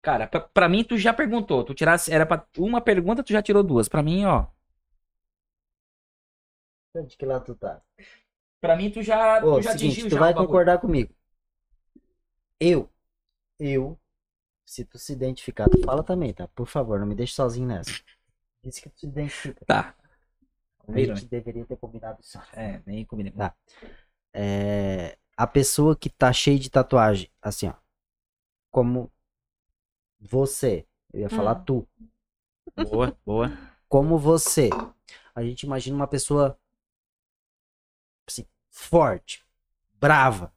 Cara, 0.01 0.27
pra, 0.27 0.39
pra 0.39 0.67
mim 0.67 0.83
tu 0.83 0.97
já 0.97 1.13
perguntou. 1.13 1.63
Tu 1.63 1.73
tirasse. 1.75 2.11
Era 2.11 2.25
pra 2.25 2.45
uma 2.57 2.81
pergunta, 2.81 3.23
tu 3.23 3.31
já 3.31 3.41
tirou 3.41 3.63
duas. 3.63 3.87
Pra 3.87 4.01
mim, 4.01 4.25
ó. 4.25 4.47
De 6.93 7.15
que 7.17 7.25
lado 7.25 7.45
tu 7.45 7.55
tá? 7.55 7.81
Pra 8.59 8.75
mim 8.75 8.91
tu 8.91 9.01
já, 9.01 9.43
Ô, 9.43 9.55
tu 9.55 9.61
já 9.61 9.71
seguinte, 9.71 9.91
atingiu 9.93 10.09
tu 10.09 10.15
já 10.15 10.19
vai 10.19 10.33
concordar 10.33 10.79
comigo. 10.79 11.13
Eu, 12.59 12.89
eu, 13.59 13.97
se 14.65 14.85
tu 14.85 14.99
se 14.99 15.13
identificar, 15.13 15.69
tu 15.69 15.81
fala 15.83 16.03
também, 16.03 16.33
tá? 16.33 16.47
Por 16.49 16.67
favor, 16.67 16.99
não 16.99 17.07
me 17.07 17.15
deixe 17.15 17.33
sozinho 17.33 17.67
nessa. 17.67 17.91
Disse 18.63 18.81
que 18.81 18.89
tu 18.89 18.99
se 18.99 19.07
identifica. 19.07 19.65
Tá. 19.65 19.95
A 20.87 20.99
gente 20.99 21.25
deveria 21.25 21.65
ter 21.65 21.77
combinado 21.77 22.19
isso. 22.21 22.37
É, 22.53 22.81
nem 22.85 23.05
combinei. 23.05 23.31
Tá. 23.31 23.55
É, 24.33 25.17
a 25.37 25.47
pessoa 25.47 25.95
que 25.95 26.09
tá 26.09 26.31
cheia 26.33 26.59
de 26.59 26.69
tatuagem, 26.69 27.31
assim, 27.41 27.67
ó. 27.69 27.73
Como 28.69 29.11
você. 30.19 30.85
Eu 31.13 31.21
ia 31.21 31.29
falar 31.29 31.57
Hum. 31.59 31.63
tu. 31.65 31.87
Boa, 32.75 33.17
boa. 33.25 33.51
Como 33.87 34.17
você. 34.17 34.69
A 35.33 35.43
gente 35.43 35.63
imagina 35.63 35.95
uma 35.95 36.07
pessoa 36.07 36.59
forte, 38.71 39.45
brava, 39.99 40.51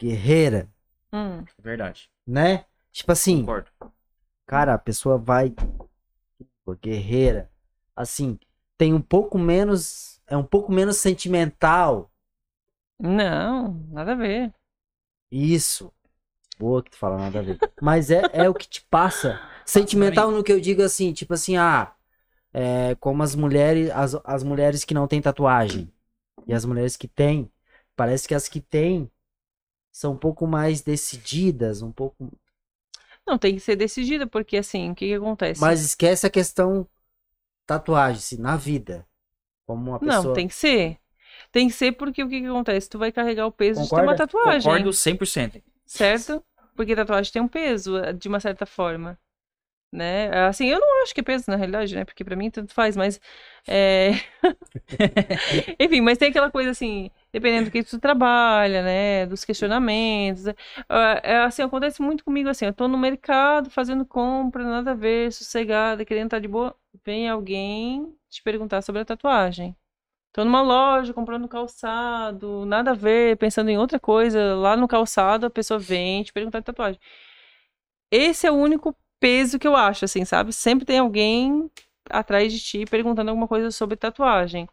guerreira, 0.00 0.68
Hum. 1.12 1.44
É 1.58 1.62
verdade. 1.62 2.10
né? 2.26 2.64
Tipo 2.90 3.12
assim, 3.12 3.40
Concordo. 3.40 3.70
cara, 4.46 4.74
a 4.74 4.78
pessoa 4.78 5.18
vai 5.18 5.54
guerreira, 6.80 7.50
assim, 7.94 8.38
tem 8.78 8.94
um 8.94 9.00
pouco 9.00 9.38
menos, 9.38 10.20
é 10.26 10.36
um 10.36 10.44
pouco 10.44 10.72
menos 10.72 10.96
sentimental. 10.96 12.10
Não, 12.98 13.74
nada 13.90 14.12
a 14.12 14.14
ver. 14.16 14.52
Isso. 15.30 15.92
Boa 16.58 16.82
que 16.82 16.90
tu 16.90 16.96
fala 16.96 17.18
nada 17.18 17.40
a 17.40 17.42
ver. 17.42 17.58
Mas 17.80 18.10
é, 18.10 18.22
é 18.32 18.48
o 18.48 18.54
que 18.54 18.68
te 18.68 18.82
passa. 18.82 19.40
Sentimental 19.66 20.30
no 20.30 20.42
que 20.42 20.52
eu 20.52 20.60
digo 20.60 20.82
assim, 20.82 21.12
tipo 21.12 21.34
assim, 21.34 21.56
ah, 21.56 21.92
é, 22.52 22.94
como 22.96 23.22
as 23.22 23.34
mulheres, 23.34 23.90
as, 23.90 24.14
as 24.24 24.42
mulheres 24.42 24.84
que 24.84 24.94
não 24.94 25.06
têm 25.08 25.20
tatuagem 25.20 25.92
e 26.46 26.54
as 26.54 26.64
mulheres 26.64 26.96
que 26.96 27.08
têm, 27.08 27.50
parece 27.96 28.28
que 28.28 28.34
as 28.34 28.48
que 28.48 28.60
têm 28.60 29.10
são 29.92 30.14
um 30.14 30.18
pouco 30.18 30.46
mais 30.46 30.82
decididas, 30.82 31.82
um 31.82 31.92
pouco. 31.92 32.30
Não, 33.26 33.38
tem 33.38 33.54
que 33.54 33.60
ser 33.60 33.76
decidida, 33.76 34.26
porque 34.26 34.56
assim, 34.56 34.90
o 34.90 34.94
que 34.94 35.06
que 35.08 35.14
acontece? 35.14 35.62
Mas 35.62 35.80
esquece 35.82 36.26
a 36.26 36.30
questão 36.30 36.86
tatuagem, 37.66 38.18
assim, 38.18 38.36
na 38.38 38.56
vida. 38.56 39.06
Como 39.66 39.90
uma 39.90 40.00
pessoa. 40.00 40.00
Não, 40.00 40.28
tem 40.28 40.48
que 40.48 40.54
ser. 40.54 40.98
Tem 41.52 41.68
que 41.68 41.74
ser 41.74 41.92
porque 41.92 42.22
o 42.22 42.28
que 42.28 42.40
que 42.40 42.46
acontece? 42.46 42.88
Tu 42.90 42.98
vai 42.98 43.12
carregar 43.12 43.46
o 43.46 43.52
peso 43.52 43.82
de 43.82 43.92
ter 43.92 44.00
uma 44.02 44.14
Concorda? 44.14 44.16
tatuagem, 44.16 44.62
Concordo 44.62 44.92
100%. 44.92 45.62
certo? 45.86 46.44
Porque 46.76 46.96
tatuagem 46.96 47.32
tem 47.32 47.42
um 47.42 47.48
peso, 47.48 47.98
eh, 47.98 48.12
de 48.12 48.28
uma 48.28 48.40
certa 48.40 48.66
forma. 48.66 49.18
Né? 49.92 50.28
Assim, 50.48 50.66
eu 50.68 50.80
não 50.80 51.02
acho 51.02 51.14
que 51.14 51.20
é 51.20 51.24
peso, 51.24 51.44
na 51.48 51.56
realidade, 51.56 51.94
né? 51.94 52.04
Porque 52.04 52.24
pra 52.24 52.36
mim 52.36 52.50
tanto 52.50 52.72
faz, 52.74 52.96
mas. 52.96 53.20
é, 53.68 54.12
Enfim, 55.78 56.00
mas 56.00 56.18
tem 56.18 56.28
aquela 56.30 56.50
coisa 56.50 56.70
assim, 56.70 57.10
dependendo 57.32 57.66
do 57.66 57.72
que 57.72 57.82
tu 57.84 57.98
trabalha, 57.98 58.82
né? 58.82 59.26
Dos 59.26 59.44
questionamentos. 59.44 60.44
né? 60.44 60.54
Ah, 60.88 61.20
É, 61.22 61.36
assim, 61.44 61.62
acontece 61.62 62.00
muito 62.02 62.24
comigo 62.24 62.48
assim, 62.48 62.66
eu 62.66 62.72
tô 62.74 62.88
no 62.88 62.98
mercado 62.98 63.70
fazendo 63.70 64.04
compra, 64.06 64.64
nada 64.64 64.92
a 64.92 64.94
ver, 64.94 65.32
sossegada, 65.32 66.04
querendo 66.04 66.26
estar 66.26 66.38
de 66.40 66.48
boa. 66.48 66.74
Vem 67.04 67.28
alguém 67.28 68.14
te 68.30 68.42
perguntar 68.42 68.82
sobre 68.82 69.02
a 69.02 69.04
tatuagem. 69.04 69.76
Tô 70.32 70.44
numa 70.44 70.62
loja 70.62 71.14
comprando 71.14 71.48
calçado, 71.48 72.66
nada 72.66 72.92
a 72.92 72.94
ver, 72.94 73.36
pensando 73.38 73.70
em 73.70 73.78
outra 73.78 74.00
coisa. 74.00 74.54
Lá 74.56 74.76
no 74.76 74.88
calçado, 74.88 75.46
a 75.46 75.50
pessoa 75.50 75.78
vem 75.80 76.22
te 76.24 76.32
perguntar 76.32 76.60
de 76.60 76.66
tatuagem. 76.66 77.00
Esse 78.10 78.46
é 78.46 78.50
o 78.50 78.54
único 78.54 78.94
peso 79.22 79.56
que 79.56 79.68
eu 79.68 79.76
acho, 79.76 80.04
assim, 80.04 80.24
sabe? 80.24 80.52
Sempre 80.52 80.84
tem 80.84 80.98
alguém 80.98 81.70
atrás 82.10 82.52
de 82.52 82.58
ti 82.58 82.84
perguntando 82.84 83.30
alguma 83.30 83.46
coisa 83.46 83.70
sobre 83.70 83.96
tatuagem. 83.96 84.68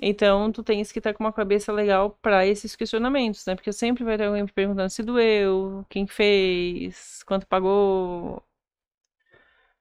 Então, 0.00 0.50
tu 0.50 0.62
tens 0.62 0.90
que 0.90 0.98
estar 0.98 1.12
com 1.12 1.22
uma 1.24 1.32
cabeça 1.32 1.70
legal 1.72 2.18
para 2.22 2.46
esses 2.46 2.74
questionamentos, 2.74 3.44
né? 3.46 3.54
Porque 3.54 3.72
sempre 3.72 4.02
vai 4.02 4.16
ter 4.16 4.24
alguém 4.24 4.46
perguntando 4.46 4.88
se 4.90 5.02
doeu, 5.02 5.84
quem 5.90 6.06
fez, 6.06 7.22
quanto 7.24 7.46
pagou. 7.46 8.42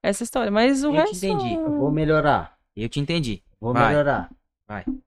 Essa 0.03 0.23
história. 0.23 0.51
Mas 0.51 0.83
o 0.83 0.87
Eu 0.87 1.05
te 1.05 1.11
resto. 1.11 1.25
entendi. 1.25 1.53
Eu 1.55 1.77
vou 1.79 1.91
melhorar. 1.91 2.57
Eu 2.75 2.89
te 2.89 2.99
entendi. 2.99 3.43
Vou 3.59 3.73
Vai. 3.73 3.87
melhorar. 3.87 4.29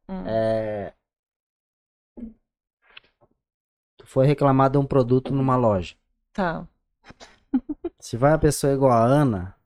Hum. 0.08 0.24
É... 0.26 0.92
Tu 3.96 4.06
foi 4.06 4.26
reclamar 4.26 4.70
de 4.70 4.78
um 4.78 4.86
produto 4.86 5.32
numa 5.34 5.56
loja. 5.56 5.94
Tá. 6.32 6.66
Se 8.00 8.16
vai 8.16 8.32
uma 8.32 8.38
pessoa 8.38 8.72
igual 8.72 8.92
a 8.92 9.04
Ana, 9.04 9.56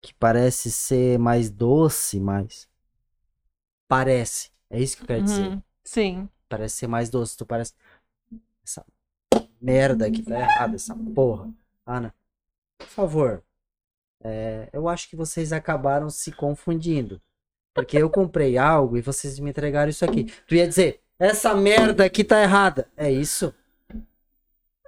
que 0.00 0.12
parece 0.14 0.70
ser 0.70 1.18
mais 1.18 1.50
doce, 1.50 2.20
mais. 2.20 2.68
Parece. 3.88 4.50
É 4.68 4.80
isso 4.80 4.96
que 4.96 5.02
eu 5.02 5.06
quero 5.06 5.22
dizer. 5.24 5.48
Uhum. 5.48 5.62
Sim. 5.84 6.28
Parece 6.48 6.76
ser 6.76 6.86
mais 6.86 7.08
doce. 7.08 7.36
Tu 7.36 7.46
parece. 7.46 7.74
Essa 8.64 8.84
merda 9.60 10.06
aqui 10.06 10.22
tá 10.22 10.38
errada, 10.38 10.74
essa 10.74 10.94
porra. 11.14 11.52
Ana, 11.86 12.14
por 12.78 12.86
favor. 12.88 13.44
é, 14.24 14.68
eu 14.72 14.88
acho 14.88 15.08
que 15.08 15.16
vocês 15.16 15.52
acabaram 15.52 16.08
se 16.10 16.32
confundindo. 16.32 17.20
Porque 17.74 17.96
eu 17.96 18.10
comprei 18.10 18.58
algo 18.58 18.96
e 18.98 19.02
vocês 19.02 19.38
me 19.38 19.50
entregaram 19.50 19.90
isso 19.90 20.04
aqui. 20.04 20.24
Tu 20.46 20.56
ia 20.56 20.68
dizer, 20.68 21.02
essa 21.18 21.54
merda 21.54 22.04
aqui 22.04 22.22
tá 22.22 22.42
errada. 22.42 22.88
É 22.96 23.10
isso? 23.10 23.54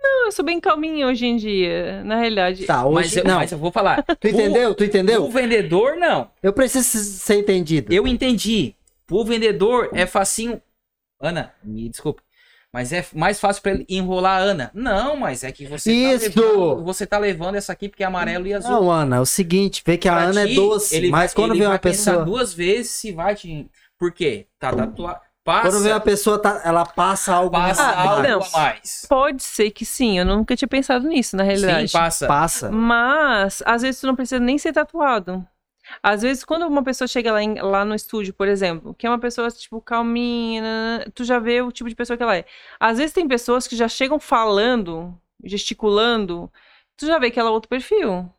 Não, 0.06 0.26
eu 0.26 0.32
sou 0.32 0.44
bem 0.44 0.60
calminha 0.60 1.06
hoje 1.06 1.24
em 1.24 1.36
dia, 1.36 2.04
na 2.04 2.16
realidade. 2.16 2.66
Tá, 2.66 2.84
Mas 2.90 3.06
hoje. 3.06 3.20
eu, 3.20 3.24
não. 3.24 3.36
mas 3.36 3.50
eu 3.50 3.58
vou 3.58 3.72
falar. 3.72 4.02
Tu 4.20 4.28
entendeu? 4.28 4.74
Tu 4.74 4.82
O 4.82 4.86
entendeu? 4.86 5.30
vendedor, 5.30 5.96
não. 5.96 6.30
Eu 6.42 6.52
preciso 6.52 6.84
ser 6.98 7.36
entendido. 7.38 7.92
Eu 7.92 8.06
entendi. 8.06 8.74
O 9.10 9.24
vendedor 9.24 9.88
é 9.94 10.04
facinho. 10.06 10.60
Ana, 11.20 11.52
me 11.62 11.88
desculpe. 11.88 12.22
Mas 12.72 12.92
é 12.92 13.06
mais 13.14 13.38
fácil 13.40 13.62
pra 13.62 13.72
ele 13.72 13.86
enrolar 13.88 14.40
a 14.40 14.44
Ana. 14.44 14.70
Não, 14.74 15.16
mas 15.16 15.42
é 15.44 15.52
que 15.52 15.64
você 15.64 15.92
Isso! 15.92 16.32
tá 16.32 16.40
levando, 16.42 16.84
você 16.84 17.06
tá 17.06 17.18
levando 17.18 17.54
essa 17.54 17.72
aqui 17.72 17.88
porque 17.88 18.02
é 18.02 18.06
amarelo 18.06 18.46
e 18.46 18.52
azul. 18.52 18.70
Não, 18.72 18.90
Ana, 18.90 19.16
é 19.16 19.20
o 19.20 19.26
seguinte, 19.26 19.80
vê 19.86 19.96
que 19.96 20.08
a 20.08 20.12
Pra 20.12 20.22
Ana 20.24 20.42
é 20.42 20.46
ti, 20.48 20.54
doce, 20.56 20.96
ele 20.96 21.08
mas 21.08 21.32
quando 21.32 21.52
ele 21.52 21.60
vem 21.60 21.68
uma 21.68 21.74
vai 21.74 21.78
pensar 21.78 22.10
pessoa. 22.12 22.24
duas 22.26 22.52
vezes 22.52 22.90
se 22.90 23.12
vai 23.12 23.34
te. 23.36 23.70
Por 23.96 24.12
quê? 24.12 24.46
Tá 24.58 24.72
tatuado. 24.74 25.20
Passa, 25.44 25.68
Quando 25.70 25.82
vem 25.82 25.92
uma 25.92 26.00
pessoa, 26.00 26.38
tá, 26.40 26.62
ela 26.64 26.86
passa 26.86 27.34
algo 27.34 27.50
passa 27.50 27.82
mais- 27.84 27.98
algo 28.08 28.22
não. 28.22 28.42
a 28.42 28.50
mais. 28.50 29.04
Pode 29.06 29.42
ser 29.42 29.70
que 29.72 29.84
sim, 29.84 30.18
eu 30.18 30.24
nunca 30.24 30.56
tinha 30.56 30.66
pensado 30.66 31.06
nisso, 31.06 31.36
na 31.36 31.42
realidade. 31.42 31.88
Sim, 31.88 31.92
passa. 31.98 32.26
Passa. 32.26 32.70
Mas, 32.70 33.62
às 33.66 33.82
vezes, 33.82 34.00
tu 34.00 34.06
não 34.06 34.16
precisa 34.16 34.40
nem 34.40 34.56
ser 34.56 34.72
tatuado. 34.72 35.46
Às 36.02 36.22
vezes, 36.22 36.44
quando 36.46 36.66
uma 36.66 36.82
pessoa 36.82 37.06
chega 37.06 37.30
lá, 37.30 37.42
em- 37.42 37.60
lá 37.60 37.84
no 37.84 37.94
estúdio, 37.94 38.32
por 38.32 38.48
exemplo, 38.48 38.94
que 38.94 39.06
é 39.06 39.10
uma 39.10 39.18
pessoa, 39.18 39.50
tipo, 39.50 39.82
calminha, 39.82 40.62
nanana, 40.62 41.12
tu 41.14 41.24
já 41.24 41.38
vê 41.38 41.60
o 41.60 41.70
tipo 41.70 41.90
de 41.90 41.94
pessoa 41.94 42.16
que 42.16 42.22
ela 42.22 42.36
é. 42.36 42.46
Às 42.80 42.96
vezes 42.96 43.12
tem 43.12 43.28
pessoas 43.28 43.66
que 43.66 43.76
já 43.76 43.86
chegam 43.86 44.18
falando, 44.18 45.14
gesticulando, 45.44 46.50
tu 46.96 47.04
já 47.06 47.18
vê 47.18 47.30
que 47.30 47.38
ela 47.38 47.50
é 47.50 47.52
outro 47.52 47.68
perfil. 47.68 48.30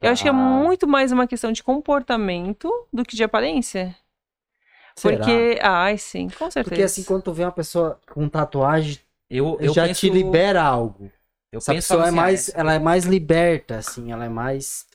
Eu 0.00 0.10
acho 0.12 0.22
que 0.22 0.28
é 0.28 0.32
Ah. 0.32 0.34
muito 0.34 0.86
mais 0.86 1.10
uma 1.10 1.26
questão 1.26 1.50
de 1.50 1.64
comportamento 1.64 2.70
do 2.92 3.04
que 3.04 3.16
de 3.16 3.24
aparência. 3.24 3.94
Será? 4.96 5.16
Porque, 5.18 5.58
ai, 5.62 5.98
sim, 5.98 6.28
com 6.28 6.50
certeza. 6.50 6.64
Porque 6.64 6.82
assim, 6.82 7.02
quando 7.04 7.22
tu 7.22 7.32
vê 7.32 7.44
uma 7.44 7.52
pessoa 7.52 8.00
com 8.12 8.28
tatuagem, 8.28 8.98
Eu, 9.28 9.58
eu 9.60 9.72
já 9.72 9.86
penso, 9.86 10.00
te 10.00 10.10
libera 10.10 10.62
algo. 10.62 11.10
Eu 11.52 11.58
Essa 11.58 11.72
penso 11.72 11.88
pessoa 11.88 12.04
é 12.04 12.06
assim, 12.08 12.16
mais, 12.16 12.48
ah, 12.50 12.52
ela 12.60 12.74
é 12.74 12.78
mais 12.78 13.04
liberta, 13.04 13.76
assim, 13.78 14.12
ela 14.12 14.24
é 14.24 14.28
mais. 14.28 14.86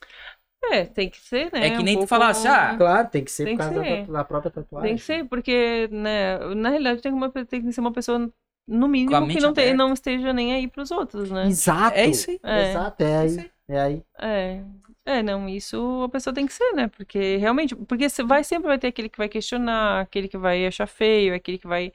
É, 0.71 0.85
tem 0.85 1.09
que 1.09 1.17
ser, 1.19 1.51
né? 1.53 1.67
É 1.67 1.69
que 1.71 1.77
um 1.77 1.83
nem 1.83 1.95
tu 1.95 1.99
pouco- 1.99 2.09
falasse, 2.09 2.47
ah, 2.47 2.75
Claro, 2.77 3.09
tem 3.09 3.23
que 3.23 3.31
ser 3.31 3.45
Tem 3.45 3.57
por 3.57 3.63
causa 3.63 3.75
da 3.75 3.83
ser. 3.83 3.97
tatu- 3.99 4.11
da, 4.11 4.23
própria 4.23 4.51
tatuagem. 4.51 4.89
Tem 4.89 4.97
que 4.97 5.03
ser, 5.03 5.25
porque, 5.25 5.87
né, 5.91 6.37
na 6.55 6.69
realidade 6.69 7.01
tem, 7.01 7.11
uma, 7.13 7.29
tem 7.31 7.61
que 7.61 7.71
ser 7.71 7.81
uma 7.81 7.93
pessoa, 7.93 8.29
no 8.67 8.87
mínimo, 8.87 9.27
que 9.27 9.39
não, 9.39 9.53
te, 9.53 9.73
não 9.73 9.93
esteja 9.93 10.31
nem 10.33 10.53
aí 10.53 10.67
pros 10.67 10.91
outros, 10.91 11.31
né? 11.31 11.47
Exato. 11.47 11.97
É 11.97 12.05
isso 12.07 12.29
aí. 12.29 12.39
É. 12.43 12.69
Exato, 12.71 13.03
é 13.03 13.17
aí. 13.17 13.51
É 13.67 13.79
aí. 13.81 14.03
É. 14.19 14.63
É, 15.09 15.23
não, 15.23 15.49
isso 15.49 16.03
a 16.03 16.09
pessoa 16.09 16.31
tem 16.33 16.45
que 16.45 16.53
ser, 16.53 16.71
né? 16.73 16.87
Porque 16.87 17.37
realmente, 17.37 17.75
porque 17.75 18.07
você 18.07 18.21
vai 18.21 18.43
sempre 18.43 18.67
vai 18.67 18.77
ter 18.77 18.87
aquele 18.89 19.09
que 19.09 19.17
vai 19.17 19.27
questionar, 19.27 20.01
aquele 20.01 20.27
que 20.27 20.37
vai 20.37 20.67
achar 20.67 20.85
feio, 20.85 21.33
aquele 21.33 21.57
que 21.57 21.65
vai 21.67 21.91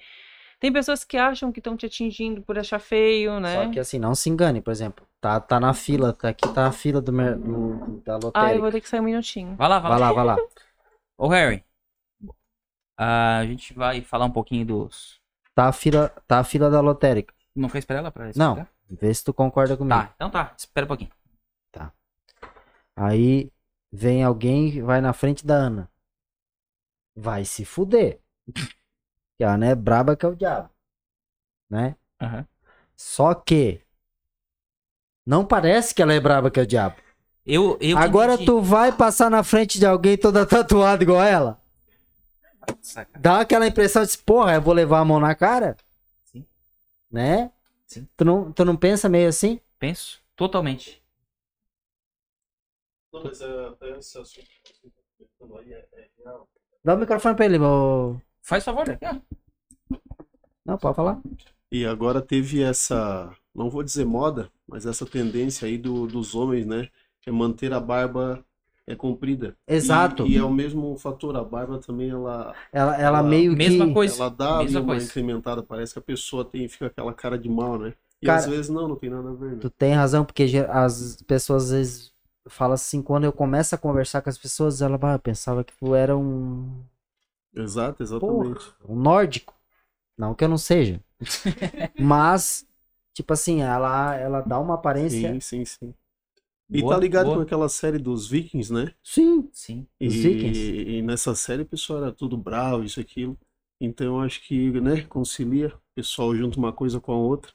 Tem 0.59 0.73
pessoas 0.73 1.05
que 1.05 1.17
acham 1.17 1.53
que 1.53 1.61
estão 1.61 1.77
te 1.77 1.87
atingindo 1.87 2.43
por 2.43 2.59
achar 2.59 2.81
feio, 2.81 3.39
né? 3.39 3.55
Só 3.67 3.71
que 3.71 3.79
assim, 3.79 3.99
não 4.01 4.17
se 4.17 4.29
engane, 4.29 4.61
por 4.61 4.73
exemplo. 4.73 5.07
Tá, 5.21 5.39
tá 5.39 5.61
na 5.61 5.73
fila, 5.73 6.13
tá 6.13 6.31
aqui 6.31 6.49
tá 6.53 6.67
a 6.67 6.73
fila 6.73 7.01
do, 7.01 7.13
mer- 7.13 7.37
do- 7.37 8.03
da 8.05 8.15
Ah, 8.15 8.17
eu 8.17 8.21
lotérica. 8.25 8.61
vou 8.61 8.73
ter 8.73 8.81
que 8.81 8.89
sair 8.89 8.99
um 9.01 9.05
minutinho. 9.05 9.55
Vai 9.55 9.69
lá, 9.69 9.79
vai, 9.79 9.91
Vai 9.93 10.01
lá. 10.01 10.07
lá, 10.09 10.13
vai 10.13 10.25
lá. 10.25 10.37
Ô, 11.17 11.29
Harry. 11.29 11.63
a 12.99 13.45
gente 13.47 13.73
vai 13.75 14.01
falar 14.01 14.25
um 14.25 14.31
pouquinho 14.31 14.67
dos. 14.67 15.21
Tá 15.55 15.69
a 15.69 15.73
fila, 15.73 16.09
tá 16.27 16.41
a 16.41 16.45
fila 16.45 16.69
da 16.69 16.81
lotérica. 16.81 17.33
Não 17.55 17.69
quer 17.69 17.79
esperar 17.79 18.01
ela 18.01 18.11
pra 18.11 18.31
Não, 18.35 18.67
vê 18.91 19.15
se 19.15 19.23
tu 19.23 19.33
concorda 19.33 19.77
comigo. 19.77 19.95
Tá, 19.97 20.13
então 20.17 20.29
tá. 20.29 20.53
Espera 20.59 20.85
um 20.85 20.89
pouquinho. 20.89 21.11
Aí 22.97 23.51
vem 23.93 24.23
alguém 24.23 24.69
e 24.69 24.81
vai 24.81 25.01
na 25.01 25.13
frente 25.13 25.47
da 25.47 25.55
Ana. 25.55 25.91
Vai 27.15 27.45
se 27.45 27.65
fuder. 27.65 28.21
Que 29.37 29.45
a 29.45 29.55
Ana 29.55 29.67
é 29.67 29.75
braba 29.75 30.17
que 30.17 30.25
é 30.25 30.29
o 30.29 30.37
diabo. 30.37 30.71
Né? 31.69 31.97
Aham. 32.21 32.47
Só 32.97 33.35
que 33.35 33.81
não 35.27 35.45
parece 35.45 35.95
que 35.95 36.03
ela 36.03 36.13
é 36.13 36.21
braba 36.21 36.51
que 36.51 36.61
é 36.61 36.63
o 36.63 36.67
diabo. 36.67 36.97
Eu, 37.45 37.77
eu 37.81 37.99
Agora 37.99 38.35
entendi. 38.35 38.47
tu 38.47 38.61
vai 38.61 38.91
passar 38.91 39.31
na 39.31 39.43
frente 39.43 39.79
de 39.79 39.87
alguém 39.87 40.17
toda 40.17 40.47
tatuada 40.47 41.03
igual 41.03 41.23
ela? 41.23 41.61
Saca. 42.81 43.19
Dá 43.19 43.41
aquela 43.41 43.67
impressão 43.67 44.03
de, 44.05 44.17
porra, 44.19 44.55
eu 44.55 44.63
vou 44.63 44.73
levar 44.73 45.01
a 45.01 45.05
mão 45.05 45.21
na 45.21 45.35
cara? 45.35 45.77
Sim. 46.25 46.47
Né? 47.11 47.51
Sim. 47.87 48.09
Tu 48.17 48.25
não, 48.25 48.51
tu 48.53 48.65
não 48.65 48.77
pensa 48.77 49.09
meio 49.09 49.29
assim? 49.29 49.61
Penso 49.79 50.23
totalmente. 50.35 51.04
Não, 53.15 53.23
mas 53.23 53.41
é, 53.41 53.47
é 53.83 53.99
esse 53.99 54.19
assunto 54.19 54.45
que 54.65 54.91
você 55.19 55.53
tá 55.55 55.61
aí 55.61 55.73
é, 55.73 55.87
real. 56.25 56.49
Dá 56.85 56.95
o 56.95 56.99
microfone 56.99 57.37
pra 57.37 57.45
ele, 57.45 57.59
ô. 57.61 58.17
Faz 58.43 58.65
favor, 58.65 58.85
ó. 59.03 59.97
Não, 60.67 60.77
pode 60.77 60.97
falar. 60.97 61.21
E 61.71 61.85
agora 61.87 62.21
teve 62.21 62.63
essa 62.63 63.31
não 63.55 63.71
vou 63.71 63.83
dizer 63.85 64.05
moda, 64.05 64.51
mas 64.67 64.85
essa 64.85 65.07
tendência 65.07 65.67
aí 65.69 65.79
do, 65.79 66.07
dos 66.09 66.35
homens, 66.35 66.67
né? 66.67 66.89
É 67.27 67.31
manter 67.31 67.73
a 67.73 67.81
barba 67.81 68.45
é 68.87 68.95
comprida. 68.97 69.57
Exato. 69.67 70.27
E, 70.27 70.33
e 70.33 70.37
é 70.37 70.43
o 70.43 70.51
mesmo 70.53 70.95
fator, 70.99 71.37
a 71.37 71.45
barba 71.45 71.79
também, 71.79 72.11
ela, 72.11 72.53
Ela, 72.73 72.95
ela 72.97 73.19
Ela- 73.19 73.23
meio 73.23 73.57
Mesma 73.57 73.87
que. 73.87 73.95
coisa. 73.95 74.17
ela 74.23 74.29
dá 74.31 74.59
mesma 74.59 74.81
uma 74.81 74.87
coisa. 74.89 75.07
incrementada, 75.07 75.63
parece 75.63 75.93
que 75.95 75.99
a 76.01 76.03
pessoa 76.03 76.45
tem, 76.45 76.69
fica 76.69 76.87
aquela 76.87 77.15
cara 77.15 77.39
de 77.39 77.49
mal, 77.49 77.79
né? 77.79 77.95
E 78.21 78.27
Cara- 78.27 78.39
às 78.41 78.47
vezes 78.47 78.69
não, 78.69 78.89
não 78.89 78.97
tem 78.97 79.09
nada 79.09 79.31
a 79.31 79.35
ver, 79.35 79.53
né? 79.53 79.59
Tu 79.61 79.71
tem 79.71 79.95
razão, 79.95 80.25
porque 80.25 80.45
as 80.69 81.23
pessoas 81.23 81.65
às 81.65 81.71
vezes 81.71 82.14
falam 82.49 82.75
assim, 82.75 83.03
quando 83.03 83.25
eu 83.25 83.33
começo 83.33 83.75
a 83.75 83.79
conversar 83.79 84.23
com 84.23 84.31
as 84.31 84.39
pessoas, 84.39 84.83
ela 84.83 84.99
"Ah, 85.03 85.19
pensava 85.19 85.65
que 85.65 85.75
tu 85.77 85.95
era 85.95 86.17
um, 86.17 86.85
Exato, 87.55 88.03
exatamente. 88.03 88.73
um 88.89 88.97
nórdico. 88.97 89.55
Não 90.17 90.35
que 90.35 90.45
eu 90.45 90.49
não 90.49 90.59
seja. 90.59 91.03
Mas, 91.99 92.67
tipo 93.15 93.33
assim, 93.33 93.63
ela, 93.63 94.15
ela 94.17 94.41
dá 94.43 94.59
uma 94.61 94.75
aparência. 94.75 95.29
Sim, 95.29 95.41
sim, 95.41 95.65
sim. 95.65 95.95
E 96.73 96.81
Boa, 96.81 96.95
tá 96.95 96.99
ligado 97.01 97.27
boa. 97.27 97.37
com 97.37 97.41
aquela 97.41 97.69
série 97.69 97.99
dos 97.99 98.29
Vikings, 98.29 98.73
né? 98.73 98.95
Sim. 99.03 99.49
Sim. 99.53 99.87
E, 100.01 100.07
Os 100.07 100.15
Vikings? 100.17 100.73
e 100.99 101.03
nessa 101.03 101.35
série 101.35 101.63
o 101.63 101.67
pessoal 101.67 102.03
era 102.03 102.13
tudo 102.13 102.37
bravo, 102.37 102.85
isso, 102.85 103.01
aquilo. 103.01 103.39
Então 103.81 104.07
eu 104.19 104.21
acho 104.21 104.43
que, 104.43 104.71
né, 104.81 105.03
concilia, 105.03 105.69
o 105.69 105.81
pessoal 105.95 106.35
junta 106.35 106.59
uma 106.59 106.73
coisa 106.73 107.01
com 107.01 107.13
a 107.13 107.17
outra. 107.17 107.53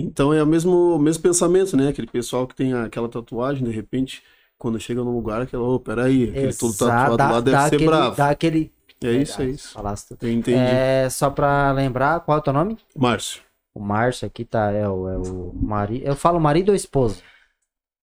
Então 0.00 0.32
é 0.32 0.42
o 0.42 0.46
mesmo, 0.46 0.96
o 0.96 0.98
mesmo 0.98 1.22
pensamento, 1.22 1.76
né? 1.76 1.88
Aquele 1.88 2.06
pessoal 2.06 2.46
que 2.46 2.54
tem 2.54 2.72
aquela 2.74 3.08
tatuagem, 3.08 3.64
de 3.64 3.70
repente, 3.70 4.22
quando 4.58 4.78
chega 4.80 5.02
num 5.04 5.14
lugar, 5.14 5.42
aquela, 5.42 5.62
ô, 5.62 5.78
peraí, 5.80 6.30
aquele 6.30 6.52
todo 6.54 6.70
Exato, 6.72 6.88
tatuado 6.88 7.16
dá- 7.16 7.30
lá 7.30 7.40
deve 7.40 7.56
dá 7.56 7.62
ser 7.68 7.74
aquele- 7.76 7.86
bravo. 7.90 8.16
Dá 8.16 8.30
aquele. 8.30 8.72
É 9.02 9.12
isso, 9.12 9.40
é 9.40 9.46
isso. 9.46 9.72
Falaste. 9.72 10.14
Eu 10.20 10.30
entendi. 10.30 10.58
É, 10.58 11.08
só 11.08 11.30
pra 11.30 11.72
lembrar, 11.72 12.20
qual 12.20 12.36
é 12.36 12.40
o 12.40 12.44
teu 12.44 12.52
nome? 12.52 12.76
Márcio. 12.96 13.40
O 13.74 13.80
Márcio 13.80 14.26
aqui 14.26 14.44
tá, 14.44 14.70
é 14.72 14.86
o, 14.88 15.08
é 15.08 15.16
o 15.16 15.52
marido. 15.54 16.04
Eu 16.04 16.14
falo 16.16 16.38
marido 16.40 16.68
ou 16.70 16.74
esposo? 16.74 17.22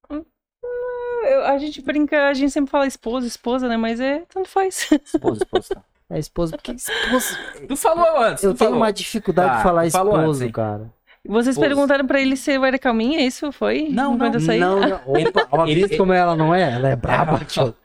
Eu- 0.10 1.44
a 1.46 1.58
gente 1.58 1.82
brinca, 1.82 2.30
a 2.30 2.34
gente 2.34 2.52
sempre 2.52 2.72
fala 2.72 2.88
esposa, 2.88 3.28
esposa, 3.28 3.68
né? 3.68 3.76
Mas 3.78 4.00
é, 4.00 4.24
tanto 4.34 4.48
faz. 4.50 4.90
Esposa, 5.04 5.44
esposa. 5.44 5.76
tá. 5.76 5.84
É 6.10 6.18
esposo, 6.18 6.54
porque 6.54 6.72
esposo. 6.72 7.38
Tu 7.68 7.76
falou 7.76 8.24
antes. 8.24 8.42
Eu 8.42 8.54
tu 8.54 8.58
tenho 8.60 8.70
falou. 8.70 8.82
uma 8.86 8.94
dificuldade 8.94 9.50
Tá, 9.50 9.58
de 9.58 9.64
falar 9.64 9.86
esposo, 9.88 10.42
antes, 10.46 10.54
cara. 10.54 10.90
Vocês 11.28 11.56
Esposa. 11.56 11.68
perguntaram 11.68 12.08
pra 12.08 12.22
ele 12.22 12.36
se 12.38 12.52
eu 12.52 12.64
era 12.66 12.80
calminha, 12.80 13.20
isso 13.26 13.52
foi? 13.52 13.90
Não, 13.90 14.12
não, 14.12 14.18
Quando 14.18 14.36
eu 14.36 14.40
saí? 14.42 14.60
Não, 14.60 14.80
não. 14.80 15.02
Opa, 15.06 15.48
ó, 15.52 15.66
Ele- 15.68 15.82
visto 15.86 15.98
como 15.98 16.14
ela 16.14 16.36
não 16.36 16.54
é? 16.56 16.74
Ela 16.74 16.90
é 16.90 16.96
braba, 16.96 17.40
tio. 17.46 17.76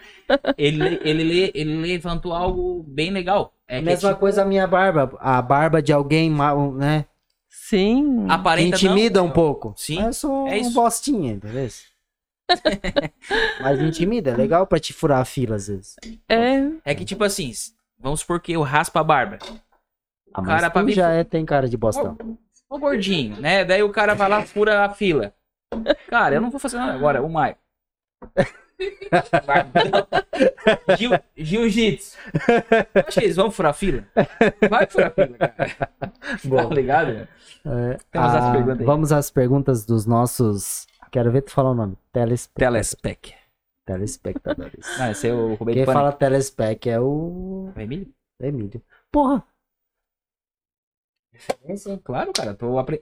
Ele, 0.57 0.99
ele, 1.03 1.51
ele 1.55 1.77
levantou 1.81 2.33
algo 2.33 2.85
bem 2.87 3.11
legal. 3.11 3.53
É 3.69 3.81
Mesma 3.81 4.11
tipo, 4.11 4.21
coisa 4.21 4.43
a 4.43 4.45
minha 4.45 4.67
barba. 4.67 5.17
A 5.21 5.43
barba 5.43 5.83
de 5.83 5.93
alguém, 5.93 6.31
ma- 6.31 6.55
né? 6.73 7.05
Sim. 7.51 8.27
Aparenta 8.29 8.77
intimida 8.77 9.21
não, 9.21 9.27
um 9.27 9.31
pouco. 9.31 9.75
Sim, 9.77 9.97
Mas 9.97 10.07
Eu 10.07 10.13
sou 10.15 10.47
é 10.49 10.53
um 10.53 10.57
isso. 10.57 10.73
bostinha, 10.75 11.33
entendeu? 11.33 11.69
Mas 13.61 13.81
intimida, 13.81 14.31
é 14.31 14.37
legal 14.37 14.67
pra 14.67 14.79
te 14.79 14.93
furar 14.93 15.21
a 15.21 15.25
fila 15.25 15.57
às 15.57 15.69
vezes. 15.69 15.97
É. 16.29 16.69
É 16.85 16.95
que, 16.95 17.05
tipo 17.05 17.25
assim, 17.25 17.51
vamos 17.99 18.21
supor 18.21 18.41
que 18.41 18.53
eu 18.53 18.63
raspo 18.63 18.99
a 18.99 19.05
barba. 19.05 19.39
Ah, 20.35 20.41
O 20.41 20.45
mas 20.45 20.47
cara 20.61 20.71
pra 20.71 20.83
mim 20.83 20.93
já 20.93 21.11
é, 21.11 21.25
tem 21.25 21.45
cara 21.45 21.69
de 21.69 21.77
bostão. 21.77 22.17
Ô 22.73 22.79
gordinho, 22.79 23.39
né? 23.39 23.67
Daí 23.67 23.83
o 23.83 23.91
cara 23.91 24.15
vai 24.15 24.31
lá, 24.31 24.47
fura 24.47 24.87
a 24.87 24.89
fila. 24.89 25.35
Cara, 26.09 26.37
eu 26.37 26.41
não 26.41 26.51
vou 26.51 26.59
fazer 26.59 26.79
nada 26.79 26.95
agora, 26.95 27.23
o 27.23 27.29
Maio. 27.29 27.55
Jiu- 30.99 31.21
Jiu-jitsu. 31.37 32.17
Acho 33.07 33.21
que 33.21 33.27
eles 33.27 33.37
vão 33.37 33.51
furar 33.51 33.71
a 33.71 33.75
fila? 33.75 34.05
Vai 34.71 34.87
furar 34.87 35.09
a 35.09 35.11
fila, 35.11 35.37
cara. 35.37 35.91
Bom. 36.45 36.69
Tá 36.69 36.75
ligado? 36.75 37.11
É, 37.11 37.29
Temos 38.11 38.35
as 38.35 38.43
ah. 38.43 38.75
Vamos 38.85 39.13
às 39.13 39.31
perguntas 39.31 39.85
dos 39.85 40.07
nossos. 40.07 40.87
Quero 41.11 41.31
ver 41.31 41.43
tu 41.43 41.51
falar 41.51 41.73
o 41.73 41.75
nome. 41.75 41.99
Telespec... 42.11 42.59
Telespec. 42.59 43.35
Telespectadores. 43.85 44.87
Ah, 44.99 45.11
esse 45.11 45.29
é 45.29 45.35
o 45.35 45.55
Rubem 45.55 45.75
Quem 45.75 45.85
fala 45.85 46.11
telespec 46.13 46.89
é 46.89 46.99
o 46.99 47.71
O 47.77 47.81
Emílio? 47.81 48.09
Emílio. 48.41 48.81
Porra! 49.11 49.45
Claro, 52.05 52.33
cara. 52.33 52.55
Tô 52.55 52.79
apre... 52.79 53.01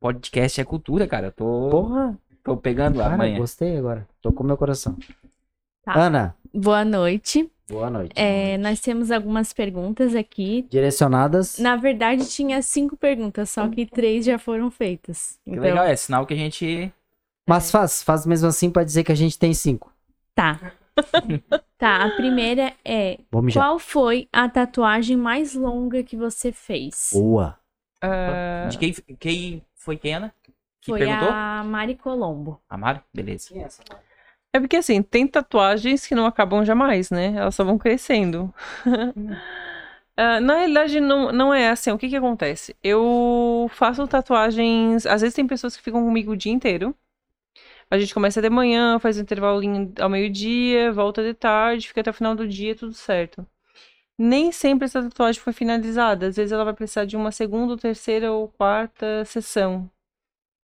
Podcast 0.00 0.60
é 0.60 0.64
cultura, 0.64 1.06
cara. 1.06 1.30
Tô, 1.30 1.68
Porra! 1.70 2.18
tô 2.44 2.56
pegando 2.56 2.98
Cara, 2.98 3.14
amanhã. 3.14 3.38
gostei 3.38 3.76
agora. 3.76 4.06
Tocou 4.20 4.46
meu 4.46 4.56
coração. 4.56 4.96
Tá. 5.84 5.94
Ana, 5.94 6.36
Boa 6.52 6.84
noite. 6.84 7.50
boa 7.68 7.88
noite. 7.90 8.12
É, 8.14 8.58
nós 8.58 8.80
temos 8.80 9.10
algumas 9.10 9.52
perguntas 9.52 10.14
aqui. 10.14 10.66
Direcionadas. 10.70 11.58
Na 11.58 11.76
verdade, 11.76 12.28
tinha 12.28 12.60
cinco 12.62 12.96
perguntas, 12.96 13.50
só 13.50 13.68
que 13.68 13.86
três 13.86 14.24
já 14.24 14.38
foram 14.38 14.70
feitas. 14.70 15.38
Que 15.44 15.50
Então, 15.52 15.62
legal, 15.62 15.84
é 15.84 15.96
sinal 15.96 16.26
que 16.26 16.34
a 16.34 16.36
gente. 16.36 16.92
Mas 17.48 17.70
faz, 17.70 18.02
faz 18.02 18.26
mesmo 18.26 18.48
assim 18.48 18.70
pra 18.70 18.84
dizer 18.84 19.04
que 19.04 19.12
a 19.12 19.16
gente 19.16 19.38
tem 19.38 19.54
cinco. 19.54 19.92
tá. 20.34 20.72
tá, 21.76 22.04
a 22.06 22.16
primeira 22.16 22.72
é: 22.82 23.18
qual 23.52 23.78
foi 23.78 24.28
a 24.32 24.48
tatuagem 24.48 25.14
mais 25.14 25.54
longa 25.54 26.02
que 26.02 26.16
você 26.16 26.50
fez? 26.50 27.10
Boa. 27.12 27.58
Ah, 28.02 28.68
De 28.70 28.78
quem, 28.78 28.92
quem 29.18 29.62
foi 29.74 29.96
quem, 29.96 30.14
Ana? 30.14 30.34
Que 30.80 30.92
Foi 30.92 30.98
perguntou? 30.98 31.28
a 31.30 31.62
Mari 31.64 31.96
Colombo. 31.96 32.60
A 32.68 32.76
Mari? 32.76 33.00
Beleza. 33.12 33.50
é 34.52 34.60
porque 34.60 34.76
assim, 34.76 35.02
tem 35.02 35.26
tatuagens 35.26 36.06
que 36.06 36.14
não 36.14 36.26
acabam 36.26 36.64
jamais, 36.64 37.10
né? 37.10 37.34
Elas 37.36 37.54
só 37.54 37.64
vão 37.64 37.78
crescendo. 37.78 38.52
Ah, 40.16 40.40
na 40.40 40.56
realidade, 40.58 40.98
não, 41.00 41.30
não 41.32 41.52
é 41.52 41.68
assim. 41.68 41.90
O 41.90 41.98
que 41.98 42.08
que 42.08 42.16
acontece? 42.16 42.74
Eu 42.82 43.68
faço 43.72 44.06
tatuagens. 44.08 45.04
Às 45.06 45.20
vezes 45.20 45.34
tem 45.34 45.46
pessoas 45.46 45.76
que 45.76 45.82
ficam 45.82 46.02
comigo 46.04 46.32
o 46.32 46.36
dia 46.36 46.52
inteiro. 46.52 46.94
A 47.90 47.98
gente 47.98 48.14
começa 48.14 48.42
de 48.42 48.50
manhã, 48.50 48.98
faz 48.98 49.18
um 49.18 49.22
intervalinho 49.22 49.92
ao 50.00 50.08
meio-dia, 50.10 50.92
volta 50.92 51.22
de 51.24 51.34
tarde, 51.34 51.88
fica 51.88 52.00
até 52.02 52.10
o 52.10 52.14
final 52.14 52.34
do 52.36 52.46
dia, 52.48 52.74
tudo 52.76 52.94
certo. 52.94 53.46
Nem 54.18 54.50
sempre 54.52 54.86
essa 54.86 55.02
tatuagem 55.02 55.40
foi 55.40 55.52
finalizada. 55.52 56.28
Às 56.28 56.36
vezes 56.36 56.52
ela 56.52 56.64
vai 56.64 56.74
precisar 56.74 57.04
de 57.04 57.16
uma 57.16 57.30
segunda, 57.32 57.76
terceira 57.76 58.32
ou 58.32 58.48
quarta 58.48 59.24
sessão. 59.24 59.90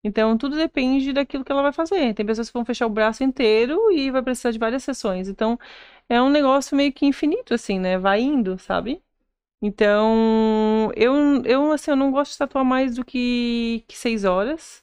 Então, 0.05 0.37
tudo 0.37 0.57
depende 0.57 1.13
daquilo 1.13 1.45
que 1.45 1.53
ela 1.53 1.63
vai 1.63 1.73
fazer. 1.73 2.15
Tem 2.15 2.27
pessoas 2.27 2.49
que 2.49 2.55
vão 2.55 2.65
fechar 2.65 2.87
o 2.87 2.91
braço 2.91 3.23
inteiro 3.23 3.93
e 3.93 4.11
vai 4.11 4.23
precisar 4.23 4.51
de 4.51 4.59
várias 4.59 4.83
sessões. 4.85 5.29
Então, 5.29 5.59
é 6.09 6.21
um 6.21 6.31
negócio 6.31 6.77
meio 6.77 6.93
que 6.93 7.07
infinito, 7.07 7.55
assim, 7.55 7.79
né? 7.79 7.99
Vai 7.99 8.21
indo, 8.21 8.59
sabe? 8.59 9.03
Então, 9.63 10.93
eu, 10.97 11.43
eu, 11.45 11.73
assim, 11.73 11.93
eu 11.93 11.97
não 11.97 12.11
gosto 12.13 12.33
de 12.33 12.39
tatuar 12.39 12.65
mais 12.65 12.97
do 12.97 13.05
que, 13.05 13.85
que 13.89 13.97
seis 13.99 14.25
horas. 14.25 14.82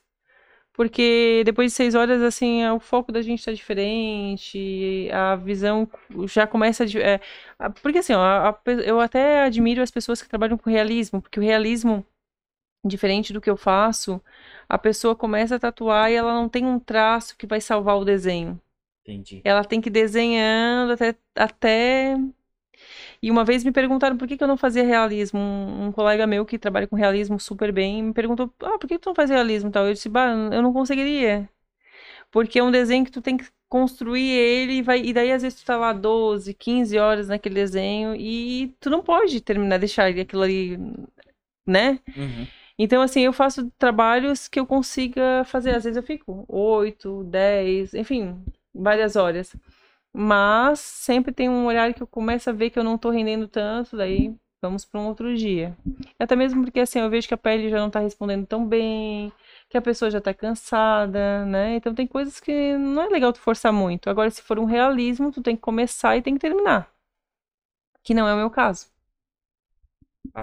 Porque 0.80 1.42
depois 1.46 1.74
de 1.74 1.76
seis 1.76 1.94
horas, 1.94 2.22
assim, 2.22 2.62
é- 2.64 2.72
o 2.72 2.80
foco 2.80 3.12
da 3.12 3.22
gente 3.22 3.44
tá 3.44 3.52
diferente, 3.52 5.10
a 5.12 5.36
visão 5.36 5.86
já 6.26 6.48
começa. 6.48 6.86
é, 6.98 7.20
a- 7.60 7.70
porque, 7.70 7.98
assim, 7.98 8.14
ó, 8.14 8.20
a- 8.22 8.50
a 8.52 8.60
eu 8.86 8.98
até 9.02 9.44
admiro 9.44 9.82
as 9.82 9.92
pessoas 9.92 10.22
que 10.22 10.30
trabalham 10.30 10.58
com 10.58 10.70
realismo, 10.70 11.22
porque 11.22 11.38
o 11.38 11.44
realismo, 11.44 12.06
diferente 12.86 13.34
do 13.34 13.42
que 13.42 13.50
eu 13.50 13.58
faço, 13.58 14.22
a 14.70 14.78
pessoa 14.78 15.16
começa 15.16 15.56
a 15.58 15.60
tatuar 15.60 16.12
e 16.12 16.16
ela 16.16 16.34
não 16.34 16.50
tem 16.50 16.66
um 16.66 16.80
traço 16.80 17.38
que 17.38 17.48
vai 17.48 17.62
salvar 17.62 17.98
o 17.98 18.06
desenho. 18.06 18.60
Entendi. 19.04 19.42
Ela 19.44 19.66
tem 19.66 19.82
que 19.82 19.90
ir 19.90 19.92
desenhando 19.92 20.94
até, 20.94 21.16
até... 21.36 22.16
E 23.22 23.30
uma 23.30 23.43
vez 23.43 23.63
me 23.63 23.72
perguntaram 23.72 24.17
por 24.17 24.28
que, 24.28 24.38
que 24.38 24.43
eu 24.43 24.47
não 24.47 24.57
fazia 24.57 24.84
realismo. 24.84 25.39
Um, 25.39 25.88
um 25.88 25.91
colega 25.91 26.26
meu 26.26 26.45
que 26.45 26.57
trabalha 26.57 26.88
com 26.88 26.95
realismo 26.95 27.39
super 27.39 27.72
bem 27.72 28.03
me 28.03 28.13
perguntou: 28.13 28.53
Ah, 28.63 28.78
por 28.78 28.88
que 28.88 28.99
tu 28.99 29.07
não 29.07 29.15
faz 29.15 29.30
realismo 29.30 29.70
e 29.70 29.72
tal? 29.72 29.88
Eu 29.88 29.93
disse: 29.93 30.09
Bah, 30.09 30.32
eu 30.51 30.61
não 30.61 30.74
conseguiria. 30.74 31.49
Porque 32.32 32.59
é 32.59 32.63
um 32.63 32.72
desenho 32.72 33.05
que 33.05 33.11
tu 33.11 33.22
tem 33.22 33.38
que 33.38 33.45
construir 33.67 34.30
ele 34.30 34.74
e, 34.76 34.82
vai, 34.82 35.01
e 35.01 35.13
daí 35.13 35.32
às 35.32 35.41
vezes 35.43 35.59
tu 35.61 35.65
tá 35.65 35.78
lá 35.78 35.93
12, 35.93 36.53
15 36.53 36.97
horas 36.97 37.28
naquele 37.28 37.55
desenho 37.55 38.15
e 38.15 38.76
tu 38.80 38.89
não 38.89 39.03
pode 39.03 39.41
terminar, 39.41 39.78
deixar 39.80 40.07
aquilo 40.09 40.43
ali, 40.43 40.78
né? 41.65 41.99
Uhum. 42.15 42.47
Então, 42.78 43.01
assim, 43.01 43.22
eu 43.22 43.34
faço 43.34 43.70
trabalhos 43.78 44.47
que 44.47 44.59
eu 44.59 44.65
consiga 44.65 45.43
fazer. 45.45 45.76
Às 45.76 45.84
vezes 45.84 45.97
eu 45.97 46.03
fico 46.03 46.45
8, 46.47 47.26
10, 47.26 47.93
enfim, 47.93 48.41
várias 48.74 49.17
horas. 49.17 49.53
Mas 50.14 50.80
sempre 50.80 51.32
tem 51.34 51.49
um 51.49 51.66
horário 51.68 51.93
que 51.93 52.01
eu 52.03 52.07
começo 52.07 52.49
a 52.49 52.53
ver 52.53 52.70
que 52.70 52.80
eu 52.80 52.84
não 52.84 52.97
tô 52.97 53.10
rendendo 53.10 53.47
tanto, 53.47 53.95
daí 53.95 54.36
vamos 54.62 54.84
para 54.84 54.99
um 54.99 55.07
outro 55.07 55.36
dia. 55.36 55.78
Até 56.18 56.36
mesmo 56.36 56.64
porque, 56.64 56.80
assim, 56.80 56.99
eu 56.99 57.10
vejo 57.10 57.28
que 57.28 57.34
a 57.34 57.38
pele 57.38 57.70
já 57.70 57.78
não 57.80 57.89
tá 57.89 57.99
respondendo 57.99 58.45
tão 58.45 58.66
bem, 58.68 59.32
que 59.70 59.78
a 59.78 59.82
pessoa 59.82 60.12
já 60.12 60.20
tá 60.20 60.34
cansada, 60.34 61.45
né? 61.45 61.76
Então 61.76 61.93
tem 61.93 62.07
coisas 62.07 62.39
que 62.39 62.78
não 62.78 63.03
é 63.03 63.10
legal 63.10 63.32
tu 63.32 63.39
forçar 63.39 63.72
muito. 63.72 64.10
Agora, 64.10 64.30
se 64.30 64.41
for 64.41 64.60
um 64.60 64.66
realismo, 64.66 65.32
tu 65.32 65.41
tem 65.41 65.55
que 65.55 65.62
começar 65.62 66.18
e 66.18 66.22
tem 66.22 66.34
que 66.34 66.41
terminar. 66.41 66.91
Que 68.03 68.14
não 68.14 68.28
é 68.28 68.34
o 68.34 68.38
meu 68.38 68.49
caso. 68.49 68.88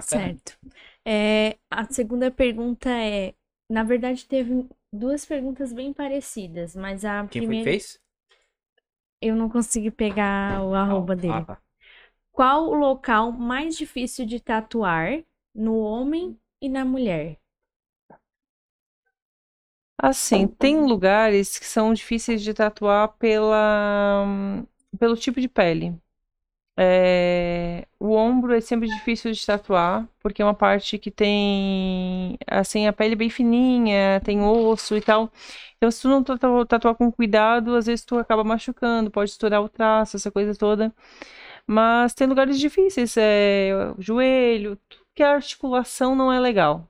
Certo. 0.01 0.57
É, 1.05 1.57
a 1.69 1.85
segunda 1.85 2.31
pergunta 2.31 2.89
é: 2.89 3.33
na 3.69 3.83
verdade, 3.83 4.25
teve 4.25 4.67
duas 4.91 5.25
perguntas 5.25 5.73
bem 5.73 5.93
parecidas, 5.93 6.75
mas 6.75 7.05
a 7.05 7.25
Quem 7.29 7.41
foi 7.45 7.55
que 7.55 7.63
primeira 7.63 7.71
fez? 7.71 7.99
Eu 9.21 9.35
não 9.35 9.49
consegui 9.49 9.91
pegar 9.91 10.63
o 10.63 10.73
arroba 10.73 11.15
dele. 11.15 11.41
Ah, 11.41 11.55
tá. 11.55 11.61
Qual 12.31 12.69
o 12.69 12.75
local 12.75 13.31
mais 13.33 13.77
difícil 13.77 14.25
de 14.25 14.39
tatuar 14.39 15.23
no 15.55 15.77
homem 15.79 16.39
e 16.61 16.69
na 16.69 16.85
mulher? 16.85 17.39
Assim, 19.99 20.47
tem 20.47 20.79
lugares 20.85 21.57
que 21.57 21.65
são 21.65 21.93
difíceis 21.93 22.41
de 22.43 22.53
tatuar 22.53 23.09
pela, 23.17 24.25
pelo 24.99 25.15
tipo 25.17 25.41
de 25.41 25.47
pele. 25.47 25.99
É, 26.79 27.87
o 27.99 28.11
ombro 28.13 28.53
é 28.53 28.61
sempre 28.61 28.87
difícil 28.87 29.31
de 29.31 29.45
tatuar, 29.45 30.07
porque 30.21 30.41
é 30.41 30.45
uma 30.45 30.53
parte 30.53 30.97
que 30.99 31.09
tem, 31.11 32.37
assim, 32.47 32.87
a 32.87 32.93
pele 32.93 33.15
bem 33.15 33.29
fininha, 33.31 34.21
tem 34.23 34.41
osso 34.43 34.95
e 34.95 35.01
tal. 35.01 35.31
Então, 35.77 35.89
se 35.91 36.01
tu 36.03 36.09
não 36.09 36.23
tatu- 36.23 36.65
tatuar 36.67 36.95
com 36.95 37.11
cuidado, 37.11 37.75
às 37.75 37.87
vezes 37.87 38.05
tu 38.05 38.17
acaba 38.19 38.43
machucando, 38.43 39.09
pode 39.11 39.31
estourar 39.31 39.61
o 39.63 39.69
traço, 39.69 40.17
essa 40.17 40.31
coisa 40.31 40.53
toda. 40.55 40.93
Mas 41.67 42.13
tem 42.13 42.27
lugares 42.27 42.59
difíceis, 42.59 43.15
é, 43.17 43.71
o 43.97 44.01
joelho, 44.01 44.77
tudo 44.89 45.05
que 45.15 45.23
a 45.23 45.33
articulação 45.35 46.15
não 46.15 46.31
é 46.31 46.39
legal. 46.39 46.89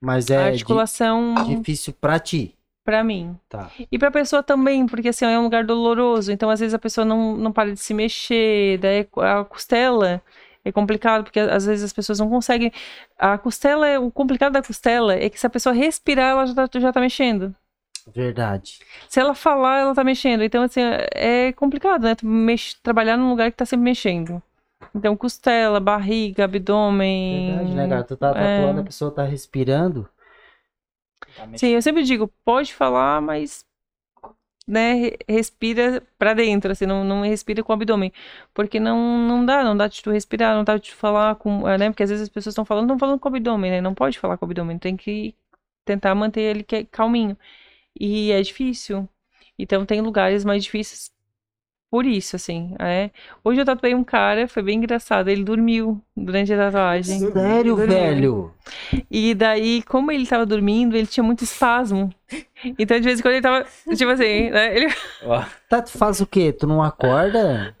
Mas 0.00 0.30
A 0.36 0.44
é 0.44 0.56
di- 0.58 0.82
articulação, 0.82 1.34
difícil 1.44 1.92
pra 1.92 2.18
ti. 2.18 2.55
Pra 2.86 3.04
mim. 3.04 3.36
Tá. 3.48 3.70
E 3.92 3.98
pra 3.98 4.10
pessoa 4.10 4.42
também, 4.42 4.86
porque 4.86 5.08
assim, 5.08 5.26
é 5.26 5.38
um 5.38 5.42
lugar 5.42 5.64
doloroso, 5.64 6.32
então 6.32 6.48
às 6.48 6.60
vezes 6.60 6.72
a 6.72 6.78
pessoa 6.78 7.04
não, 7.04 7.36
não 7.36 7.52
para 7.52 7.72
de 7.72 7.80
se 7.80 7.92
mexer, 7.92 8.78
daí 8.78 9.06
a 9.16 9.44
costela 9.44 10.22
é 10.64 10.72
complicado, 10.72 11.24
porque 11.24 11.40
às 11.40 11.66
vezes 11.66 11.84
as 11.84 11.92
pessoas 11.92 12.18
não 12.18 12.30
conseguem. 12.30 12.72
A 13.18 13.36
costela, 13.36 13.86
é- 13.86 13.98
o 13.98 14.10
complicado 14.10 14.52
da 14.54 14.62
costela 14.62 15.14
é 15.14 15.28
que 15.28 15.38
se 15.38 15.46
a 15.46 15.50
pessoa 15.50 15.74
respirar, 15.74 16.30
ela 16.30 16.46
já 16.46 16.54
tá, 16.54 16.80
já 16.80 16.92
tá 16.92 17.00
mexendo. 17.00 17.54
Verdade. 18.14 18.78
Se 19.08 19.18
ela 19.18 19.34
falar, 19.34 19.80
ela 19.80 19.94
tá 19.94 20.04
mexendo. 20.04 20.42
Então, 20.42 20.62
assim, 20.62 20.80
é 21.12 21.52
complicado, 21.52 22.04
né? 22.04 22.16
Mex- 22.22 22.74
trabalhar 22.82 23.16
num 23.16 23.30
lugar 23.30 23.50
que 23.50 23.56
tá 23.56 23.66
sempre 23.66 23.84
mexendo. 23.84 24.40
Então, 24.94 25.16
costela, 25.16 25.80
barriga, 25.80 26.44
abdômen. 26.44 27.48
Verdade, 27.48 27.74
né, 27.74 27.88
cara? 27.88 28.04
Tu 28.04 28.16
tá 28.16 28.28
é. 28.30 28.32
tatuando, 28.32 28.80
a 28.80 28.84
pessoa 28.84 29.10
tá 29.10 29.24
respirando. 29.24 30.08
Sim, 31.54 31.68
eu 31.70 31.82
sempre 31.82 32.02
digo, 32.04 32.28
pode 32.44 32.74
falar, 32.74 33.20
mas 33.20 33.64
né, 34.66 34.94
re- 34.94 35.18
respira 35.28 36.02
pra 36.18 36.34
dentro, 36.34 36.72
assim, 36.72 36.86
não, 36.86 37.04
não 37.04 37.22
respira 37.22 37.62
com 37.62 37.72
o 37.72 37.74
abdômen. 37.76 38.12
Porque 38.52 38.80
não, 38.80 39.18
não 39.28 39.44
dá, 39.46 39.62
não 39.64 39.76
dá 39.76 39.86
de 39.88 40.02
tu 40.02 40.10
respirar, 40.10 40.56
não 40.56 40.64
dá 40.64 40.76
de 40.76 40.90
tu 40.90 40.96
falar 40.96 41.36
com, 41.36 41.68
é, 41.68 41.78
né? 41.78 41.90
Porque 41.90 42.02
às 42.02 42.10
vezes 42.10 42.24
as 42.24 42.28
pessoas 42.28 42.52
estão 42.52 42.64
falando, 42.64 42.84
estão 42.86 42.98
falando 42.98 43.20
com 43.20 43.28
o 43.28 43.32
abdômen, 43.36 43.70
né? 43.70 43.80
Não 43.80 43.94
pode 43.94 44.18
falar 44.18 44.36
com 44.36 44.44
o 44.44 44.48
abdômen, 44.48 44.78
tem 44.78 44.96
que 44.96 45.34
tentar 45.84 46.14
manter 46.14 46.40
ele 46.42 46.64
calminho. 46.90 47.36
E 48.00 48.32
é 48.32 48.42
difícil. 48.42 49.08
Então 49.58 49.86
tem 49.86 50.00
lugares 50.02 50.44
mais 50.44 50.64
difíceis 50.64 51.10
por 51.90 52.04
isso, 52.04 52.36
assim, 52.36 52.74
é. 52.78 53.10
Hoje 53.44 53.60
eu 53.60 53.64
tatuei 53.64 53.94
um 53.94 54.02
cara, 54.02 54.48
foi 54.48 54.62
bem 54.62 54.78
engraçado, 54.78 55.28
ele 55.28 55.44
dormiu 55.44 56.00
durante 56.16 56.52
a 56.52 56.56
tatuagem. 56.56 57.18
Sério, 57.32 57.76
velho? 57.76 58.52
E 59.10 59.34
daí, 59.34 59.82
como 59.82 60.10
ele 60.10 60.26
tava 60.26 60.44
dormindo, 60.44 60.96
ele 60.96 61.06
tinha 61.06 61.22
muito 61.24 61.44
espasmo. 61.44 62.12
Então, 62.78 62.98
de 62.98 63.04
vez 63.04 63.18
em 63.20 63.22
quando 63.22 63.34
ele 63.34 63.42
tava, 63.42 63.64
tipo 63.94 64.10
assim, 64.10 64.50
né? 64.50 64.76
Ele 64.76 64.92
Ó. 65.22 65.44
Tá, 65.68 65.82
tu 65.82 65.90
faz 65.96 66.20
o 66.20 66.26
quê? 66.26 66.52
Tu 66.52 66.66
não 66.66 66.82
acorda? 66.82 67.74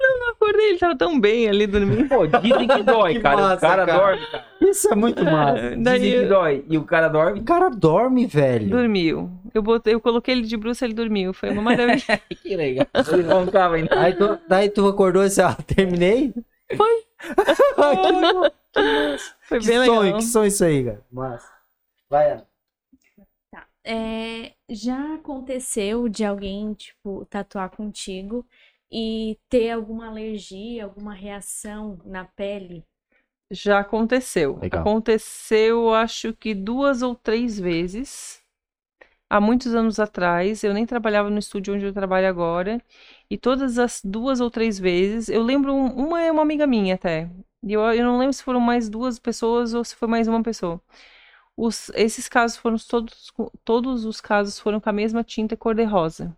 Eu 0.56 0.56
acordei, 0.56 0.68
ele 0.70 0.78
tava 0.78 0.96
tão 0.96 1.20
bem 1.20 1.48
ali 1.48 1.66
dormindo. 1.66 2.08
Pô, 2.08 2.26
dizem 2.26 2.68
que 2.68 2.82
dói, 2.82 3.14
Que 3.14 3.20
cara. 3.20 3.36
massa, 3.36 3.56
o 3.56 3.60
cara, 3.60 3.86
cara. 3.86 3.98
dorme, 3.98 4.26
cara. 4.30 4.44
Isso 4.60 4.92
é 4.92 4.94
muito 4.94 5.24
massa. 5.24 5.76
Daí 5.76 5.98
Dizem 6.00 6.20
que 6.20 6.26
dói. 6.26 6.64
E 6.68 6.78
o 6.78 6.84
cara 6.84 7.08
dorme. 7.08 7.40
O 7.40 7.44
cara 7.44 7.68
dorme, 7.70 8.26
velho. 8.26 8.68
dormiu. 8.68 9.30
Eu, 9.54 9.62
botei, 9.62 9.94
eu 9.94 10.00
coloquei 10.00 10.34
ele 10.34 10.42
de 10.42 10.56
bruxa, 10.56 10.84
ele 10.84 10.94
dormiu. 10.94 11.32
Foi 11.32 11.50
uma 11.50 11.62
maravilha. 11.62 12.20
Que 12.42 12.56
legal. 12.56 12.86
Ele 13.12 13.22
roncava 13.22 13.76
ainda. 13.76 14.00
Aí 14.00 14.14
tu, 14.14 14.38
daí 14.48 14.68
tu 14.70 14.86
acordou 14.86 15.22
e 15.24 15.28
disse, 15.28 15.40
ah, 15.42 15.56
terminei? 15.66 16.32
Foi 16.76 17.04
que 19.60 19.66
bem 19.66 19.78
legal. 19.78 19.96
sonho, 19.96 20.16
que 20.16 20.22
sonho 20.24 20.46
isso 20.46 20.64
aí, 20.64 20.84
cara. 20.84 21.00
Massa. 21.10 21.48
Vai, 22.10 22.32
Ana. 22.32 22.46
Tá. 23.50 23.64
É, 23.84 24.52
já 24.68 25.14
aconteceu 25.14 26.08
de 26.08 26.24
alguém, 26.24 26.74
tipo, 26.74 27.24
tatuar 27.30 27.70
contigo 27.70 28.44
e 28.90 29.38
ter 29.48 29.70
alguma 29.70 30.08
alergia, 30.08 30.84
alguma 30.84 31.14
reação 31.14 31.98
na 32.04 32.24
pele? 32.24 32.84
Já 33.50 33.78
aconteceu. 33.80 34.58
Legal. 34.58 34.80
Aconteceu, 34.80 35.94
acho 35.94 36.32
que 36.34 36.54
duas 36.54 37.02
ou 37.02 37.14
três 37.14 37.58
vezes. 37.58 38.42
Há 39.28 39.40
muitos 39.40 39.74
anos 39.74 39.98
atrás, 40.00 40.62
eu 40.64 40.74
nem 40.74 40.86
trabalhava 40.86 41.30
no 41.30 41.38
estúdio 41.38 41.74
onde 41.74 41.84
eu 41.86 41.92
trabalho 41.92 42.28
agora. 42.28 42.80
E 43.30 43.36
todas 43.38 43.78
as 43.78 44.00
duas 44.04 44.40
ou 44.40 44.50
três 44.50 44.78
vezes, 44.78 45.28
eu 45.28 45.42
lembro, 45.42 45.72
um- 45.74 45.86
uma 46.08 46.22
é 46.22 46.30
uma 46.32 46.42
amiga 46.42 46.66
minha 46.66 46.94
até. 46.94 47.30
E 47.64 47.72
eu, 47.72 47.80
eu 47.92 48.04
não 48.04 48.18
lembro 48.18 48.32
se 48.34 48.42
foram 48.42 48.60
mais 48.60 48.88
duas 48.88 49.18
pessoas 49.18 49.74
ou 49.74 49.84
se 49.84 49.96
foi 49.96 50.08
mais 50.08 50.28
uma 50.28 50.42
pessoa. 50.42 50.80
Os, 51.56 51.90
esses 51.94 52.28
casos 52.28 52.56
foram 52.58 52.76
todos, 52.78 53.32
todos 53.64 54.04
os 54.06 54.20
casos 54.20 54.58
foram 54.60 54.80
com 54.80 54.90
a 54.90 54.92
mesma 54.92 55.24
tinta 55.24 55.56
cor-de-rosa. 55.56 56.36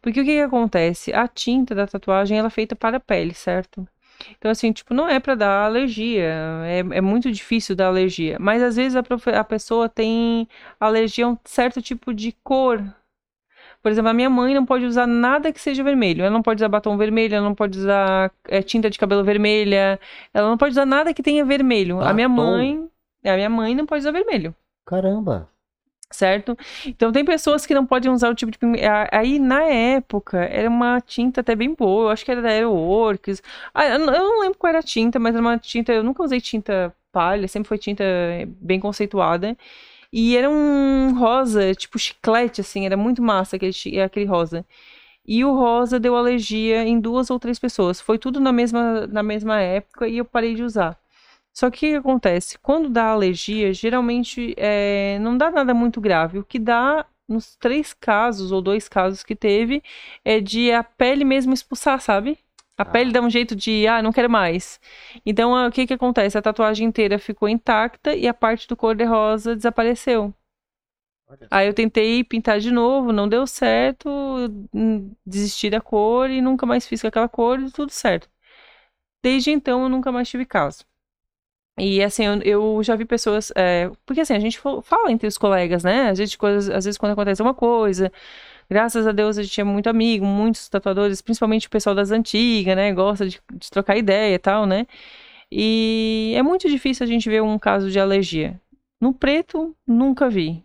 Porque 0.00 0.20
o 0.20 0.24
que 0.24 0.32
que 0.34 0.40
acontece? 0.40 1.12
A 1.12 1.28
tinta 1.28 1.74
da 1.74 1.86
tatuagem 1.86 2.38
ela 2.38 2.48
é 2.48 2.50
feita 2.50 2.74
para 2.74 2.96
a 2.96 3.00
pele, 3.00 3.34
certo? 3.34 3.86
Então, 4.38 4.50
assim, 4.50 4.72
tipo, 4.72 4.92
não 4.92 5.08
é 5.08 5.18
pra 5.18 5.34
dar 5.34 5.64
alergia. 5.64 6.30
É, 6.64 6.78
é 6.80 7.00
muito 7.00 7.30
difícil 7.30 7.74
dar 7.74 7.86
alergia. 7.86 8.36
Mas 8.38 8.62
às 8.62 8.76
vezes 8.76 8.96
a, 8.96 9.02
a 9.38 9.44
pessoa 9.44 9.88
tem 9.88 10.48
alergia 10.78 11.26
a 11.26 11.28
um 11.30 11.38
certo 11.44 11.80
tipo 11.80 12.12
de 12.12 12.32
cor. 12.44 12.82
Por 13.82 13.90
exemplo, 13.90 14.10
a 14.10 14.14
minha 14.14 14.28
mãe 14.28 14.54
não 14.54 14.66
pode 14.66 14.84
usar 14.84 15.06
nada 15.06 15.52
que 15.52 15.60
seja 15.60 15.82
vermelho. 15.82 16.22
Ela 16.22 16.30
não 16.30 16.42
pode 16.42 16.58
usar 16.60 16.68
batom 16.68 16.96
vermelho, 16.98 17.34
ela 17.34 17.44
não 17.44 17.54
pode 17.54 17.78
usar 17.78 18.30
é, 18.46 18.62
tinta 18.62 18.90
de 18.90 18.98
cabelo 18.98 19.24
vermelha. 19.24 19.98
Ela 20.34 20.50
não 20.50 20.58
pode 20.58 20.72
usar 20.72 20.84
nada 20.84 21.14
que 21.14 21.22
tenha 21.22 21.44
vermelho. 21.44 22.00
A 22.00 22.12
minha 22.12 22.28
Batom? 22.28 22.42
mãe. 22.42 22.90
A 23.24 23.36
minha 23.36 23.50
mãe 23.50 23.74
não 23.74 23.84
pode 23.84 24.00
usar 24.00 24.12
vermelho 24.12 24.54
Caramba. 24.86 25.50
Certo? 26.10 26.56
Então 26.86 27.12
tem 27.12 27.24
pessoas 27.24 27.64
que 27.66 27.74
não 27.74 27.86
podem 27.86 28.10
usar 28.10 28.30
o 28.30 28.34
tipo 28.34 28.50
de 28.50 28.58
pigmento. 28.58 28.84
Aí 29.12 29.38
na 29.38 29.62
época 29.62 30.38
era 30.38 30.68
uma 30.68 31.00
tinta 31.00 31.40
até 31.40 31.54
bem 31.54 31.74
boa, 31.74 32.04
eu 32.04 32.08
acho 32.10 32.24
que 32.24 32.30
era 32.30 32.42
da 32.42 32.48
Aeroworks. 32.48 33.42
Ah, 33.74 33.86
eu 33.86 33.98
não 33.98 34.40
lembro 34.40 34.58
qual 34.58 34.70
era 34.70 34.80
a 34.80 34.82
tinta, 34.82 35.18
mas 35.18 35.34
era 35.34 35.42
uma 35.42 35.58
tinta, 35.58 35.92
eu 35.92 36.02
nunca 36.02 36.22
usei 36.22 36.40
tinta 36.40 36.94
palha, 37.12 37.46
sempre 37.48 37.68
foi 37.68 37.78
tinta 37.78 38.04
bem 38.60 38.80
conceituada. 38.80 39.56
E 40.12 40.36
era 40.36 40.50
um 40.50 41.14
rosa, 41.18 41.74
tipo 41.74 41.98
chiclete, 41.98 42.60
assim, 42.60 42.86
era 42.86 42.96
muito 42.96 43.22
massa 43.22 43.56
aquele, 43.56 44.00
aquele 44.02 44.26
rosa. 44.26 44.66
E 45.26 45.44
o 45.44 45.54
rosa 45.54 46.00
deu 46.00 46.16
alergia 46.16 46.82
em 46.84 47.00
duas 47.00 47.30
ou 47.30 47.38
três 47.38 47.58
pessoas. 47.58 48.00
Foi 48.00 48.18
tudo 48.18 48.40
na 48.40 48.52
mesma, 48.52 49.06
na 49.06 49.22
mesma 49.22 49.60
época 49.60 50.08
e 50.08 50.18
eu 50.18 50.24
parei 50.24 50.54
de 50.54 50.62
usar. 50.64 50.98
Só 51.52 51.70
que 51.70 51.76
o 51.88 51.90
que 51.90 51.96
acontece? 51.96 52.58
Quando 52.58 52.88
dá 52.88 53.06
alergia, 53.06 53.72
geralmente 53.72 54.54
é, 54.56 55.18
não 55.20 55.36
dá 55.36 55.50
nada 55.50 55.74
muito 55.74 56.00
grave. 56.00 56.38
O 56.38 56.44
que 56.44 56.58
dá, 56.58 57.04
nos 57.28 57.56
três 57.56 57.92
casos 57.92 58.52
ou 58.52 58.62
dois 58.62 58.88
casos 58.88 59.22
que 59.22 59.36
teve, 59.36 59.82
é 60.24 60.40
de 60.40 60.72
a 60.72 60.82
pele 60.84 61.24
mesmo 61.24 61.52
expulsar, 61.52 62.00
sabe? 62.00 62.38
A 62.78 62.84
pele 62.84 63.12
dá 63.12 63.20
um 63.20 63.28
jeito 63.28 63.54
de, 63.54 63.86
ah, 63.86 64.02
não 64.02 64.12
quero 64.12 64.30
mais. 64.30 64.80
Então, 65.26 65.54
ah, 65.54 65.66
o 65.68 65.70
que 65.72 65.86
que 65.86 65.92
acontece? 65.94 66.38
A 66.38 66.42
tatuagem 66.42 66.88
inteira 66.88 67.18
ficou 67.18 67.48
intacta 67.48 68.14
e 68.14 68.26
a 68.26 68.32
parte 68.34 68.66
do 68.66 68.76
cor-de-rosa 68.76 69.54
desapareceu. 69.54 70.34
Aí 71.50 71.66
eu 71.66 71.74
tentei 71.74 72.22
pintar 72.24 72.60
de 72.60 72.70
novo, 72.70 73.12
não 73.12 73.28
deu 73.28 73.46
certo, 73.46 74.08
hum, 74.72 75.14
desisti 75.26 75.70
da 75.70 75.80
cor 75.80 76.30
e 76.30 76.40
nunca 76.40 76.66
mais 76.66 76.86
fiz 76.86 77.00
com 77.00 77.08
aquela 77.08 77.28
cor 77.28 77.60
e 77.60 77.70
tudo 77.70 77.90
certo. 77.92 78.28
Desde 79.22 79.50
então 79.50 79.82
eu 79.84 79.88
nunca 79.88 80.12
mais 80.12 80.28
tive 80.28 80.44
caso. 80.46 80.84
E 81.78 82.02
assim, 82.02 82.24
eu, 82.26 82.42
eu 82.42 82.82
já 82.82 82.94
vi 82.94 83.04
pessoas. 83.06 83.50
é, 83.56 83.90
porque 84.04 84.20
assim, 84.20 84.34
a 84.34 84.38
gente 84.40 84.58
fa- 84.58 84.82
fala 84.82 85.10
entre 85.10 85.26
os 85.26 85.38
colegas, 85.38 85.82
né? 85.82 86.10
Às 86.10 86.18
vezes, 86.18 86.36
coisas, 86.36 86.68
às 86.68 86.84
vezes 86.84 86.98
quando 86.98 87.12
acontece 87.12 87.40
uma 87.42 87.54
coisa. 87.54 88.12
Graças 88.70 89.06
a 89.06 89.12
Deus 89.12 89.38
a 89.38 89.42
gente 89.42 89.52
tinha 89.54 89.64
muito 89.66 89.88
amigo, 89.88 90.24
muitos 90.26 90.68
tatuadores, 90.68 91.22
principalmente 91.22 91.66
o 91.68 91.70
pessoal 91.70 91.94
das 91.94 92.10
antigas, 92.12 92.76
né? 92.76 92.92
Gosta 92.92 93.28
de, 93.28 93.40
de 93.52 93.70
trocar 93.70 93.96
ideia 93.96 94.34
e 94.34 94.38
tal, 94.38 94.66
né? 94.66 94.86
E 95.52 96.34
é 96.36 96.42
muito 96.42 96.68
difícil 96.68 97.04
a 97.04 97.08
gente 97.08 97.28
ver 97.28 97.42
um 97.42 97.58
caso 97.58 97.90
de 97.90 98.00
alergia. 98.00 98.60
No 99.00 99.14
preto, 99.14 99.76
nunca 99.86 100.28
vi. 100.30 100.64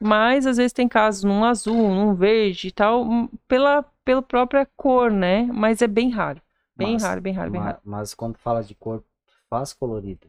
Mas 0.00 0.46
às 0.46 0.56
vezes 0.58 0.72
tem 0.72 0.88
casos 0.88 1.24
num 1.24 1.44
azul, 1.44 1.94
num 1.94 2.14
verde 2.14 2.68
e 2.68 2.72
tal, 2.72 3.02
hum, 3.04 3.28
pela, 3.48 3.82
pela 4.04 4.22
própria 4.22 4.66
cor, 4.76 5.10
né? 5.10 5.44
Mas 5.44 5.82
é 5.82 5.86
bem 5.88 6.10
raro. 6.10 6.40
Bem 6.76 6.96
Massa. 6.96 6.98
raro, 6.98 7.20
bem 7.20 7.32
raro, 7.34 7.50
bem 7.50 7.60
Ma- 7.60 7.62
raro. 7.62 7.80
Mas 7.84 8.14
quando 8.14 8.38
fala 8.38 8.62
de 8.62 8.74
cor, 8.74 9.04
faz 9.48 9.72
colorido. 9.72 10.28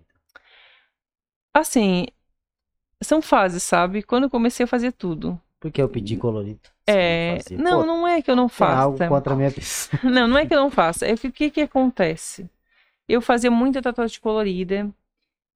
Assim, 1.53 2.05
são 3.01 3.21
fases, 3.21 3.63
sabe? 3.63 4.03
Quando 4.03 4.25
eu 4.25 4.29
comecei 4.29 4.63
a 4.63 4.67
fazer 4.67 4.91
tudo. 4.91 5.39
Porque 5.59 5.81
eu 5.81 5.89
pedi 5.89 6.15
colorido. 6.17 6.61
É, 6.87 7.37
não, 7.51 7.81
Pô, 7.81 7.85
não 7.85 8.07
é 8.07 8.21
que 8.21 8.31
eu 8.31 8.35
não 8.35 8.47
tem 8.47 8.67
algo 8.67 8.97
faça. 8.97 9.09
contra 9.09 9.33
a 9.33 9.35
minha. 9.35 9.53
Não, 10.03 10.27
não 10.27 10.37
é 10.37 10.45
que 10.45 10.53
eu 10.53 10.59
não 10.59 10.71
faça. 10.71 11.05
É 11.05 11.15
que 11.15 11.27
o 11.27 11.31
que 11.31 11.51
que 11.51 11.61
acontece? 11.61 12.49
Eu 13.07 13.21
fazia 13.21 13.51
muita 13.51 13.81
tatuagem 13.81 14.19
colorida. 14.19 14.89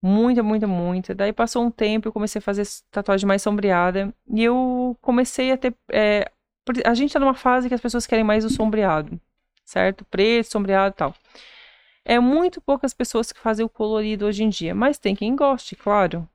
Muita, 0.01 0.43
muita, 0.43 0.67
muita. 0.67 1.15
Daí 1.15 1.31
passou 1.33 1.63
um 1.63 1.71
tempo, 1.71 2.07
eu 2.07 2.13
comecei 2.13 2.39
a 2.39 2.41
fazer 2.41 2.67
tatuagem 2.91 3.25
mais 3.25 3.41
sombreada. 3.41 4.13
E 4.29 4.43
eu 4.43 4.97
comecei 5.01 5.51
a 5.51 5.57
ter. 5.57 5.73
é, 5.91 6.29
a 6.85 6.93
gente 6.93 7.13
tá 7.13 7.19
numa 7.19 7.33
fase 7.33 7.67
que 7.69 7.73
as 7.73 7.81
pessoas 7.81 8.05
querem 8.05 8.23
mais 8.23 8.43
o 8.45 8.49
sombreado. 8.49 9.19
Certo? 9.65 10.05
Preto, 10.05 10.51
sombreado 10.51 10.93
e 10.93 10.97
tal. 10.97 11.15
É 12.05 12.19
muito 12.19 12.59
poucas 12.61 12.93
pessoas 12.93 13.31
que 13.31 13.39
fazem 13.39 13.65
o 13.65 13.69
colorido 13.69 14.25
hoje 14.25 14.43
em 14.43 14.49
dia. 14.49 14.75
Mas 14.75 14.97
tem 14.97 15.15
quem 15.15 15.35
goste, 15.35 15.75
claro. 15.75 16.27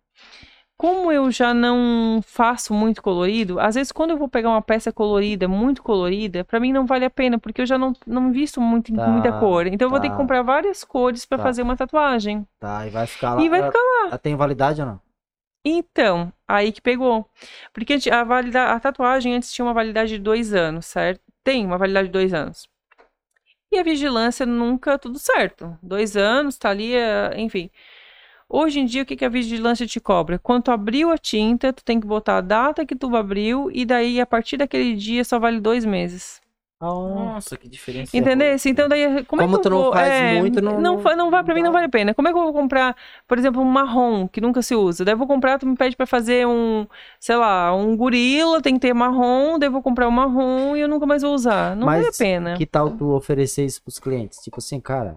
como 0.77 1.11
eu 1.11 1.31
já 1.31 1.53
não 1.53 2.21
faço 2.25 2.73
muito 2.73 3.03
colorido, 3.03 3.59
às 3.59 3.75
vezes 3.75 3.91
quando 3.93 4.12
eu 4.12 4.16
vou 4.16 4.29
pegar 4.29 4.49
uma 4.51 4.62
peça 4.62 4.93
colorida, 4.93 5.49
muito 5.49 5.83
colorida, 5.83 6.45
pra 6.45 6.61
mim 6.61 6.73
não 6.73 6.87
vale 6.87 7.05
a 7.05 7.11
pena, 7.11 7.37
porque 7.39 7.61
eu 7.62 7.66
já 7.66 7.77
não, 7.77 7.93
não 8.07 8.31
visto 8.33 8.61
muito, 8.61 8.95
Tá, 8.95 9.09
muita 9.09 9.33
cor. 9.41 9.66
Então 9.66 9.87
eu 9.87 9.91
vou 9.91 9.99
ter 10.01 10.07
que 10.07 10.12
tá. 10.12 10.16
comprar 10.16 10.43
várias 10.43 10.85
cores 10.85 11.27
pra 11.27 11.37
Tá. 11.39 11.43
fazer 11.45 11.62
uma 11.62 11.77
tatuagem. 11.77 12.47
Tá, 12.61 12.87
e 12.87 12.91
vai 12.91 13.07
ficar 13.09 13.35
lá. 13.35 13.43
E 13.43 13.49
vai 13.49 13.59
ela- 13.61 13.73
ficar 13.73 13.85
ela 14.07 14.19
tem 14.19 14.37
validade 14.37 14.81
ou 14.81 14.87
não? 14.87 15.01
Então, 15.64 16.33
aí 16.47 16.71
que 16.73 16.81
pegou. 16.81 17.29
Porque 17.75 17.99
a, 18.11 18.25
valida- 18.25 18.73
a 18.73 18.81
tatuagem 18.81 19.35
antes 19.35 19.53
tinha 19.53 19.64
uma 19.66 19.75
validade 19.75 20.11
de 20.12 20.19
dois 20.19 20.55
anos, 20.55 20.87
certo? 20.87 21.21
Tem 21.45 21.66
uma 21.66 21.77
validade 21.77 22.07
de 22.09 22.12
dois 22.12 22.33
anos. 22.33 22.69
E 23.71 23.79
a 23.79 23.83
vigilância 23.83 24.47
nunca 24.47 24.99
tudo 24.99 25.19
certo. 25.19 25.79
Dois 25.83 26.16
anos, 26.16 26.57
tá 26.57 26.71
ali, 26.71 26.95
é, 26.95 27.39
enfim. 27.39 27.71
Hoje 28.49 28.81
em 28.81 28.87
dia, 28.87 29.03
o 29.03 29.07
que, 29.07 29.16
que 29.16 29.25
a 29.25 29.29
vigilância 29.29 29.87
te 29.87 30.01
cobra? 30.01 30.39
Quando 30.39 30.64
tu 30.64 30.71
abriu 30.71 31.11
a 31.11 31.19
tinta, 31.19 31.73
tu 31.73 31.85
tem 31.85 32.01
que 32.01 32.07
botar 32.07 32.39
a 32.39 32.41
data 32.41 32.87
que 32.87 32.97
tu 32.97 33.14
abriu, 33.14 33.71
e 33.71 33.85
daí, 33.85 34.21
a 34.21 34.27
partir 34.27 34.57
daquele 34.57 34.95
dia, 34.97 35.23
só 35.25 35.39
vale 35.39 35.61
dois 35.61 35.85
meses. 35.85 36.41
Ah, 36.81 36.87
Nossa, 36.87 37.57
que 37.57 37.68
diferença. 37.68 38.16
Entendeu? 38.16 38.57
Então, 38.66 38.89
daí, 38.89 39.24
como, 39.24 39.43
Como 39.43 39.43
é 39.43 39.47
que 39.49 39.62
tu 39.62 39.66
eu 39.66 39.70
não 39.70 39.83
vou... 39.83 39.93
faz 39.93 40.09
é, 40.12 40.39
muito, 40.41 40.62
não- 40.62 40.81
não, 40.81 40.81
não- 40.81 41.16
não 41.16 41.31
vai, 41.31 41.43
pra 41.43 41.53
não 41.53 41.55
mim 41.57 41.62
não 41.62 41.72
vale 41.72 41.87
a 41.87 41.89
pena. 41.89 42.14
Como 42.14 42.29
é 42.29 42.33
que 42.33 42.39
eu 42.39 42.43
vou 42.45 42.53
comprar, 42.53 42.97
por 43.26 43.37
exemplo, 43.37 43.61
um 43.61 43.64
marrom, 43.64 44.29
que 44.29 44.41
nunca 44.41 44.62
se 44.62 44.76
usa? 44.76 45.05
Daí 45.05 45.14
eu 45.14 45.18
vou 45.18 45.26
comprar, 45.26 45.59
tu 45.59 45.66
me 45.66 45.76
pede 45.76 45.97
pra 45.97 46.07
fazer 46.07 46.47
um, 46.47 46.87
sei 47.18 47.35
lá, 47.37 47.74
um 47.74 47.97
gorila, 47.97 48.62
tem 48.62 48.74
que 48.74 48.81
ter 48.81 48.95
marrom, 48.95 49.59
daí 49.59 49.66
eu 49.68 49.72
vou 49.72 49.83
comprar 49.83 50.07
o 50.07 50.12
marrom 50.12 50.76
e 50.76 50.81
eu 50.81 50.89
nunca 50.89 51.05
mais 51.07 51.22
vou 51.22 51.35
usar. 51.35 51.74
Não 51.74 51.91
vale 51.91 52.07
a 52.07 52.11
Mas 52.11 52.16
pena. 52.16 52.57
Que 52.57 52.64
tal 52.66 52.91
tu 52.97 53.11
oferecer 53.12 53.64
isso 53.64 53.83
pros 53.83 53.99
clientes? 53.99 54.39
Tipo 54.39 54.59
assim, 54.59 54.81
cara, 54.81 55.16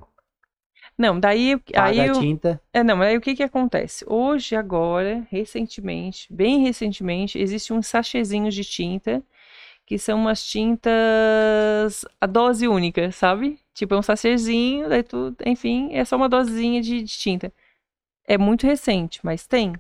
Não, 0.97 1.20
daí, 1.20 1.57
paga 1.74 1.89
aí 1.89 1.99
a 2.01 2.07
eu... 2.07 2.14
tinta. 2.20 2.62
É, 2.74 2.84
não, 2.84 2.95
mas 2.95 3.09
aí 3.09 3.18
o 3.18 3.22
que 3.22 3.36
que 3.36 3.43
acontece? 3.43 4.05
Hoje, 4.07 4.55
agora, 4.55 5.26
recentemente, 5.30 6.32
bem 6.32 6.59
recentemente, 6.62 7.38
existe 7.39 7.74
um 7.74 7.82
sachêzinho 7.82 8.49
de 8.49 8.64
tinta, 8.64 9.22
que 9.92 10.00
são 10.00 10.18
umas 10.18 10.42
tintas 10.42 12.06
a 12.22 12.26
dose 12.26 12.66
única, 12.66 13.12
sabe? 13.12 13.60
Tipo, 13.74 13.94
é 13.94 13.98
um 13.98 14.02
sachêzinho, 14.02 14.88
daí 14.88 15.04
tu, 15.04 15.36
enfim, 15.46 15.89
é 15.92 16.06
só 16.06 16.16
uma 16.16 16.30
dosezinha 16.30 16.82
de, 16.82 17.04
de 17.04 17.18
tinta. 17.18 17.52
É 18.26 18.38
muito 18.38 18.66
recente, 18.66 19.20
mas 19.22 19.46
tem. 19.46 19.74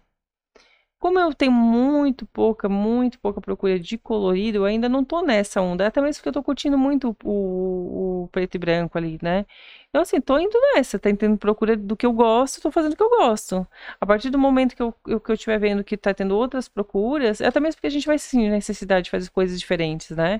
Como 1.01 1.19
eu 1.19 1.33
tenho 1.33 1.51
muito 1.51 2.27
pouca, 2.27 2.69
muito 2.69 3.19
pouca 3.19 3.41
procura 3.41 3.79
de 3.79 3.97
colorido, 3.97 4.59
eu 4.59 4.65
ainda 4.65 4.87
não 4.87 5.03
tô 5.03 5.21
nessa 5.23 5.59
onda. 5.61 5.87
Até 5.87 5.99
mesmo 5.99 6.19
porque 6.19 6.29
eu 6.29 6.33
tô 6.33 6.43
curtindo 6.43 6.77
muito 6.77 7.17
o, 7.23 8.25
o 8.25 8.27
preto 8.31 8.55
e 8.55 8.59
branco 8.59 8.97
ali, 8.99 9.17
né? 9.21 9.47
Então, 9.89 10.01
assim, 10.03 10.21
tô 10.21 10.37
indo 10.39 10.55
nessa, 10.75 10.99
tá 10.99 11.09
tendo 11.15 11.37
procura 11.39 11.75
do 11.75 11.97
que 11.97 12.05
eu 12.05 12.13
gosto, 12.13 12.61
tô 12.61 12.71
fazendo 12.71 12.93
o 12.93 12.95
que 12.95 13.03
eu 13.03 13.09
gosto. 13.09 13.67
A 13.99 14.05
partir 14.05 14.29
do 14.29 14.37
momento 14.37 14.75
que 14.75 14.81
eu, 14.83 14.93
que 14.93 15.31
eu 15.31 15.33
estiver 15.33 15.57
vendo 15.59 15.83
que 15.83 15.97
tá 15.97 16.13
tendo 16.13 16.37
outras 16.37 16.69
procuras, 16.69 17.41
até 17.41 17.59
mesmo 17.59 17.77
porque 17.77 17.87
a 17.87 17.89
gente 17.89 18.05
vai 18.07 18.19
sentir 18.19 18.49
necessidade 18.51 19.05
de 19.05 19.11
fazer 19.11 19.29
coisas 19.31 19.59
diferentes, 19.59 20.11
né? 20.15 20.39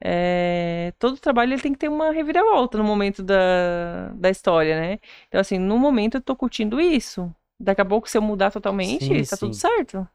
É, 0.00 0.92
todo 0.98 1.18
trabalho 1.18 1.54
ele 1.54 1.62
tem 1.62 1.72
que 1.72 1.78
ter 1.78 1.88
uma 1.88 2.12
reviravolta 2.12 2.78
no 2.78 2.84
momento 2.84 3.22
da, 3.22 4.08
da 4.14 4.30
história, 4.30 4.78
né? 4.80 4.98
Então, 5.28 5.40
assim, 5.40 5.58
no 5.58 5.78
momento 5.78 6.16
eu 6.18 6.20
tô 6.22 6.36
curtindo 6.36 6.80
isso. 6.80 7.34
Daqui 7.58 7.80
a 7.80 7.84
pouco, 7.84 8.08
se 8.08 8.18
eu 8.18 8.22
mudar 8.22 8.50
totalmente, 8.50 9.12
Sim, 9.12 9.24
tá 9.26 9.36
tudo 9.36 9.54
sim. 9.54 9.56
certo, 9.56 10.08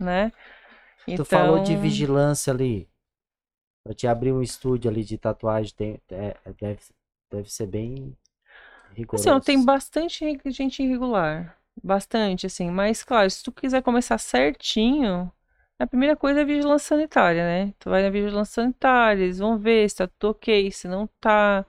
né? 0.00 0.32
Tu 1.14 1.24
falou 1.24 1.58
de 1.58 1.74
Então, 1.74 1.76
vigilância 1.76 2.52
ali. 2.52 2.88
Pra 3.84 3.94
te 3.94 4.06
abrir 4.08 4.32
um 4.32 4.42
estúdio 4.42 4.90
ali 4.90 5.04
de 5.04 5.18
tatuagem, 5.18 5.74
tem, 5.76 6.02
é- 6.10 6.36
deve, 6.54 6.80
deve 7.30 7.50
ser 7.52 7.66
bem 7.66 8.16
rigoroso. 8.92 9.40
Assim, 9.40 9.40
tem 9.40 9.64
bastante 9.64 10.24
gente 10.46 10.82
irregular. 10.82 11.56
Bastante, 11.82 12.46
assim. 12.46 12.70
Mas, 12.70 13.02
claro, 13.02 13.28
se 13.30 13.42
tu 13.42 13.52
quiser 13.52 13.82
começar 13.82 14.18
certinho, 14.18 15.30
a 15.78 15.86
primeira 15.86 16.16
coisa 16.16 16.40
é 16.40 16.42
a 16.42 16.46
vigilância 16.46 16.88
sanitária, 16.96 17.42
né? 17.44 17.74
Tu 17.78 17.88
vai 17.90 18.02
na 18.02 18.10
vigilância 18.10 18.62
sanitária, 18.62 19.22
eles 19.24 19.38
vão 19.38 19.58
ver 19.58 19.88
se 19.88 19.96
tá 19.96 20.06
tudo 20.18 20.30
ok, 20.32 20.70
se 20.70 20.86
não 20.88 21.06
tá. 21.20 21.64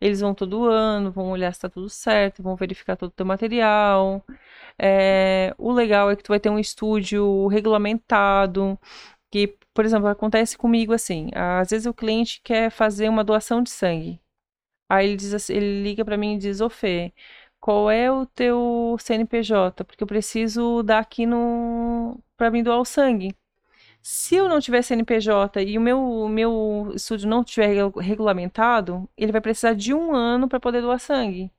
Eles 0.00 0.20
vão 0.20 0.34
todo 0.34 0.66
ano, 0.66 1.10
vão 1.10 1.30
olhar 1.30 1.52
se 1.54 1.60
tá 1.60 1.68
tudo 1.70 1.88
certo, 1.88 2.42
vão 2.42 2.56
verificar 2.56 2.96
todo 2.96 3.08
o 3.10 3.12
teu 3.12 3.26
material. 3.26 4.24
É, 4.78 5.54
o 5.58 5.72
legal 5.72 6.10
é 6.10 6.16
que 6.16 6.22
tu 6.22 6.28
vai 6.28 6.40
ter 6.40 6.50
um 6.50 6.58
estúdio 6.58 7.46
regulamentado, 7.48 8.78
que, 9.30 9.56
por 9.74 9.84
exemplo, 9.84 10.08
acontece 10.08 10.58
comigo 10.58 10.92
assim, 10.94 11.30
às 11.34 11.70
vezes 11.70 11.86
o 11.86 11.94
cliente 11.94 12.40
quer 12.44 12.70
fazer 12.70 13.08
uma 13.08 13.24
doação 13.24 13.62
de 13.62 13.70
sangue. 13.70 14.20
Aí 14.88 15.06
ele 15.06 15.16
diz 15.16 15.34
assim, 15.34 15.54
ele 15.54 15.82
liga 15.82 16.04
pra 16.04 16.16
mim 16.16 16.34
e 16.36 16.38
diz, 16.38 16.60
ô 16.60 16.70
Fê, 16.70 17.12
qual 17.60 17.90
é 17.90 18.10
o 18.10 18.26
teu 18.26 18.96
CNPJ? 19.00 19.84
Porque 19.84 20.02
eu 20.04 20.06
preciso 20.06 20.82
dar 20.82 21.00
aqui 21.00 21.26
no 21.26 22.18
para 22.36 22.50
mim 22.50 22.62
doar 22.62 22.80
o 22.80 22.84
sangue. 22.84 23.34
Se 24.08 24.36
eu 24.36 24.48
não 24.48 24.60
tiver 24.60 24.82
CNPJ 24.82 25.62
e 25.64 25.76
o 25.76 25.80
meu, 25.80 26.28
meu 26.28 26.92
estúdio 26.94 27.28
não 27.28 27.42
tiver 27.42 27.66
regu- 27.66 27.98
regulamentado, 27.98 29.10
ele 29.16 29.32
vai 29.32 29.40
precisar 29.40 29.74
de 29.74 29.92
um 29.92 30.14
ano 30.14 30.48
para 30.48 30.60
poder 30.60 30.80
doar 30.80 31.00
sangue. 31.00 31.50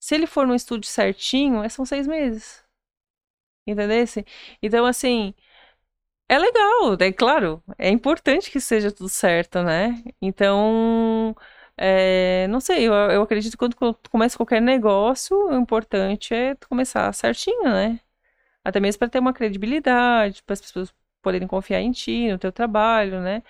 Se 0.00 0.14
ele 0.14 0.26
for 0.26 0.46
no 0.46 0.54
estúdio 0.54 0.88
certinho, 0.90 1.62
é- 1.64 1.68
são 1.70 1.84
seis 1.86 2.06
meses. 2.06 2.64
Entendesse? 3.66 4.24
Então, 4.62 4.84
assim, 4.84 5.34
é 6.28 6.38
legal, 6.38 6.96
é 7.00 7.12
claro, 7.12 7.62
é 7.78 7.90
importante 7.90 8.50
que 8.50 8.60
seja 8.60 8.92
tudo 8.92 9.08
certo, 9.10 9.62
né? 9.62 10.02
Então, 10.22 11.36
é, 11.76 12.46
não 12.48 12.60
sei, 12.60 12.88
eu, 12.88 12.94
eu 12.94 13.22
acredito 13.22 13.52
que 13.52 13.58
quando 13.58 13.74
tu 13.96 14.10
começa 14.10 14.36
qualquer 14.38 14.62
negócio, 14.62 15.36
o 15.48 15.54
importante 15.56 16.34
é 16.34 16.54
tu 16.56 16.68
começar 16.68 17.12
certinho, 17.14 17.64
né? 17.64 18.00
Até 18.64 18.80
mesmo 18.80 18.98
para 19.00 19.08
ter 19.10 19.18
uma 19.20 19.32
credibilidade, 19.34 20.42
para 20.44 20.54
as 20.54 20.60
pessoas 20.60 20.94
poderem 21.24 21.48
confiar 21.48 21.80
em 21.80 21.92
ti, 21.92 22.30
no 22.30 22.38
teu 22.38 22.52
trabalho, 22.52 23.20
né? 23.20 23.42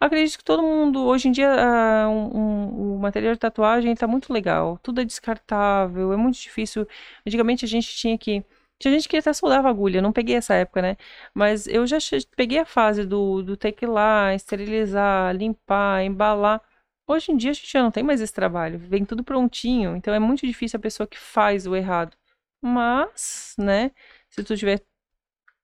Acredito 0.00 0.38
que 0.38 0.44
todo 0.44 0.62
mundo, 0.62 1.04
hoje 1.04 1.28
em 1.28 1.32
dia, 1.32 1.50
ah, 1.52 2.08
um- 2.08 2.38
um- 2.38 2.94
o 2.96 2.98
material 2.98 3.34
de 3.34 3.38
tatuagem 3.40 3.92
está 3.92 4.06
muito 4.06 4.32
legal, 4.32 4.78
tudo 4.82 5.00
é 5.00 5.04
descartável, 5.04 6.12
é 6.12 6.16
muito 6.16 6.38
difícil. 6.40 6.86
Antigamente 7.26 7.64
a 7.64 7.68
gente 7.68 7.88
tinha 7.96 8.16
que. 8.18 8.44
Tinha 8.78 8.94
gente 8.94 9.06
que 9.08 9.16
até 9.18 9.30
soldava 9.34 9.68
agulha, 9.68 10.00
não 10.00 10.10
peguei 10.12 10.36
essa 10.36 10.54
época, 10.54 10.80
né? 10.80 10.96
Mas 11.34 11.66
eu 11.66 11.86
já 11.86 11.98
peguei 12.36 12.58
a 12.58 12.64
fase 12.64 13.04
do, 13.04 13.42
do 13.42 13.54
ter 13.56 13.72
que 13.72 13.84
ir 13.84 13.88
lá, 13.88 14.34
esterilizar, 14.34 15.36
limpar, 15.36 16.02
embalar. 16.02 16.62
Hoje 17.06 17.32
em 17.32 17.36
dia 17.36 17.50
a 17.50 17.54
gente 17.54 17.70
já 17.70 17.82
não 17.82 17.90
tem 17.90 18.02
mais 18.02 18.20
esse 18.20 18.32
trabalho, 18.32 18.78
vem 18.78 19.04
tudo 19.04 19.24
prontinho, 19.24 19.96
então 19.96 20.14
é 20.14 20.18
muito 20.18 20.46
difícil 20.46 20.78
a 20.78 20.80
pessoa 20.80 21.06
que 21.06 21.18
faz 21.18 21.66
o 21.66 21.74
errado. 21.76 22.16
Mas, 22.62 23.54
né, 23.58 23.90
se 24.28 24.42
tu 24.44 24.56
tiver 24.56 24.82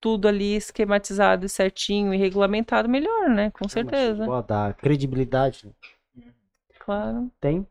tudo 0.01 0.29
ali 0.29 0.55
esquematizado, 0.55 1.49
certinho 1.49 2.13
e 2.13 2.17
regulamentado, 2.17 2.89
melhor, 2.89 3.29
né? 3.29 3.51
Com 3.51 3.69
certeza. 3.69 4.25
Pode 4.25 4.47
dar 4.49 4.75
credibilidade. 4.75 5.67
né? 6.15 6.33
Claro. 6.79 7.31
Tem? 7.41 7.67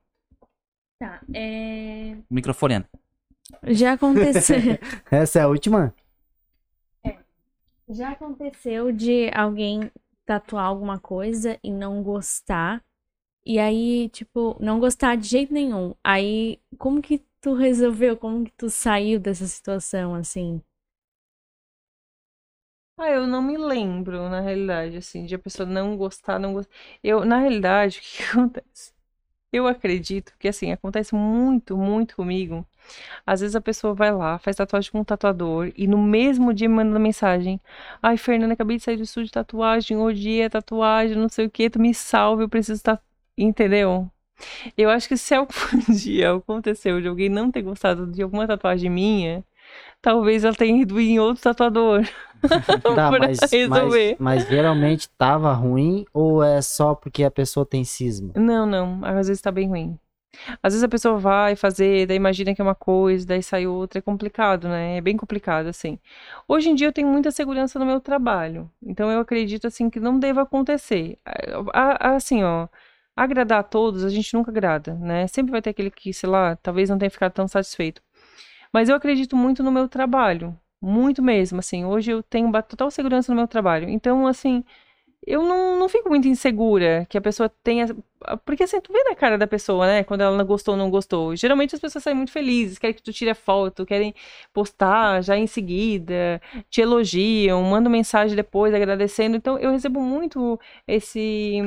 Tá, 0.99 1.21
é... 1.33 2.17
O 2.29 2.33
microfone, 2.33 2.75
Ana. 2.75 2.89
Já 3.63 3.93
aconteceu. 3.93 4.57
Essa 5.11 5.39
é 5.39 5.41
a 5.43 5.47
última? 5.47 5.93
Já 7.87 8.11
aconteceu 8.11 8.91
de 8.91 9.29
alguém 9.33 9.91
tatuar 10.25 10.65
alguma 10.65 10.99
coisa 10.99 11.59
e 11.63 11.71
não 11.71 12.01
gostar. 12.01 12.83
E 13.45 13.59
aí, 13.59 14.09
tipo, 14.09 14.57
não 14.59 14.79
gostar 14.79 15.15
de 15.15 15.27
jeito 15.27 15.53
nenhum. 15.53 15.93
Aí, 16.03 16.59
como 16.79 16.99
que 17.01 17.23
tu 17.39 17.53
resolveu? 17.53 18.17
Como 18.17 18.43
que 18.43 18.51
tu 18.57 18.71
saiu 18.71 19.19
dessa 19.19 19.45
situação, 19.45 20.15
assim? 20.15 20.61
Ah, 22.97 23.09
eu 23.09 23.27
não 23.27 23.41
me 23.41 23.57
lembro, 23.57 24.29
na 24.29 24.39
realidade, 24.39 24.95
assim, 24.97 25.25
de 25.25 25.35
a 25.35 25.39
pessoa 25.39 25.67
não 25.67 25.97
gostar, 25.97 26.39
não 26.39 26.53
gostar. 26.53 26.73
Eu, 27.03 27.25
na 27.25 27.39
realidade, 27.39 27.99
o 27.99 28.01
que 28.01 28.23
acontece? 28.23 28.93
Eu 29.51 29.67
acredito 29.67 30.33
que, 30.39 30.47
assim, 30.47 30.71
acontece 30.71 31.15
muito, 31.15 31.77
muito 31.77 32.15
comigo. 32.15 32.65
Às 33.25 33.41
vezes 33.41 33.55
a 33.55 33.61
pessoa 33.61 33.93
vai 33.95 34.11
lá, 34.13 34.39
faz 34.39 34.57
tatuagem 34.57 34.91
com 34.91 34.99
um 35.01 35.03
tatuador 35.05 35.71
e 35.77 35.87
no 35.87 35.97
mesmo 35.97 36.53
dia 36.53 36.69
me 36.69 36.75
manda 36.75 36.99
mensagem. 36.99 37.61
Ai, 38.01 38.17
Fernanda, 38.17 38.53
acabei 38.53 38.77
de 38.77 38.83
sair 38.83 38.97
do 38.97 39.03
estúdio 39.03 39.27
de 39.27 39.33
tatuagem, 39.33 39.97
odiei 39.97 40.45
a 40.45 40.49
tatuagem, 40.49 41.17
não 41.17 41.29
sei 41.29 41.47
o 41.47 41.51
que, 41.51 41.69
tu 41.69 41.79
me 41.79 41.93
salve, 41.93 42.43
eu 42.43 42.49
preciso 42.49 42.77
estar. 42.79 43.01
Entendeu? 43.37 44.11
Eu 44.77 44.89
acho 44.89 45.07
que 45.07 45.17
se 45.17 45.33
algum 45.33 45.49
dia 45.95 46.33
aconteceu 46.33 47.01
de 47.01 47.07
alguém 47.07 47.29
não 47.29 47.51
ter 47.51 47.61
gostado 47.61 48.07
de 48.07 48.21
alguma 48.21 48.47
tatuagem 48.47 48.89
minha, 48.89 49.43
talvez 50.01 50.43
ela 50.43 50.55
tenha 50.55 50.81
ido 50.81 50.99
em 50.99 51.19
outro 51.19 51.43
tatuador. 51.43 52.07
Pra 52.83 53.11
mas, 53.11 53.39
resolver. 53.51 54.17
mas, 54.19 54.43
mas 54.43 54.47
geralmente 54.47 55.09
tava 55.17 55.51
ruim 55.53 56.05
ou 56.13 56.43
é 56.43 56.61
só 56.61 56.93
porque 56.93 57.23
a 57.23 57.31
pessoa 57.31 57.65
tem 57.65 57.83
cisma? 57.83 58.33
Não, 58.35 58.67
não. 58.67 59.03
Às 59.03 59.27
vezes 59.27 59.41
tá 59.41 59.51
bem 59.51 59.67
ruim. 59.67 59.97
Às 60.61 60.73
vezes 60.73 60.83
a 60.83 60.89
pessoa 60.89 61.17
vai 61.17 61.55
fazer, 61.55 62.05
daí 62.05 62.17
imagina 62.17 62.53
que 62.53 62.61
é 62.61 62.63
uma 62.63 62.75
coisa, 62.75 63.25
daí 63.25 63.41
sai 63.41 63.67
outra. 63.67 63.99
É 63.99 64.01
complicado, 64.01 64.67
né? 64.67 64.97
É 64.97 65.01
bem 65.01 65.17
complicado, 65.17 65.67
assim. 65.67 65.99
Hoje 66.47 66.69
em 66.69 66.75
dia 66.75 66.87
eu 66.87 66.93
tenho 66.93 67.07
muita 67.07 67.31
segurança 67.31 67.79
no 67.79 67.85
meu 67.85 67.99
trabalho. 67.99 68.69
Então 68.83 69.09
eu 69.11 69.19
acredito, 69.19 69.67
assim, 69.67 69.89
que 69.89 69.99
não 69.99 70.19
deva 70.19 70.41
acontecer. 70.41 71.17
Assim, 71.99 72.43
ó. 72.43 72.67
Agradar 73.15 73.59
a 73.59 73.63
todos, 73.63 74.03
a 74.03 74.09
gente 74.09 74.33
nunca 74.33 74.51
agrada, 74.51 74.93
né? 74.95 75.25
Sempre 75.27 75.51
vai 75.51 75.61
ter 75.61 75.69
aquele 75.69 75.89
que, 75.89 76.13
sei 76.13 76.29
lá, 76.29 76.57
talvez 76.57 76.89
não 76.89 76.97
tenha 76.97 77.09
ficado 77.09 77.31
tão 77.31 77.47
satisfeito. 77.47 78.01
Mas 78.75 78.89
eu 78.89 78.95
acredito 78.97 79.37
muito 79.37 79.63
no 79.63 79.71
meu 79.71 79.87
trabalho. 79.87 80.53
Muito 80.81 81.23
mesmo, 81.23 81.59
assim. 81.59 81.85
Hoje 81.85 82.11
eu 82.11 82.21
tenho 82.21 82.51
total 82.61 82.91
segurança 82.91 83.31
no 83.31 83.37
meu 83.37 83.47
trabalho. 83.47 83.87
Então, 83.89 84.27
assim, 84.27 84.65
eu 85.25 85.43
não, 85.43 85.79
não 85.79 85.89
fico 85.89 86.09
muito 86.09 86.27
insegura 86.27 87.05
que 87.09 87.17
a 87.17 87.21
pessoa 87.21 87.49
tenha. 87.63 87.87
Porque 88.45 88.63
assim, 88.63 88.79
tu 88.81 88.91
vê 88.93 89.03
na 89.03 89.15
cara 89.15 89.37
da 89.37 89.47
pessoa, 89.47 89.85
né? 89.87 90.03
Quando 90.03 90.21
ela 90.21 90.37
não 90.37 90.45
gostou 90.45 90.73
ou 90.73 90.77
não 90.77 90.89
gostou. 90.89 91.35
Geralmente 91.35 91.75
as 91.75 91.81
pessoas 91.81 92.03
saem 92.03 92.15
muito 92.15 92.31
felizes, 92.31 92.77
querem 92.77 92.95
que 92.95 93.01
tu 93.01 93.11
tire 93.13 93.31
a 93.31 93.35
foto, 93.35 93.85
querem 93.85 94.13
postar 94.53 95.21
já 95.21 95.37
em 95.37 95.47
seguida, 95.47 96.41
te 96.69 96.81
elogiam, 96.81 97.61
mandam 97.63 97.91
mensagem 97.91 98.35
depois 98.35 98.73
agradecendo. 98.73 99.35
Então, 99.37 99.57
eu 99.57 99.71
recebo 99.71 99.99
muito 100.01 100.59
esse 100.87 101.59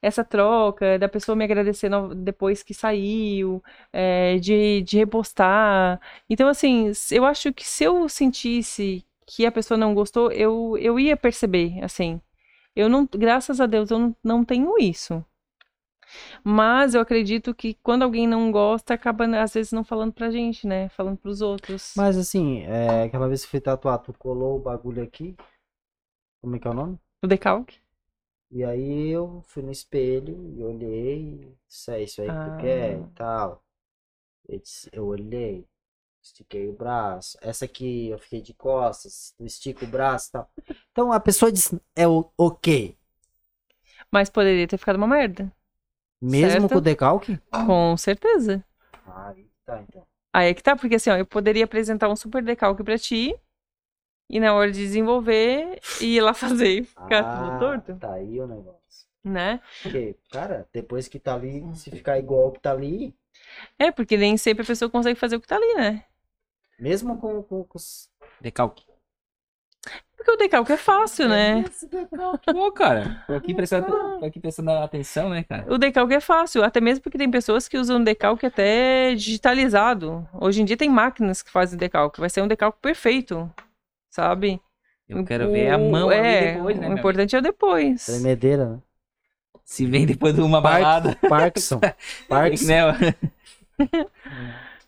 essa 0.00 0.24
troca 0.24 0.98
da 0.98 1.08
pessoa 1.08 1.36
me 1.36 1.44
agradecendo 1.44 2.14
depois 2.14 2.62
que 2.62 2.74
saiu, 2.74 3.62
é, 3.92 4.36
de, 4.38 4.82
de 4.82 4.98
repostar. 4.98 6.00
Então, 6.28 6.48
assim, 6.48 6.90
eu 7.10 7.24
acho 7.24 7.52
que 7.52 7.66
se 7.66 7.84
eu 7.84 8.08
sentisse 8.08 9.04
que 9.26 9.46
a 9.46 9.52
pessoa 9.52 9.78
não 9.78 9.94
gostou, 9.94 10.30
eu, 10.32 10.76
eu 10.78 10.98
ia 10.98 11.16
perceber, 11.16 11.82
assim. 11.82 12.20
Eu 12.74 12.88
não, 12.88 13.06
graças 13.06 13.60
a 13.60 13.66
Deus, 13.66 13.90
eu 13.90 13.98
não, 13.98 14.16
não 14.24 14.44
tenho 14.44 14.78
isso. 14.78 15.24
Mas 16.44 16.94
eu 16.94 17.00
acredito 17.00 17.54
que 17.54 17.74
quando 17.74 18.02
alguém 18.02 18.26
não 18.26 18.50
gosta, 18.50 18.94
acaba, 18.94 19.26
né, 19.26 19.40
às 19.40 19.54
vezes, 19.54 19.72
não 19.72 19.84
falando 19.84 20.12
pra 20.12 20.30
gente, 20.30 20.66
né? 20.66 20.88
Falando 20.90 21.16
pros 21.18 21.40
outros. 21.40 21.94
Mas 21.96 22.16
assim, 22.18 22.60
é, 22.62 23.04
aquela 23.04 23.28
vez 23.28 23.44
que 23.44 23.50
fui 23.50 23.60
tatuar, 23.60 23.98
tu 23.98 24.12
colou 24.12 24.56
o 24.56 24.62
bagulho 24.62 25.02
aqui. 25.02 25.36
Como 26.40 26.56
é 26.56 26.58
que 26.58 26.66
é 26.66 26.70
o 26.70 26.74
nome? 26.74 26.98
O 27.22 27.26
decalque. 27.26 27.80
E 28.50 28.64
aí 28.64 29.08
eu 29.08 29.42
fui 29.46 29.62
no 29.62 29.70
espelho 29.72 30.52
e 30.54 30.62
olhei, 30.62 31.56
isso 31.66 31.90
é 31.90 32.02
isso 32.02 32.20
aí 32.20 32.28
que 32.28 32.34
tu 32.34 32.50
Ah. 32.50 32.58
quer 32.60 33.00
e 33.00 33.06
tal. 33.14 33.64
Eu, 34.48 34.58
disse- 34.60 34.90
eu 34.92 35.06
olhei, 35.06 35.66
estiquei 36.22 36.68
o 36.68 36.72
braço. 36.72 37.36
Essa 37.40 37.64
aqui 37.64 38.08
eu 38.08 38.18
fiquei 38.18 38.40
de 38.40 38.54
costas, 38.54 39.34
tu 39.36 39.44
estica 39.44 39.84
o 39.84 39.88
braço 39.88 40.28
e 40.28 40.32
tal. 40.32 40.50
Então 40.92 41.12
a 41.12 41.20
pessoa 41.20 41.50
diz, 41.52 41.72
é 41.96 42.06
o 42.08 42.30
ok. 42.36 42.96
Mas 44.10 44.30
poderia 44.30 44.66
ter 44.66 44.78
ficado 44.78 44.96
uma 44.96 45.06
merda. 45.06 45.52
Mesmo 46.22 46.62
Certo. 46.62 46.68
com 46.68 46.78
o 46.78 46.80
decalque? 46.80 47.38
Com 47.50 47.96
certeza. 47.96 48.64
Ah, 49.06 49.28
aí 49.28 49.46
tá 49.64 49.82
então. 49.82 50.06
Aí 50.32 50.48
é 50.50 50.54
que 50.54 50.62
tá, 50.62 50.76
porque 50.76 50.94
assim, 50.96 51.10
ó, 51.10 51.16
eu 51.16 51.26
poderia 51.26 51.64
apresentar 51.64 52.08
um 52.08 52.16
super 52.16 52.42
decalque 52.42 52.82
pra 52.82 52.98
ti. 52.98 53.34
E 54.30 54.40
na 54.40 54.54
hora 54.54 54.72
de 54.72 54.78
desenvolver, 54.80 55.80
ir 56.00 56.20
lá 56.22 56.34
fazer 56.34 56.80
e 56.80 56.84
ficar 56.84 57.24
tudo 57.24 57.52
Ah, 57.52 57.58
torto, 57.58 57.94
tá 57.98 58.14
aí 58.14 58.40
o 58.40 58.46
negócio. 58.46 59.06
né? 59.24 59.60
Porque, 59.82 60.16
cara, 60.30 60.68
depois 60.72 61.08
que 61.08 61.18
tá 61.20 61.34
ali, 61.34 61.62
se 61.76 61.90
ficar 61.90 62.18
igual 62.18 62.42
ao 62.46 62.52
que 62.52 62.60
tá 62.60 62.72
ali, 62.72 63.14
É, 63.78 63.90
porque 63.90 64.16
nem 64.16 64.36
sempre 64.36 64.62
a 64.62 64.66
pessoa 64.66 64.90
consegue 64.90 65.18
fazer 65.18 65.36
o 65.36 65.40
que 65.40 65.46
tá 65.46 65.56
ali, 65.56 65.74
né? 65.74 66.04
Mesmo 66.82 67.16
com, 67.18 67.42
com, 67.44 67.62
com 67.64 67.78
os- 67.78 68.10
Decalque. 68.40 68.84
Porque 70.16 70.30
o 70.32 70.36
decalque 70.36 70.72
é 70.72 70.76
fácil, 70.76 71.28
né? 71.28 71.64
Pô, 72.52 72.70
cara. 72.70 73.24
Tô 73.26 73.34
aqui 73.34 73.52
prestando, 73.54 73.86
tô 74.20 74.24
aqui 74.24 74.38
prestando 74.38 74.70
atenção, 74.70 75.28
né, 75.28 75.42
cara? 75.42 75.72
O 75.72 75.78
decalque 75.78 76.14
é 76.14 76.20
fácil, 76.20 76.62
até 76.62 76.80
mesmo 76.80 77.02
porque 77.02 77.18
tem 77.18 77.28
pessoas 77.30 77.66
que 77.66 77.76
usam 77.76 78.02
decalque 78.02 78.46
até 78.46 79.14
digitalizado. 79.14 80.28
Hoje 80.32 80.62
em 80.62 80.64
dia 80.64 80.76
tem 80.76 80.88
máquinas 80.88 81.42
que 81.42 81.50
fazem 81.50 81.76
decalque, 81.78 82.20
vai 82.20 82.30
ser 82.30 82.40
um 82.42 82.46
decalque 82.48 82.78
perfeito, 82.80 83.50
sabe? 84.10 84.60
Eu 85.08 85.24
quero 85.24 85.50
ver 85.50 85.70
a 85.70 85.78
mão 85.78 86.10
é, 86.10 86.54
depois, 86.54 86.78
né? 86.78 86.88
O 86.88 86.92
importante 86.92 87.34
é 87.34 87.38
o 87.38 87.42
depois. 87.42 88.06
tremedeira, 88.06 88.68
né? 88.70 88.78
Se 89.64 89.84
vem 89.86 90.06
depois 90.06 90.34
de 90.34 90.40
uma 90.40 90.60
balada. 90.60 91.16
Parkinson. 91.28 91.80
Parkinson. 92.28 92.66
né? 92.68 93.14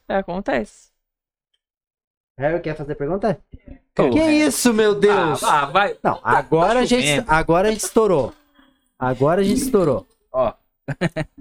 É, 0.08 0.14
acontece. 0.18 0.93
Harry 2.38 2.60
quer 2.60 2.76
fazer 2.76 2.94
pergunta? 2.96 3.38
Pô, 3.94 4.10
que 4.10 4.18
é. 4.18 4.32
isso, 4.32 4.72
meu 4.74 4.94
Deus? 4.94 5.42
Ah, 5.44 5.62
ah, 5.62 5.66
vai. 5.66 5.96
Não, 6.02 6.18
agora 6.22 6.80
a 6.80 6.84
gente, 6.84 7.06
chovendo. 7.06 7.30
agora 7.30 7.68
a 7.68 7.70
gente 7.70 7.84
estourou. 7.84 8.32
Agora 8.98 9.40
a 9.40 9.44
gente 9.44 9.62
estourou. 9.62 10.06
Ó, 10.32 10.52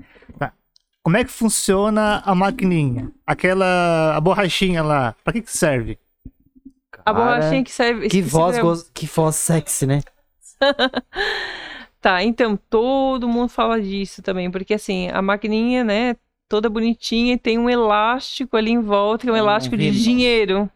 Como 1.04 1.18
é 1.18 1.24
que 1.26 1.32
funciona 1.32 2.22
a 2.26 2.34
maquininha? 2.34 3.12
Aquela 3.28 4.16
a 4.16 4.22
borrachinha 4.22 4.82
lá, 4.84 5.16
pra 5.24 5.34
que 5.34 5.42
que 5.42 5.52
serve? 5.52 6.00
A 7.00 7.14
Cara, 7.14 7.18
borrachinha 7.18 7.64
que 7.64 7.72
serve. 7.72 8.08
Que 8.08 8.22
voz, 8.22 8.58
gos- 8.60 8.90
que 8.94 9.06
voz 9.08 9.36
sexy, 9.36 9.86
né? 9.86 10.02
Tá, 12.00 12.22
então 12.22 12.58
todo 12.70 13.30
mundo 13.30 13.48
fala 13.48 13.82
disso 13.82 14.22
também, 14.22 14.52
porque 14.52 14.74
assim, 14.74 15.08
a 15.10 15.22
maquininha, 15.22 15.86
né, 15.86 16.18
toda 16.50 16.70
bonitinha 16.70 17.36
e 17.36 17.38
tem 17.38 17.58
um 17.58 17.70
elástico 17.70 18.58
ali 18.58 18.72
em 18.72 18.82
volta, 18.82 19.24
que 19.24 19.30
é 19.30 19.32
um 19.32 19.36
Um 19.36 19.38
elástico 19.38 19.78
de 19.78 19.90
dinheiro. 19.90 20.70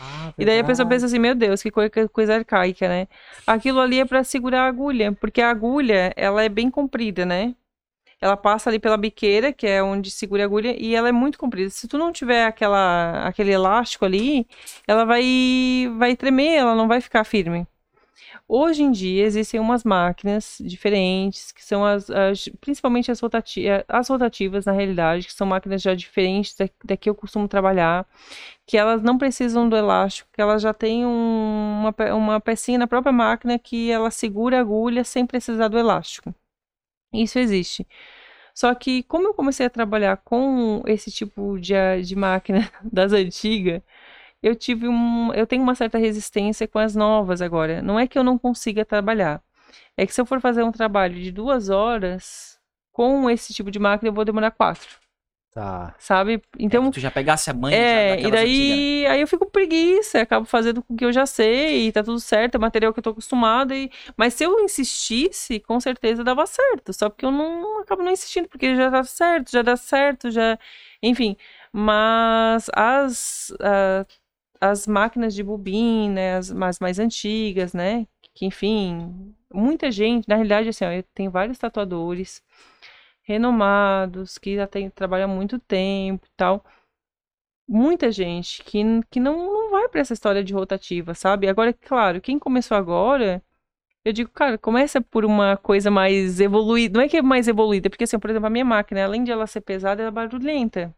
Ah, 0.00 0.32
E 0.38 0.44
daí 0.44 0.60
a 0.60 0.64
pessoa 0.64 0.86
pensa 0.86 1.06
assim, 1.06 1.18
meu 1.18 1.34
Deus, 1.34 1.62
que 1.62 1.70
coi- 1.70 1.90
que 1.90 2.06
coisa 2.08 2.34
arcaica, 2.36 2.88
né? 2.88 3.08
Aquilo 3.46 3.80
ali 3.80 4.00
é 4.00 4.04
pra 4.04 4.22
segurar 4.24 4.62
a 4.62 4.68
agulha, 4.68 5.12
porque 5.12 5.40
a 5.40 5.50
agulha, 5.50 6.12
ela 6.16 6.42
é 6.42 6.48
bem 6.48 6.70
comprida, 6.70 7.26
né? 7.26 7.54
Ela 8.20 8.36
passa 8.36 8.70
ali 8.70 8.78
pela 8.80 8.96
biqueira, 8.96 9.52
que 9.52 9.66
é 9.66 9.82
onde 9.82 10.10
segura 10.10 10.42
a 10.42 10.46
agulha, 10.46 10.76
e 10.80 10.94
ela 10.94 11.08
é 11.08 11.12
muito 11.12 11.38
comprida. 11.38 11.70
Se 11.70 11.88
tu 11.88 11.98
não 11.98 12.12
tiver 12.12 12.44
aquela, 12.46 13.26
aquele 13.26 13.52
elástico 13.52 14.04
ali, 14.04 14.46
ela 14.86 15.04
vai, 15.04 15.24
vai 15.98 16.16
tremer, 16.16 16.56
ela 16.56 16.74
não 16.74 16.88
vai 16.88 17.00
ficar 17.00 17.24
firme. 17.24 17.66
Hoje 18.50 18.82
em 18.82 18.90
dia 18.90 19.24
existem 19.26 19.60
umas 19.60 19.84
máquinas 19.84 20.56
diferentes, 20.64 21.52
que 21.52 21.62
são 21.62 21.84
as, 21.84 22.08
as- 22.10 22.48
principalmente 22.62 23.10
as, 23.10 23.20
rotati 23.20 23.64
as 23.86 24.08
rotativas, 24.08 24.64
na 24.64 24.72
realidade, 24.72 25.26
que 25.26 25.32
são 25.34 25.46
máquinas 25.46 25.82
já 25.82 25.94
diferentes 25.94 26.56
da, 26.56 26.66
da 26.84 26.96
que 26.96 27.10
eu 27.10 27.14
costumo 27.14 27.46
trabalhar, 27.46 28.06
que 28.66 28.76
elas 28.78 29.02
não 29.02 29.18
precisam 29.18 29.68
do 29.68 29.76
elástico, 29.76 30.30
que 30.32 30.40
elas 30.42 30.62
já 30.62 30.74
têm 30.74 31.06
um- 31.06 31.80
uma, 31.90 32.14
uma 32.14 32.40
pecinha 32.40 32.78
na 32.78 32.86
própria 32.86 33.12
máquina 33.12 33.58
que 33.58 33.90
ela 33.90 34.10
segura 34.10 34.58
a 34.58 34.60
agulha 34.60 35.04
sem 35.04 35.26
precisar 35.26 35.68
do 35.68 35.78
elástico. 35.78 36.34
Isso 37.12 37.38
existe. 37.38 37.86
Só 38.54 38.74
que 38.74 39.02
como 39.04 39.28
eu 39.28 39.34
comecei 39.34 39.66
a 39.66 39.70
trabalhar 39.70 40.18
com 40.18 40.82
esse 40.86 41.10
tipo 41.12 41.58
de, 41.60 41.74
de 42.04 42.16
máquina 42.16 42.70
das 42.84 43.12
antigas, 43.12 43.82
eu 44.42 44.54
tive 44.56 44.88
um, 44.88 45.32
eu 45.34 45.46
tenho 45.46 45.62
uma 45.62 45.74
certa 45.74 45.98
resistência 45.98 46.68
com 46.68 46.78
as 46.78 46.94
novas 46.96 47.42
agora. 47.42 47.82
Não 47.82 47.98
é 47.98 48.06
que 48.06 48.18
eu 48.18 48.24
não 48.24 48.38
consiga 48.38 48.84
trabalhar, 48.84 49.42
é 49.96 50.06
que 50.06 50.14
se 50.14 50.20
eu 50.20 50.26
for 50.26 50.40
fazer 50.40 50.62
um 50.64 50.72
trabalho 50.72 51.14
de 51.20 51.32
duas 51.32 51.70
horas 51.70 52.58
com 52.92 53.30
esse 53.30 53.54
tipo 53.54 53.70
de 53.70 53.78
máquina, 53.78 54.10
eu 54.10 54.14
vou 54.14 54.24
demorar 54.24 54.50
quatro, 54.52 54.88
Tá. 55.50 55.98
sabe? 55.98 56.42
Então 56.58 56.80
então, 56.80 56.90
tu 56.90 57.00
já 57.00 57.10
pegasse 57.10 57.50
a 57.50 57.54
mãe 57.54 57.84
já 57.86 58.02
é, 58.02 58.22
e 58.22 58.30
daquelas 58.30 58.42
antigas, 58.42 58.78
né? 58.78 58.84
daí 58.86 59.06
aí 59.08 59.20
eu 59.20 59.26
fico 59.28 59.46
preguiça, 59.50 60.20
acabo 60.22 60.46
fazendo 60.46 60.82
com 60.82 60.94
o 60.94 60.96
que 60.96 61.04
eu 61.04 61.12
já 61.12 61.26
sei, 61.26 61.88
e 61.88 61.92
tá 61.92 62.02
tudo 62.04 62.20
certo, 62.20 62.56
é 62.56 62.58
material 62.58 62.92
que 62.94 63.00
eu 63.00 63.02
tô 63.04 63.10
acostumada, 63.10 63.74
e... 63.76 63.90
mas 64.16 64.34
se 64.34 64.44
eu 64.44 64.58
insistisse, 64.60 65.60
com 65.60 65.80
certeza 65.80 66.24
dava 66.24 66.46
certo, 66.46 66.92
só 66.94 67.10
porque 67.10 67.26
eu 67.26 67.30
não 67.32 67.80
acabo 67.80 68.02
não 68.02 68.12
insistindo, 68.12 68.48
porque 68.48 68.76
já 68.76 68.90
dá 68.90 69.04
certo, 69.04 69.50
já 69.52 69.62
dá 69.62 69.76
certo, 69.76 70.30
já, 70.30 70.58
enfim, 71.02 71.36
mas 71.72 72.68
as, 72.74 73.52
a- 73.60 74.06
as 74.60 74.86
máquinas 74.86 75.34
de 75.34 75.42
bobina, 75.42 76.38
as, 76.38 76.50
as 76.50 76.78
mais 76.80 76.98
antigas, 76.98 77.72
né, 77.72 78.06
que 78.34 78.46
enfim, 78.46 79.34
muita 79.52 79.90
gente, 79.90 80.28
na 80.28 80.36
realidade, 80.36 80.68
assim, 80.68 80.84
ó, 80.84 80.90
eu 80.92 81.02
tenho 81.14 81.30
vários 81.30 81.58
tatuadores 81.58 82.42
renomados, 83.22 84.38
que 84.38 84.56
já 84.56 84.66
tem, 84.66 84.90
trabalham 84.90 85.30
há 85.30 85.34
muito 85.34 85.58
tempo 85.58 86.26
e 86.26 86.30
tal, 86.36 86.64
muita 87.68 88.10
gente 88.10 88.62
que, 88.64 88.82
que 89.10 89.20
não, 89.20 89.36
não 89.52 89.70
vai 89.70 89.88
pra 89.88 90.00
essa 90.00 90.14
história 90.14 90.42
de 90.42 90.54
rotativa, 90.54 91.14
sabe? 91.14 91.48
Agora, 91.48 91.72
claro, 91.72 92.20
quem 92.20 92.38
começou 92.38 92.76
agora, 92.76 93.42
eu 94.04 94.12
digo, 94.12 94.30
cara, 94.30 94.56
começa 94.58 95.00
por 95.02 95.24
uma 95.24 95.56
coisa 95.56 95.90
mais 95.90 96.40
evoluída. 96.40 96.98
Não 96.98 97.04
é 97.04 97.08
que 97.08 97.18
é 97.18 97.22
mais 97.22 97.48
evoluída, 97.48 97.90
porque, 97.90 98.04
assim, 98.04 98.18
por 98.18 98.30
exemplo, 98.30 98.46
a 98.46 98.50
minha 98.50 98.64
máquina, 98.64 99.04
além 99.04 99.22
de 99.24 99.30
ela 99.30 99.46
ser 99.46 99.60
pesada, 99.60 100.02
ela 100.02 100.08
é 100.08 100.12
barulhenta. 100.12 100.94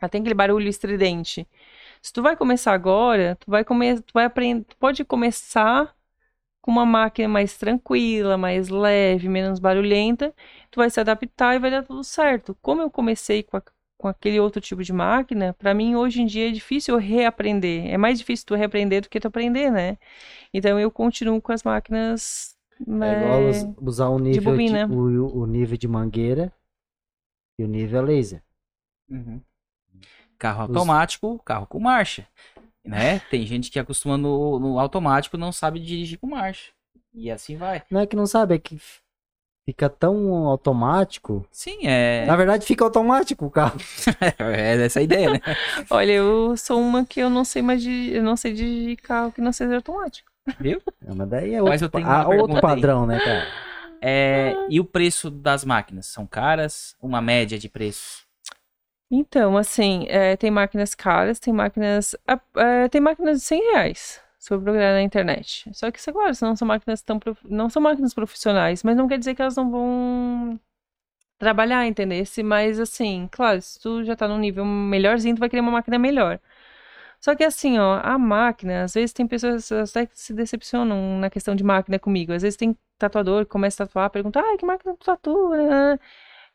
Ela 0.00 0.08
tem 0.08 0.20
aquele 0.20 0.34
barulho 0.34 0.68
estridente. 0.68 1.46
Se 2.02 2.12
tu 2.12 2.22
vai 2.22 2.36
começar 2.36 2.72
agora, 2.72 3.36
tu 3.36 3.50
vai 3.50 3.64
começar, 3.64 4.02
tu 4.02 4.12
vai 4.12 4.24
aprender, 4.24 4.64
tu 4.64 4.76
pode 4.76 5.04
começar 5.04 5.94
com 6.60 6.70
uma 6.72 6.86
máquina 6.86 7.28
mais 7.28 7.56
tranquila, 7.58 8.36
mais 8.38 8.68
leve, 8.68 9.28
menos 9.28 9.58
barulhenta, 9.60 10.34
tu 10.70 10.78
vai 10.78 10.90
se 10.90 11.00
adaptar 11.00 11.56
e 11.56 11.58
vai 11.60 11.70
dar 11.70 11.84
tudo 11.84 12.04
certo. 12.04 12.56
Como 12.62 12.82
eu 12.82 12.90
comecei 12.90 13.42
com, 13.42 13.56
a- 13.58 13.62
com 13.98 14.08
aquele 14.08 14.40
outro 14.40 14.60
tipo 14.60 14.82
de 14.84 14.92
máquina, 14.92 15.54
pra 15.54 15.74
mim 15.74 15.96
hoje 15.96 16.22
em 16.22 16.26
dia 16.26 16.48
é 16.48 16.52
difícil 16.52 16.94
eu 16.96 17.00
reaprender. 17.00 17.86
É 17.88 17.98
mais 17.98 18.18
difícil 18.18 18.46
tu 18.46 18.54
reaprender 18.56 19.02
do 19.02 19.08
que 19.10 19.20
tu 19.20 19.28
aprender, 19.28 19.70
né? 19.70 19.98
Então 20.54 20.80
eu 20.80 20.90
continuo 20.90 21.40
com 21.42 21.52
as 21.52 21.62
máquinas 21.64 22.56
É 23.02 23.10
né, 23.10 23.12
igual 23.12 23.46
us- 23.48 23.68
usar 23.76 24.08
o 24.08 24.18
nível 24.18 24.58
de, 24.58 24.78
bobina. 24.78 24.88
o, 24.88 25.42
o 25.42 25.46
nível 25.46 25.76
de 25.76 25.86
mangueira 25.86 26.52
e 27.58 27.64
o 27.64 27.68
nível 27.68 28.00
a 28.00 28.02
laser. 28.02 28.42
Uhum. 29.08 29.44
Carro 30.42 30.62
automático, 30.62 31.40
carro 31.44 31.68
com 31.68 31.78
marcha. 31.78 32.26
Né? 32.84 33.20
Tem 33.30 33.46
gente 33.46 33.70
que 33.70 33.78
acostuma 33.78 34.16
no, 34.18 34.58
no 34.58 34.80
automático 34.80 35.38
não 35.38 35.52
sabe 35.52 35.78
dirigir 35.78 36.18
com 36.18 36.26
marcha. 36.26 36.72
E 37.14 37.30
assim 37.30 37.56
vai. 37.56 37.84
Não 37.88 38.00
é 38.00 38.06
que 38.08 38.16
não 38.16 38.26
sabe, 38.26 38.56
é 38.56 38.58
que 38.58 38.76
fica 39.64 39.88
tão 39.88 40.34
automático. 40.48 41.46
Sim, 41.52 41.86
é. 41.86 42.26
Na 42.26 42.34
verdade, 42.34 42.66
fica 42.66 42.82
automático 42.82 43.46
o 43.46 43.50
carro. 43.52 43.78
É 44.52 44.84
essa 44.84 44.98
a 44.98 45.02
ideia, 45.04 45.30
né? 45.30 45.40
Olha, 45.88 46.10
eu 46.10 46.56
sou 46.56 46.80
uma 46.80 47.06
que 47.06 47.20
eu 47.20 47.30
não 47.30 47.44
sei 47.44 47.62
mais 47.62 47.80
de. 47.80 48.10
Eu 48.12 48.24
não 48.24 48.36
sei 48.36 48.52
de 48.52 48.96
carro 48.96 49.30
que 49.30 49.40
não 49.40 49.52
seja 49.52 49.76
automático. 49.76 50.28
É, 50.48 51.14
Mas 51.14 51.28
daí 51.28 51.54
é 51.54 51.62
Mas 51.62 51.82
outro, 51.82 52.00
eu 52.00 52.02
tenho 52.02 52.12
ah, 52.12 52.26
outro 52.26 52.56
aí. 52.56 52.60
padrão, 52.60 53.06
né, 53.06 53.20
cara? 53.20 53.46
É, 54.00 54.56
e 54.68 54.80
o 54.80 54.84
preço 54.84 55.30
das 55.30 55.64
máquinas? 55.64 56.06
São 56.06 56.26
caras? 56.26 56.96
Uma 57.00 57.20
média 57.20 57.56
de 57.56 57.68
preço? 57.68 58.21
Então, 59.14 59.58
assim, 59.58 60.06
é, 60.08 60.36
tem 60.38 60.50
máquinas 60.50 60.94
caras, 60.94 61.38
tem 61.38 61.52
máquinas. 61.52 62.16
é, 62.56 62.88
tem 62.88 62.98
máquinas 62.98 63.40
de 63.40 63.44
100 63.46 63.60
reais. 63.72 64.22
Se 64.38 64.48
for 64.48 64.60
na 64.62 65.02
internet. 65.02 65.70
Só 65.74 65.90
que, 65.90 65.98
isso, 65.98 66.10
claro, 66.12 66.32
não 66.40 66.56
são 66.56 66.66
máquinas 66.66 67.02
tão. 67.02 67.20
Não 67.44 67.68
são 67.68 67.82
máquinas 67.82 68.14
profissionais, 68.14 68.82
mas 68.82 68.96
não 68.96 69.06
quer 69.06 69.18
dizer 69.18 69.34
que 69.34 69.42
elas 69.42 69.54
não 69.54 69.70
vão 69.70 70.58
trabalhar, 71.38 71.86
entendeu? 71.86 72.24
Mas, 72.44 72.80
assim, 72.80 73.28
claro, 73.30 73.60
se 73.62 73.80
tu 73.80 74.04
já 74.04 74.16
tá 74.16 74.28
num 74.28 74.38
nível 74.38 74.64
melhorzinho, 74.64 75.36
tu 75.36 75.40
vai 75.40 75.50
querer 75.50 75.60
uma 75.62 75.72
máquina 75.72 75.98
melhor. 75.98 76.40
Só 77.20 77.34
que 77.36 77.44
assim, 77.44 77.78
ó, 77.78 78.00
a 78.02 78.18
máquina, 78.18 78.84
às 78.84 78.94
vezes 78.94 79.12
tem 79.12 79.26
pessoas 79.28 79.70
até 79.72 80.06
que 80.06 80.18
se 80.20 80.34
decepcionam 80.34 81.18
na 81.20 81.30
questão 81.30 81.54
de 81.54 81.64
máquina 81.64 81.98
comigo. 81.98 82.32
Às 82.32 82.42
vezes 82.42 82.56
tem 82.56 82.76
tatuador 82.98 83.44
que 83.44 83.50
começa 83.52 83.84
a 83.84 83.86
tatuar, 83.86 84.10
pergunta, 84.10 84.40
ah, 84.40 84.56
que 84.58 84.66
máquina 84.66 84.94
tu 84.96 85.04
tatua? 85.06 85.98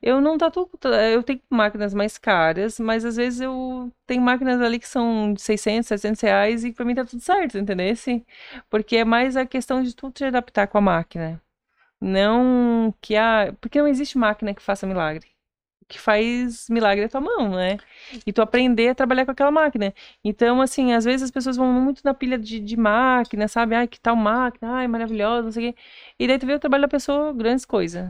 Né?" 0.01 0.09
Eu 0.09 0.21
não 0.21 0.37
tatuo, 0.37 0.69
eu 1.13 1.23
tenho 1.23 1.41
máquinas 1.49 1.93
mais 1.93 2.17
caras, 2.17 2.79
mas 2.79 3.03
às 3.05 3.15
vezes 3.15 3.41
eu 3.41 3.91
tenho 4.05 4.21
máquinas 4.21 4.61
ali 4.61 4.79
que 4.79 4.87
são 4.87 5.33
de 5.33 5.41
600, 5.41 5.87
700 5.87 6.21
reais 6.21 6.63
e 6.63 6.71
pra 6.71 6.85
mim 6.85 6.95
tá 6.95 7.03
tudo 7.05 7.21
certo, 7.21 7.57
entendeu? 7.57 7.87
Porque 8.69 8.97
é 8.97 9.05
mais 9.05 9.35
a 9.37 9.45
questão 9.45 9.81
de 9.83 9.95
tu 9.95 10.11
te 10.11 10.23
adaptar 10.25 10.67
com 10.67 10.77
a 10.77 10.81
máquina. 10.81 11.41
Não 12.01 12.93
que 13.01 13.15
a. 13.15 13.53
Porque 13.61 13.79
não 13.81 13.87
existe 13.87 14.17
máquina 14.17 14.53
que 14.53 14.61
faça 14.61 14.87
milagre. 14.87 15.27
O 15.83 15.85
que 15.87 15.99
faz 15.99 16.69
milagre 16.69 17.03
é 17.03 17.07
a 17.07 17.09
tua 17.09 17.21
mão, 17.21 17.51
né? 17.51 17.77
E 18.25 18.33
tu 18.33 18.41
aprender 18.41 18.89
a 18.89 18.95
trabalhar 18.95 19.25
com 19.25 19.31
aquela 19.31 19.51
máquina. 19.51 19.93
Então, 20.23 20.61
assim, 20.61 20.93
às 20.93 21.05
vezes 21.05 21.23
as 21.23 21.31
pessoas 21.31 21.57
vão 21.57 21.71
muito 21.73 22.01
na 22.03 22.13
pilha 22.13 22.37
de, 22.39 22.59
de 22.59 22.77
máquina, 22.77 23.47
sabe? 23.47 23.75
Ai, 23.75 23.87
que 23.87 23.99
tal 23.99 24.15
máquina, 24.15 24.73
ai, 24.75 24.87
maravilhosa, 24.87 25.43
não 25.43 25.51
sei 25.51 25.69
o 25.71 25.73
quê. 25.73 25.79
E 26.19 26.27
daí 26.27 26.39
tu 26.39 26.45
vê 26.47 26.53
o 26.55 26.59
trabalho 26.59 26.83
da 26.83 26.87
pessoa, 26.89 27.33
grandes 27.33 27.65
coisas. 27.65 28.09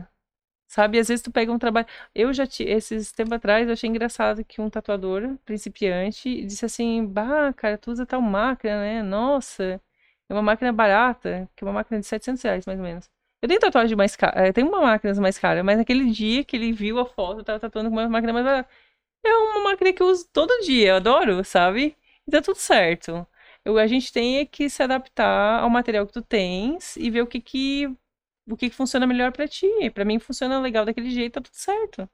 Sabe? 0.68 0.98
Às 0.98 1.08
vezes 1.08 1.22
tu 1.22 1.32
pega 1.32 1.50
um 1.52 1.58
trabalho. 1.58 1.86
Eu 2.14 2.32
já 2.32 2.46
tive, 2.46 2.70
esses 2.70 3.10
tempos 3.12 3.32
atrás, 3.32 3.66
eu 3.66 3.72
achei 3.72 3.88
engraçado 3.90 4.44
que 4.44 4.60
um 4.60 4.70
tatuador, 4.70 5.36
principiante, 5.44 6.44
disse 6.44 6.64
assim: 6.66 7.06
Bah, 7.06 7.52
cara, 7.54 7.78
tu 7.78 7.90
usa 7.90 8.06
tal 8.06 8.20
máquina, 8.22 8.80
né? 8.82 9.02
Nossa, 9.02 9.80
é 10.28 10.34
uma 10.34 10.42
máquina 10.42 10.72
barata, 10.72 11.48
que 11.56 11.64
é 11.64 11.66
uma 11.66 11.72
máquina 11.72 11.98
de 12.00 12.06
700 12.06 12.42
reais, 12.42 12.66
mais 12.66 12.78
ou 12.78 12.84
menos. 12.84 13.10
Eu 13.40 13.48
tenho 13.48 13.60
tatuagem 13.60 13.96
mais 13.96 14.16
cara, 14.16 14.52
tenho 14.52 14.68
uma 14.68 14.80
máquina 14.82 15.14
mais 15.20 15.38
cara, 15.38 15.62
mas 15.64 15.78
naquele 15.78 16.10
dia 16.10 16.44
que 16.44 16.56
ele 16.56 16.72
viu 16.72 16.98
a 16.98 17.06
foto, 17.06 17.40
eu 17.40 17.44
tava 17.44 17.60
tatuando 17.60 17.88
com 17.88 17.96
uma 17.96 18.08
máquina 18.08 18.32
mais 18.32 18.44
barata. 18.44 18.68
É 19.24 19.30
uma 19.36 19.60
máquina 19.64 19.92
que 19.92 20.02
eu 20.02 20.08
uso 20.08 20.28
todo 20.32 20.60
dia, 20.64 20.90
eu 20.90 20.96
adoro, 20.96 21.44
sabe? 21.44 21.96
E 22.26 22.30
tá 22.30 22.42
tudo 22.42 22.56
certo. 22.58 23.26
Eu, 23.64 23.78
a 23.78 23.86
gente 23.86 24.12
tem 24.12 24.38
é 24.38 24.46
que 24.46 24.70
se 24.70 24.82
adaptar 24.82 25.60
ao 25.62 25.70
material 25.70 26.06
que 26.06 26.12
tu 26.12 26.22
tens 26.22 26.96
e 26.96 27.10
ver 27.10 27.22
o 27.22 27.26
que 27.26 27.40
que, 27.40 27.94
o 28.48 28.56
que, 28.56 28.70
funciona 28.70 29.06
melhor 29.06 29.32
pra 29.32 29.46
ti. 29.48 29.66
Pra 29.94 30.04
mim 30.04 30.18
funciona 30.18 30.58
legal 30.60 30.84
daquele 30.84 31.10
jeito, 31.10 31.34
tá 31.34 31.40
tudo 31.40 31.54
certo. 31.54 32.08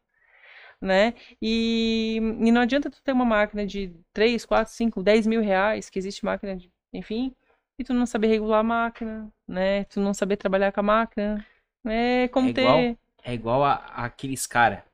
Né? 0.81 1.15
E, 1.41 2.17
e 2.41 2.53
não 2.53 2.61
adianta 2.61 2.91
tu 2.91 3.01
ter 3.03 3.13
uma 3.13 3.25
máquina 3.25 3.67
de 3.67 3.93
3, 4.13 4.45
4, 4.45 4.73
5, 4.73 5.03
10 5.03 5.27
mil 5.27 5.41
reais, 5.41 5.89
que 5.89 5.99
existe 5.99 6.25
máquina 6.25 6.57
de, 6.57 6.71
enfim, 6.93 7.35
e 7.79 7.85
tu 7.85 7.95
não 7.95 8.05
saber 8.07 8.27
regular 8.27 8.61
a 8.61 8.65
máquina, 8.65 9.33
né? 9.49 9.85
Tu 9.85 9.99
não 10.01 10.13
saber 10.13 10.37
trabalhar 10.37 10.73
com 10.73 10.81
a 10.81 10.83
máquina. 10.83 11.47
É 11.87 12.29
como 12.29 12.49
É 12.49 12.51
igual- 12.51 12.77
ter. 12.79 12.99
É 13.27 13.35
igual 13.35 13.65
a, 13.65 13.75
aqueles 13.97 14.47
cara. 14.47 14.85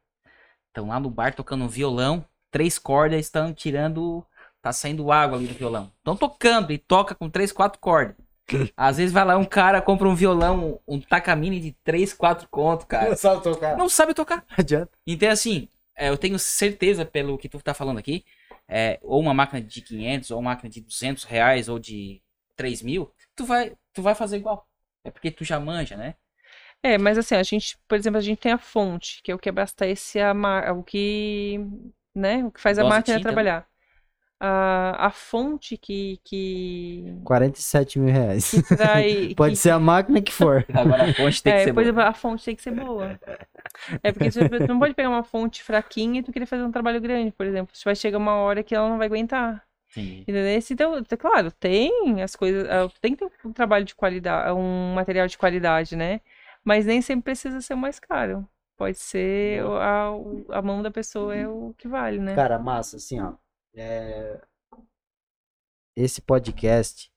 Estão 0.69 0.89
lá 0.89 1.01
no 1.01 1.11
bar 1.11 1.35
tocando 1.35 1.65
um 1.65 1.69
violão, 1.69 2.25
três 2.51 2.79
cordas 2.79 3.19
estão 3.21 3.53
tirando. 3.53 4.25
Tá 4.63 4.73
saindo 4.73 5.11
água 5.11 5.39
ali 5.39 5.47
do 5.49 5.55
violão. 5.55 5.91
Estão 5.99 6.15
tocando 6.17 6.71
e 6.73 6.79
toca 6.79 7.15
com 7.15 7.29
três, 7.31 7.51
quatro 7.51 7.81
cordas. 7.81 8.15
Às 8.77 8.97
vezes 8.97 9.13
vai 9.13 9.25
lá 9.25 9.37
um 9.37 9.45
cara, 9.45 9.81
compra 9.81 10.09
um 10.09 10.15
violão, 10.15 10.81
um 10.87 11.01
Takamine 11.01 11.61
de 11.61 11.73
três, 11.85 12.13
quatro 12.13 12.49
conto, 12.49 12.87
cara. 12.87 13.17
sabe 13.17 13.43
tocar. 13.43 13.77
Não 13.77 13.89
sabe 13.89 14.15
tocar. 14.15 14.45
Não 14.49 14.57
adianta. 14.59 14.91
Então, 15.07 15.31
assim, 15.31 15.69
é, 15.97 16.09
eu 16.09 16.17
tenho 16.17 16.39
certeza, 16.39 17.05
pelo 17.05 17.39
que 17.39 17.49
tu 17.49 17.61
tá 17.61 17.75
falando 17.75 17.99
aqui, 17.99 18.25
é, 18.69 18.99
ou 19.03 19.21
uma 19.21 19.35
máquina 19.35 19.61
de 19.61 19.81
500, 19.81 20.31
ou 20.31 20.39
uma 20.39 20.51
máquina 20.51 20.71
de 20.71 20.81
200 20.81 21.25
reais, 21.25 21.69
ou 21.69 21.79
de 21.79 22.23
3 22.57 22.83
mil, 22.83 23.11
tu 23.35 23.45
vai, 23.45 23.73
tu 23.93 24.03
vai 24.03 24.15
fazer 24.15 24.37
igual. 24.37 24.67
É 25.05 25.11
porque 25.11 25.31
tu 25.31 25.45
já 25.45 25.59
manja, 25.59 25.97
né? 25.97 26.15
É, 26.83 26.97
mas 26.97 27.19
assim, 27.19 27.35
a 27.35 27.43
gente, 27.43 27.79
por 27.87 27.97
exemplo, 27.97 28.19
a 28.19 28.23
gente 28.23 28.39
tem 28.39 28.53
a 28.53 28.59
fonte, 28.59 29.23
que 29.23 29.31
é 29.31 29.35
o 29.35 29.39
que 29.39 29.49
abastece 29.49 30.19
a 30.21 30.33
o 30.73 30.83
que, 30.83 31.59
né, 32.15 32.45
o 32.45 32.51
que 32.51 32.61
faz 32.61 32.79
a 32.79 32.83
Dose 32.83 32.93
de 32.93 32.97
máquina 32.97 33.17
tinta, 33.19 33.33
né? 33.43 33.65
A, 34.43 35.07
a 35.09 35.11
fonte 35.11 35.77
que, 35.77 36.19
que, 36.25 37.05
47 37.25 37.99
mil 37.99 38.11
reais. 38.13 38.51
que 38.51 38.63
trai. 38.75 39.35
Pode 39.37 39.53
que- 39.55 39.61
ser 39.61 39.71
a 39.71 39.79
máquina 39.79 40.23
que 40.23 40.33
for. 40.33 40.65
Agora 40.73 41.05
a 41.05 41.13
fonte 41.13 41.43
tem 41.43 41.53
que 41.53 41.61
é, 41.61 41.65
ser 41.65 41.75
por 41.75 41.75
boa. 41.75 41.85
exemplo, 41.85 42.01
a 42.03 42.13
fonte 42.15 42.45
tem 42.47 42.57
que 42.57 42.63
ser 42.63 42.71
boa. 42.73 43.21
É 44.03 44.13
porque 44.13 44.31
tu 44.31 44.39
não 44.69 44.79
pode 44.79 44.95
pegar 44.95 45.11
uma 45.11 45.23
fonte 45.23 45.63
fraquinha 45.63 46.21
e 46.21 46.23
tu 46.23 46.33
querer 46.33 46.47
fazer 46.47 46.63
um 46.65 46.73
trabalho 46.73 47.01
grande, 47.01 47.33
por 47.33 47.45
exemplo. 47.47 47.75
Vai 47.85 47.95
chegar 47.95 48.17
uma 48.19 48.35
hora 48.37 48.63
que 48.63 48.75
ela 48.75 48.89
não 48.89 48.97
vai 48.99 49.07
aguentar. 49.09 49.63
Entendi. 49.95 50.23
Entendeu? 50.23 50.99
Então, 51.01 51.19
claro, 51.19 51.51
tem 51.53 52.23
as 52.23 52.35
coisas, 52.37 52.69
ah, 52.71 52.89
tem 53.01 53.15
que 53.15 53.29
ter 53.29 53.47
um 53.49 53.53
trabalho 53.53 53.85
de 53.85 53.95
qualidade, 53.95 54.53
um 54.53 54.95
material 54.95 55.27
de 55.27 55.37
qualidade, 55.37 55.97
né? 55.97 56.21
Mas 56.65 56.87
nem 56.87 57.03
sempre 57.03 57.25
precisa 57.25 57.61
ser 57.61 57.75
o 57.75 57.77
mais 57.77 57.99
caro. 57.99 58.49
Pode 58.77 58.97
ser 58.99 59.63
a, 59.65 60.09
a 60.59 60.63
mão 60.63 60.81
da 60.83 60.91
pessoa 60.91 61.35
é 61.37 61.47
o 61.47 61.75
que 61.77 61.89
vale, 61.89 62.19
né? 62.19 62.35
Cara, 62.35 62.59
massa, 62.59 62.97
assim, 62.97 63.21
ó. 63.21 63.33
É, 63.75 64.41
Esse 65.97 66.21
podcast. 66.21 67.13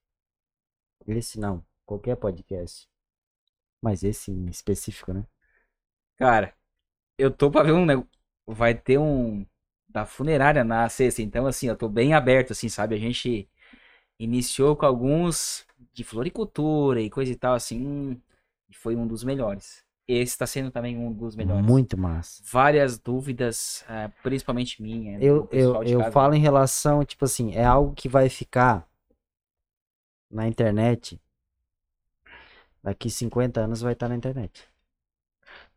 Esse 1.07 1.39
não, 1.39 1.65
qualquer 1.85 2.15
podcast. 2.15 2.87
Mas 3.81 4.03
esse 4.03 4.31
em 4.31 4.47
específico, 4.47 5.13
né? 5.13 5.25
Cara, 6.17 6.55
eu 7.17 7.31
tô 7.31 7.51
pra 7.51 7.63
ver 7.63 7.73
um 7.73 7.85
negócio. 7.85 8.09
Vai 8.47 8.75
ter 8.75 8.99
um. 8.99 9.45
Da 9.87 10.05
funerária 10.05 10.63
na 10.63 10.89
sexta. 10.89 11.21
Então, 11.21 11.47
assim, 11.47 11.67
eu 11.67 11.77
tô 11.77 11.89
bem 11.89 12.13
aberto, 12.15 12.51
assim, 12.53 12.69
sabe? 12.69 12.95
A 12.95 12.99
gente 12.99 13.49
iniciou 14.19 14.75
com 14.77 14.85
alguns 14.85 15.67
de 15.93 16.03
floricultura 16.03 17.01
e 17.01 17.09
coisa 17.09 17.31
e 17.31 17.35
tal, 17.37 17.55
assim. 17.55 18.21
E 18.69 18.75
foi 18.75 18.95
um 18.95 19.07
dos 19.07 19.23
melhores. 19.23 19.82
Esse 20.07 20.37
tá 20.37 20.45
sendo 20.45 20.69
também 20.69 20.97
um 20.97 21.11
dos 21.13 21.35
melhores. 21.35 21.65
Muito 21.65 21.97
massa. 21.97 22.43
Várias 22.45 22.99
dúvidas, 22.99 23.85
eh, 23.87 24.09
principalmente 24.21 24.81
minha. 24.81 25.17
Eu, 25.19 25.47
eu, 25.51 25.81
eu 25.83 26.11
falo 26.11 26.33
em 26.33 26.41
relação, 26.41 27.05
tipo 27.05 27.23
assim, 27.23 27.53
é 27.53 27.63
algo 27.63 27.93
que 27.93 28.09
vai 28.09 28.27
ficar 28.27 28.85
na 30.29 30.47
internet. 30.47 31.21
Daqui 32.83 33.09
50 33.09 33.61
anos 33.61 33.79
vai 33.81 33.93
estar 33.93 34.09
na 34.09 34.15
internet. 34.15 34.67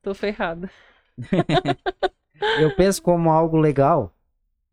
Tô 0.03 0.13
ferrada. 0.13 0.69
Eu 2.59 2.75
penso 2.75 3.03
como 3.03 3.31
algo 3.31 3.57
legal, 3.57 4.15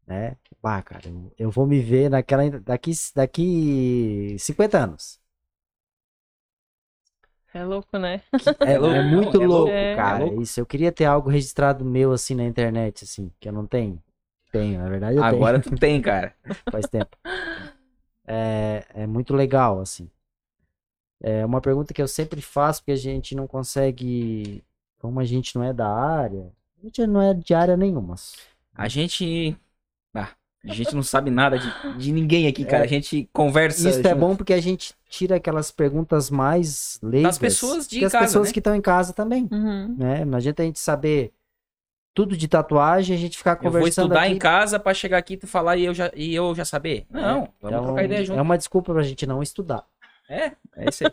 né? 0.05 0.35
Bah, 0.61 0.81
cara, 0.81 1.07
eu, 1.07 1.33
eu 1.37 1.51
vou 1.51 1.65
me 1.65 1.79
ver 1.79 2.09
naquela. 2.09 2.49
Daqui, 2.59 2.91
daqui 3.15 4.35
50 4.39 4.77
anos. 4.77 5.19
É 7.53 7.63
louco, 7.63 7.97
né? 7.97 8.21
É, 8.61 8.77
louco, 8.79 8.95
é 8.95 9.03
muito 9.03 9.41
é 9.41 9.45
louco, 9.45 9.53
louco, 9.53 9.71
é 9.71 9.95
cara. 9.95 10.25
louco. 10.25 10.41
Isso. 10.41 10.59
Eu 10.59 10.65
queria 10.65 10.91
ter 10.91 11.05
algo 11.05 11.29
registrado 11.29 11.85
meu 11.85 12.11
assim 12.11 12.33
na 12.33 12.43
internet, 12.43 13.03
assim, 13.03 13.31
que 13.39 13.47
eu 13.47 13.53
não 13.53 13.67
tenho. 13.67 14.01
Tenho, 14.51 14.79
na 14.79 14.89
verdade 14.89 15.17
eu 15.17 15.23
Agora 15.23 15.59
tu 15.59 15.75
tem, 15.75 16.01
cara. 16.01 16.35
tenho, 16.43 16.55
faz 16.71 16.87
tempo. 16.87 17.15
É, 18.25 18.85
é 18.93 19.07
muito 19.07 19.35
legal, 19.35 19.79
assim. 19.79 20.09
É 21.21 21.45
uma 21.45 21.61
pergunta 21.61 21.93
que 21.93 22.01
eu 22.01 22.07
sempre 22.07 22.41
faço, 22.41 22.81
porque 22.81 22.91
a 22.91 22.97
gente 22.97 23.35
não 23.35 23.47
consegue. 23.47 24.63
Como 24.99 25.19
a 25.19 25.25
gente 25.25 25.55
não 25.55 25.63
é 25.63 25.73
da 25.73 25.87
área, 25.87 26.51
a 26.79 26.85
gente 26.85 27.05
não 27.07 27.21
é 27.21 27.33
de 27.33 27.53
área 27.53 27.77
nenhuma. 27.77 28.15
A 28.73 28.87
gente. 28.87 29.55
Ah, 30.65 30.71
a 30.71 30.73
gente 30.73 30.95
não 30.95 31.03
sabe 31.03 31.29
nada 31.29 31.57
de, 31.59 31.97
de 31.97 32.11
ninguém 32.11 32.47
aqui, 32.47 32.63
cara. 32.63 32.83
A 32.85 32.87
gente 32.87 33.29
conversa. 33.33 33.89
Isso 33.89 33.99
é 33.99 34.03
junto. 34.11 34.15
bom 34.15 34.35
porque 34.35 34.53
a 34.53 34.61
gente 34.61 34.93
tira 35.09 35.35
aquelas 35.35 35.71
perguntas 35.71 36.29
mais 36.29 36.99
leigas. 37.03 37.37
pessoas 37.37 37.87
de 37.87 37.99
que 37.99 38.05
as 38.05 38.11
casa, 38.11 38.25
pessoas 38.25 38.47
né? 38.47 38.53
que 38.53 38.59
estão 38.59 38.73
em 38.75 38.81
casa 38.81 39.11
também, 39.13 39.47
Uhum. 39.51 39.95
né? 39.97 40.23
Não 40.25 40.37
adianta 40.37 40.63
a 40.63 40.65
gente 40.65 40.79
saber 40.79 41.33
tudo 42.13 42.37
de 42.37 42.47
tatuagem, 42.47 43.15
a 43.15 43.19
gente 43.19 43.37
ficar 43.37 43.57
Eu 43.57 43.63
vou 43.63 43.71
conversando 43.73 44.05
estudar 44.05 44.21
aqui. 44.23 44.33
em 44.33 44.37
casa 44.37 44.79
pra 44.79 44.93
chegar 44.93 45.17
aqui 45.17 45.33
e 45.33 45.37
tu 45.37 45.47
falar 45.47 45.75
e 45.77 45.85
eu 45.85 45.93
já, 45.93 46.11
e 46.15 46.33
eu 46.33 46.53
já 46.55 46.63
saber. 46.63 47.05
Não, 47.09 47.49
vamos 47.61 47.77
Então, 47.77 47.83
trocar 47.85 48.03
ideia 48.05 48.23
junto. 48.23 48.39
é 48.39 48.41
uma 48.41 48.57
desculpa 48.57 48.93
pra 48.93 49.01
gente 49.03 49.25
não 49.25 49.41
estudar. 49.43 49.83
É, 50.29 50.51
é 50.77 50.89
isso 50.89 51.03
aí. 51.05 51.11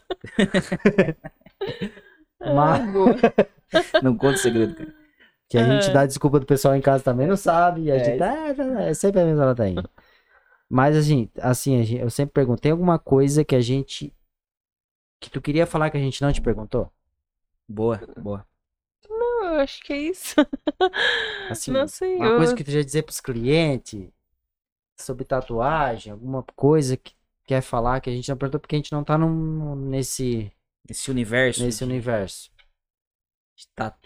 Mas 2.55 2.83
Não 4.03 4.17
conta 4.17 4.37
segredo, 4.39 4.75
cara. 4.77 5.00
Que 5.51 5.59
a 5.59 5.65
gente 5.65 5.93
dá 5.93 6.07
desculpa 6.07 6.41
do 6.41 6.47
pessoal 6.47 6.77
em 6.77 6.81
casa 6.81 7.05
também 7.05 7.27
não 7.27 7.37
sabe. 7.37 7.83
E 7.85 7.93
a 7.93 7.97
É. 7.97 8.05
gente 8.05 8.23
ah, 8.23 8.55
não, 8.55 8.67
não, 8.75 8.81
é 8.81 8.95
sempre 8.95 9.21
a 9.21 9.27
mesma 9.27 9.47
ladainha. 9.47 9.85
Mas 10.69 10.97
assim, 10.97 11.29
assim, 11.41 11.81
a 11.81 11.85
gente- 11.85 12.01
eu 12.03 12.11
sempre 12.11 12.33
pergunto, 12.33 12.63
tem 12.63 12.73
alguma 12.73 12.99
coisa 12.99 13.45
que 13.45 13.57
a 13.57 13.61
gente 13.61 14.15
que 15.21 15.29
tu 15.31 15.41
queria 15.43 15.67
falar 15.67 15.91
que 15.91 15.99
a 15.99 16.01
gente 16.01 16.23
não 16.23 16.33
te 16.33 16.41
perguntou? 16.41 16.91
Boa, 17.69 18.01
boa. 18.19 18.47
eu 19.09 19.61
acho 19.61 19.83
que 19.83 19.93
é 19.93 19.99
isso. 19.99 20.35
Assim, 21.51 21.71
não 21.73 21.87
sei. 21.89 22.17
uma 22.17 22.27
eu... 22.27 22.37
coisa 22.37 22.55
que 22.57 22.65
tu 22.65 22.71
já 22.71 22.83
dizer 22.83 23.03
pros 23.03 23.21
clientes 23.21 24.09
sobre 24.99 25.25
tatuagem, 25.25 26.13
alguma 26.13 26.43
coisa 26.57 26.97
que 26.97 27.15
quer 27.45 27.61
falar 27.63 28.01
que 28.01 28.09
a 28.09 28.13
gente 28.13 28.29
não 28.29 28.37
perguntou 28.37 28.61
porque 28.61 28.77
a 28.77 28.79
gente 28.79 28.93
não 28.93 29.03
tá 29.05 29.19
num, 29.19 29.75
nesse, 29.75 30.53
Esse 30.89 31.11
universo. 31.11 31.65
nesse 31.65 31.83
universo. 31.85 32.51
Tá. 33.75 33.97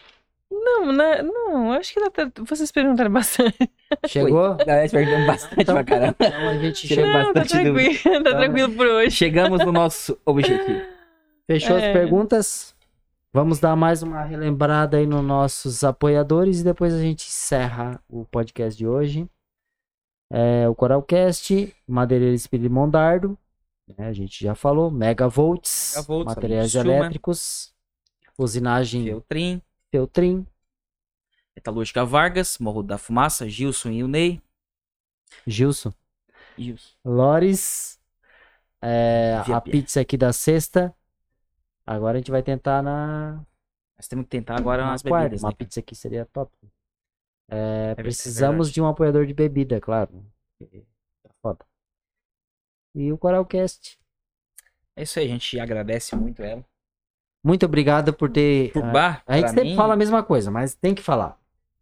Não, 0.63 0.93
né? 0.93 1.23
não, 1.23 1.73
acho 1.73 1.93
que 1.95 2.01
até- 2.01 2.31
vocês 2.45 2.71
perguntaram 2.71 3.11
bastante. 3.11 3.57
Chegou? 4.07 4.55
Galera, 4.57 4.89
perdemos 4.89 5.27
bastante 5.27 5.61
Então- 5.63 5.75
pra 5.75 5.85
caramba. 5.85 6.17
Então 6.21 6.49
a 6.49 6.59
gente 6.59 6.87
Chegou. 6.87 7.07
Não, 7.07 7.33
tá 7.33 7.41
bastante 7.41 7.65
dúvida. 7.71 7.91
tranquilo, 8.01 8.25
tá 8.25 8.37
tranquilo 8.39 8.73
por 8.75 8.87
hoje. 8.87 9.11
Chegamos 9.11 9.65
no 9.65 9.73
nosso 9.73 10.19
objetivo. 10.25 10.81
Fechou 11.47 11.77
as 11.77 11.83
É. 11.83 11.93
perguntas? 11.93 12.75
Vamos 13.33 13.59
dar 13.59 13.75
mais 13.75 14.03
uma 14.03 14.23
relembrada 14.23 14.97
aí 14.97 15.07
nos 15.07 15.23
nossos 15.25 15.83
apoiadores 15.83 16.61
e 16.61 16.65
depois 16.65 16.95
a 16.95 17.01
gente 17.01 17.27
encerra 17.27 18.01
o 18.09 18.25
podcast 18.25 18.79
de 18.79 18.87
hoje. 18.87 19.29
É, 20.33 20.69
o 20.69 20.75
Coralcast, 20.75 21.75
Madeireira 21.87 22.35
Espírito 22.35 22.73
Mondardo, 22.73 23.37
né, 23.99 24.07
a 24.09 24.13
gente 24.13 24.43
já 24.43 24.55
falou, 24.55 24.91
Megavolts, 24.91 25.95
Megavolts, 25.97 26.35
materiais 26.35 26.71
Schumann. 26.71 26.97
elétricos, 26.97 27.73
usinagem 28.39 29.05
Feltrin, 29.05 29.61
Feltrin, 29.95 30.45
Metalúrgica 31.55 32.05
Vargas, 32.05 32.59
Morro 32.59 32.83
da 32.83 32.99
Fumaça, 32.99 33.49
Gilson 33.49 33.91
e 33.91 34.03
o 34.03 34.09
Ney. 34.09 34.43
Gilson, 35.47 35.95
Gilson. 36.59 36.97
Lores, 37.05 38.01
é, 38.83 39.37
a 39.55 39.61
pizza 39.61 40.01
aqui 40.01 40.17
da 40.17 40.33
sexta. 40.33 40.93
Agora 41.87 42.17
a 42.17 42.19
gente 42.19 42.33
vai 42.33 42.43
tentar 42.43 42.83
na, 42.83 43.47
Nós 43.97 44.09
temos 44.09 44.25
que 44.25 44.31
tentar 44.31 44.59
agora 44.59 44.83
na 44.83 44.91
umas 44.91 45.03
quarta. 45.03 45.29
bebidas. 45.29 45.45
Uma 45.45 45.51
né? 45.51 45.57
pizza 45.57 45.79
aqui 45.79 45.95
seria 45.95 46.27
top. 46.27 46.53
É, 47.49 47.93
É 47.93 47.95
precisamos 47.95 48.67
verdade. 48.67 48.75
de 48.75 48.81
um 48.83 48.89
apoiador 48.89 49.25
de 49.27 49.33
bebida, 49.33 49.81
claro. 49.81 50.27
Tá 51.23 51.31
foda. 51.41 51.65
E 52.97 53.13
o 53.13 53.17
Coralcast. 53.19 53.97
É 54.97 55.05
isso 55.05 55.21
aí, 55.21 55.27
a 55.27 55.29
gente 55.29 55.61
agradece 55.61 56.17
muito 56.17 56.43
ela. 56.43 56.65
Muito 57.45 57.67
obrigado 57.67 58.13
por 58.15 58.31
ter. 58.31 58.73
Por 58.73 58.83
a- 58.83 58.91
bar, 58.91 59.23
a 59.27 59.35
gente 59.35 59.43
pra 59.43 59.49
sempre 59.51 59.65
mim- 59.71 59.77
fala 59.77 59.93
a 59.95 59.97
mesma 59.97 60.23
coisa, 60.23 60.51
mas 60.51 60.75
tem 60.75 60.95
que 60.95 61.03
falar. 61.03 61.39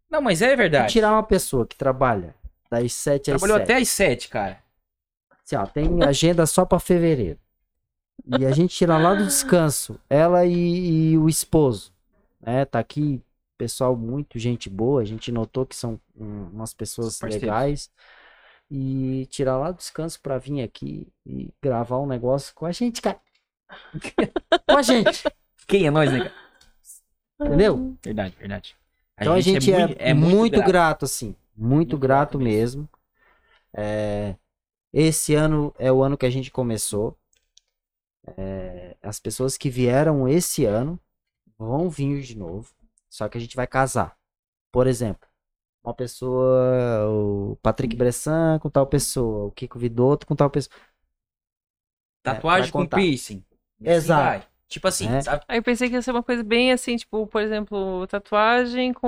Não, 0.09 0.21
mas 0.21 0.41
é 0.41 0.51
E 0.51 0.55
verdade. 0.55 0.91
tirar 0.91 1.11
uma 1.13 1.23
pessoa 1.23 1.65
que 1.65 1.75
trabalha 1.75 2.35
das 2.69 2.91
7 2.93 3.31
às 3.31 3.39
Trabalhou 3.39 3.57
7. 3.65 3.71
até 3.71 3.81
às 3.81 3.87
sete, 3.89 4.27
cara. 4.29 4.61
Assim, 5.43 5.55
ó, 5.55 5.65
tem 5.65 6.03
agenda 6.03 6.45
só 6.45 6.65
pra 6.65 6.79
fevereiro. 6.79 7.39
E 8.37 8.45
a 8.45 8.51
gente 8.51 8.75
tira 8.75 8.97
lá 8.97 9.13
do 9.15 9.25
descanso. 9.25 9.99
Ela 10.09 10.45
e, 10.45 11.11
e 11.13 11.17
o 11.17 11.27
esposo. 11.27 11.91
Né? 12.39 12.63
Tá 12.65 12.79
aqui, 12.79 13.21
pessoal, 13.57 13.95
muito 13.95 14.37
gente 14.37 14.69
boa. 14.69 15.01
A 15.01 15.05
gente 15.05 15.31
notou 15.31 15.65
que 15.65 15.75
são 15.75 15.99
umas 16.15 16.73
pessoas 16.73 17.19
legais. 17.21 17.89
E 18.71 19.25
tirar 19.29 19.57
lá 19.57 19.71
do 19.71 19.77
descanso 19.77 20.19
pra 20.21 20.37
vir 20.37 20.61
aqui 20.61 21.07
e 21.25 21.49
gravar 21.61 21.99
um 21.99 22.07
negócio 22.07 22.53
com 22.55 22.65
a 22.65 22.71
gente, 22.71 23.01
cara. 23.01 23.19
com 24.69 24.77
a 24.77 24.81
gente, 24.81 25.23
Quem 25.67 25.85
é 25.85 25.91
nós, 25.91 26.11
né, 26.11 26.19
cara? 26.19 26.33
entendeu? 27.41 27.97
Verdade, 28.03 28.35
verdade. 28.37 28.75
Então 29.19 29.33
a 29.33 29.41
gente 29.41 29.71
é, 29.71 30.13
mui- 30.13 30.29
muito, 30.29 30.53
grato. 30.57 30.67
grato. 30.67 31.05
assim. 31.05 31.35
Muito, 31.55 31.67
Muito 31.75 31.97
grato 31.97 32.37
grato 32.37 32.39
mesmo. 32.39 32.89
É, 33.75 34.35
esse 34.91 35.35
ano 35.35 35.73
é 35.77 35.91
o 35.91 36.03
ano 36.03 36.17
que 36.17 36.25
a 36.25 36.29
gente 36.29 36.51
começou. 36.51 37.17
É, 38.37 38.95
as 39.01 39.19
pessoas 39.19 39.57
que 39.57 39.69
vieram 39.69 40.27
esse 40.27 40.65
ano 40.65 40.99
vão 41.57 41.89
vir 41.89 42.21
de 42.21 42.37
novo. 42.37 42.73
Só 43.09 43.29
que 43.29 43.37
a 43.37 43.41
gente 43.41 43.55
vai 43.55 43.67
casar. 43.67 44.17
Por 44.71 44.87
exemplo, 44.87 45.27
uma 45.83 45.93
pessoa, 45.93 47.07
o 47.09 47.55
Patrick 47.61 47.95
Bressan 47.95 48.57
com 48.59 48.69
tal 48.69 48.87
pessoa, 48.87 49.47
o 49.47 49.51
Kiko 49.51 49.77
Vidotto 49.77 50.25
com 50.25 50.35
tal 50.35 50.49
pessoa. 50.49 50.75
Tatuagem 52.23 52.71
vai 52.71 52.71
com 52.71 52.87
piercing. 52.87 53.43
Exato. 53.81 54.47
Vai. 54.79 54.83
Tipo 54.83 54.87
assim, 54.87 55.07
É. 55.15 55.21
sabe? 55.21 55.43
Aí 55.47 55.57
eu 55.59 55.63
pensei 55.63 55.87
que 55.89 55.95
ia 55.95 56.01
ser 56.01 56.11
uma 56.11 56.23
coisa 56.23 56.43
bem 56.43 56.71
assim, 56.71 56.95
tipo, 56.95 57.25
por 57.27 57.41
exemplo, 57.41 58.05
tatuagem 58.07 58.91
com 58.93 59.07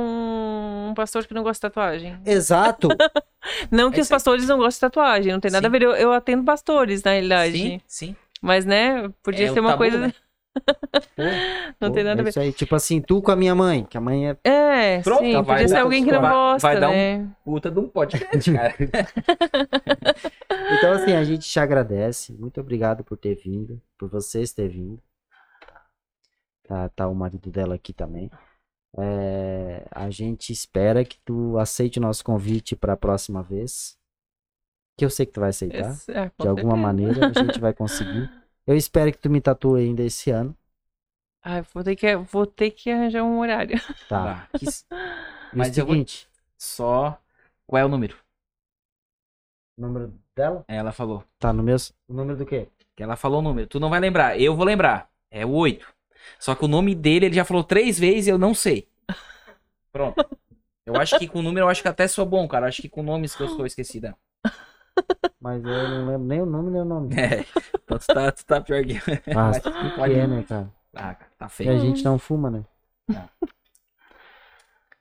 um 0.90 0.94
pastor 0.96 1.26
que 1.26 1.34
não 1.34 1.44
gosta 1.44 1.68
de 1.68 1.74
tatuagem. 1.74 2.18
Exato. 2.26 2.88
Não 3.72 3.92
que 3.92 4.00
É 4.00 4.02
os 4.02 4.10
pastores 4.10 4.48
não 4.48 4.58
gostem 4.58 4.78
de 4.88 4.92
tatuagem, 4.92 5.32
não 5.32 5.40
tem 5.40 5.52
nada 5.52 5.64
Sim. 5.64 5.68
a 5.68 5.72
ver. 5.72 5.84
Eu, 5.84 5.92
eu 5.92 6.12
atendo 6.14 6.44
pastores, 6.44 7.04
na 7.04 7.12
realidade. 7.12 7.56
Sim, 7.58 7.82
sim. 7.88 8.16
Mas, 8.42 8.66
né, 8.66 9.08
podia 9.22 9.48
É 9.50 9.54
ser 9.54 9.60
uma 9.60 9.70
tabu, 9.72 9.84
coisa. 9.84 9.98
né? 10.00 10.14
Não 11.80 11.92
tem 11.92 12.04
Pô, 12.04 12.08
nada 12.10 12.20
a 12.20 12.22
é 12.22 12.24
ver. 12.24 12.30
Isso 12.30 12.40
aí, 12.40 12.52
tipo 12.54 12.74
assim, 12.76 13.02
tu 13.02 13.22
com 13.22 13.30
a 13.32 13.36
minha 13.36 13.54
mãe, 13.54 13.84
que 13.84 13.98
a 13.98 14.02
mãe 14.02 14.30
é. 14.30 14.38
É, 14.44 15.02
Pronto, 15.02 15.24
sim, 15.24 15.34
vai 15.34 15.44
podia 15.44 15.68
ser 15.68 15.78
alguém 15.78 16.04
que 16.06 16.12
não 16.12 16.22
vai- 16.22 16.32
gosta, 16.32 16.68
vai 16.68 16.80
dar 16.80 16.90
um- 16.90 16.94
né? 16.94 17.28
Puta 17.44 17.70
de 17.70 17.78
um 17.80 17.88
podcast, 17.90 18.52
cara. 18.54 18.74
Então, 20.78 20.94
assim, 20.94 21.14
a 21.14 21.24
gente 21.24 21.48
te 21.48 21.60
agradece. 21.60 22.34
Muito 22.34 22.60
obrigado 22.60 23.04
por 23.04 23.18
ter 23.18 23.36
vindo, 23.36 23.80
por 23.98 24.10
vocês 24.10 24.52
ter 24.54 24.68
vindo. 24.68 25.00
Tá, 26.68 26.90
tá 26.90 27.08
o 27.08 27.14
marido 27.16 27.50
dela 27.52 27.76
aqui 27.76 27.94
também. 27.94 28.30
É, 28.98 29.86
a 29.92 30.10
gente 30.10 30.52
espera 30.54 31.04
que 31.04 31.20
tu 31.20 31.58
aceite 31.58 32.00
o 32.00 32.02
nosso 32.02 32.24
convite 32.24 32.76
para 32.76 32.94
a 32.94 32.98
próxima 32.98 33.44
vez. 33.44 33.98
Que 34.98 35.04
eu 35.06 35.10
sei 35.10 35.26
que 35.26 35.34
tu 35.34 35.42
vai 35.42 35.50
aceitar. 35.50 35.94
É, 36.08 36.32
De 36.42 36.48
alguma 36.48 36.76
maneira, 36.78 37.28
a 37.28 37.34
gente 37.34 37.60
vai 37.60 37.74
conseguir. 37.74 38.30
Eu 38.66 38.76
espero 38.76 39.12
que 39.12 39.20
tu 39.20 39.30
me 39.30 39.40
tatue 39.40 39.80
ainda 39.82 40.02
esse 40.02 40.32
ano. 40.32 40.58
Ai, 41.44 41.62
vou 41.72 41.84
ter 41.84 41.96
que, 41.96 42.16
vou 42.16 42.48
ter 42.48 42.72
que 42.72 42.90
arranjar 42.90 43.24
um 43.24 43.38
horário. 43.40 43.78
Tá. 44.10 44.48
Que- 44.58 44.66
Mas 45.54 45.76
o 45.78 45.80
eu 45.82 45.86
vou- 45.86 45.94
seguinte, 45.94 46.28
Só. 46.58 47.22
Qual 47.68 47.80
é 47.80 47.86
o 47.86 47.90
número? 47.90 48.18
o 49.78 49.82
número 49.82 50.14
dela? 50.36 50.66
Ela 50.68 50.92
falou. 50.92 51.24
Tá 51.38 51.54
no 51.54 51.62
meu. 51.62 51.76
O 52.08 52.14
número 52.14 52.38
do 52.40 52.46
quê? 52.46 52.68
Que 52.96 53.04
ela 53.04 53.16
falou 53.16 53.38
o 53.40 53.42
número. 53.44 53.68
Tu 53.68 53.80
não 53.80 53.90
vai 53.90 54.00
lembrar. 54.00 54.40
Eu 54.40 54.56
vou 54.56 54.66
lembrar. 54.66 55.12
É 55.30 55.46
o 55.46 55.52
8. 55.52 55.94
Só 56.40 56.54
que 56.56 56.66
o 56.66 56.68
nome 56.68 56.94
dele 56.96 57.28
ele 57.28 57.36
já 57.36 57.46
falou 57.46 57.64
três 57.64 57.98
vezes 58.00 58.28
e 58.28 58.30
eu 58.30 58.38
não 58.38 58.54
sei. 58.54 58.88
Pronto. 59.92 60.26
Eu 60.86 60.96
acho 60.98 61.18
que 61.18 61.28
com 61.28 61.40
o 61.40 61.42
número 61.42 61.66
eu 61.66 61.70
acho 61.70 61.82
que 61.82 61.88
até 61.88 62.08
sou 62.08 62.26
bom, 62.26 62.48
cara. 62.48 62.66
Eu 62.66 62.70
acho 62.70 62.82
que 62.82 62.90
com 62.90 63.02
nomes 63.02 63.36
que 63.36 63.42
eu 63.42 63.48
estou 63.48 63.66
esquecida. 63.66 64.16
Mas 65.42 65.64
eu 65.64 65.90
não 65.90 66.06
lembro 66.08 66.28
nem 66.28 66.42
o 66.42 66.46
nome 66.46 66.72
nem 66.72 66.82
o 66.82 66.86
nome. 66.86 67.16
É. 67.20 67.46
Então 67.84 67.98
tu 67.98 68.06
tá, 68.08 68.32
tu 68.32 68.46
tá 68.46 68.62
pior 68.62 68.84
que. 68.84 68.98
Ah, 69.32 69.52
Mas 69.52 69.60
que 69.60 69.96
pode- 69.96 70.14
é, 70.14 70.28
né, 70.28 70.44
cara? 70.48 70.70
Ah, 70.96 71.14
tá 71.14 71.26
E 71.40 71.44
a 71.46 71.50
feio. 71.50 71.80
gente 71.80 72.04
não 72.04 72.18
fuma, 72.20 72.50
né? 72.50 72.64
Não. 73.08 73.30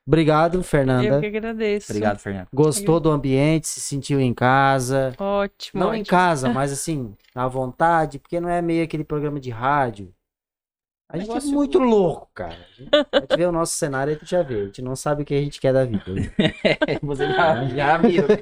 Obrigado, 0.06 0.58
Eu 0.58 0.62
Fernanda. 0.62 1.18
que 1.20 1.26
agradeço. 1.26 1.90
Obrigado, 1.92 2.18
Fernando. 2.18 2.48
Gostou 2.52 3.00
do 3.00 3.10
ambiente, 3.10 3.66
se 3.66 3.80
sentiu 3.80 4.20
em 4.20 4.34
casa. 4.34 5.14
Ótimo. 5.18 5.80
Não 5.80 5.88
ótimo. 5.88 6.02
em 6.02 6.04
casa, 6.04 6.50
mas 6.50 6.70
assim, 6.72 7.16
à 7.34 7.48
vontade, 7.48 8.18
porque 8.18 8.38
não 8.38 8.48
é 8.50 8.60
meio 8.60 8.84
aquele 8.84 9.02
programa 9.04 9.40
de 9.40 9.48
rádio. 9.50 10.13
A 11.08 11.18
gente 11.18 11.28
Negócio- 11.28 11.50
é 11.50 11.54
muito 11.54 11.78
louco, 11.78 12.28
cara. 12.34 12.54
A 12.54 12.72
gente, 12.82 12.90
a 13.12 13.20
gente 13.20 13.36
vê 13.36 13.46
o 13.46 13.52
nosso 13.52 13.74
cenário 13.76 14.14
e 14.14 14.16
tu 14.16 14.26
já 14.26 14.42
vê. 14.42 14.62
A 14.62 14.64
gente 14.64 14.82
não 14.82 14.96
sabe 14.96 15.22
o 15.22 15.24
que 15.24 15.34
a 15.34 15.40
gente 15.40 15.60
quer 15.60 15.72
da 15.72 15.84
vida. 15.84 16.02
Você 17.02 17.26
já, 17.30 17.64
já 17.66 17.98
viu. 17.98 18.24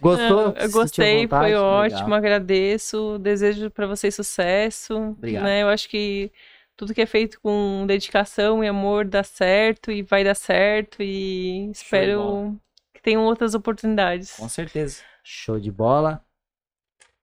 Gostou? 0.00 0.54
Se 0.56 0.64
eu 0.66 0.70
gostei, 0.70 1.22
vontade? 1.22 1.42
foi 1.44 1.54
Legal. 1.54 1.64
ótimo, 1.64 2.14
agradeço. 2.14 3.18
Desejo 3.18 3.70
pra 3.70 3.86
vocês 3.86 4.14
sucesso. 4.14 4.94
Obrigado. 4.96 5.44
Né? 5.44 5.62
Eu 5.62 5.68
acho 5.68 5.88
que 5.88 6.30
tudo 6.76 6.94
que 6.94 7.00
é 7.02 7.06
feito 7.06 7.40
com 7.40 7.84
dedicação 7.86 8.62
e 8.62 8.68
amor 8.68 9.06
dá 9.06 9.22
certo 9.22 9.90
e 9.90 10.02
vai 10.02 10.22
dar 10.22 10.34
certo 10.34 11.02
e 11.02 11.70
espero 11.70 12.56
que 12.94 13.02
tenham 13.02 13.24
outras 13.24 13.54
oportunidades. 13.54 14.36
Com 14.36 14.48
certeza. 14.48 15.02
Show 15.24 15.58
de 15.58 15.72
bola. 15.72 16.22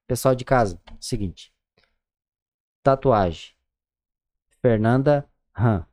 Pessoal 0.07 0.35
de 0.35 0.43
casa, 0.43 0.81
seguinte. 0.99 1.52
Tatuagem. 2.83 3.51
Fernanda 4.61 5.25
Han. 5.57 5.85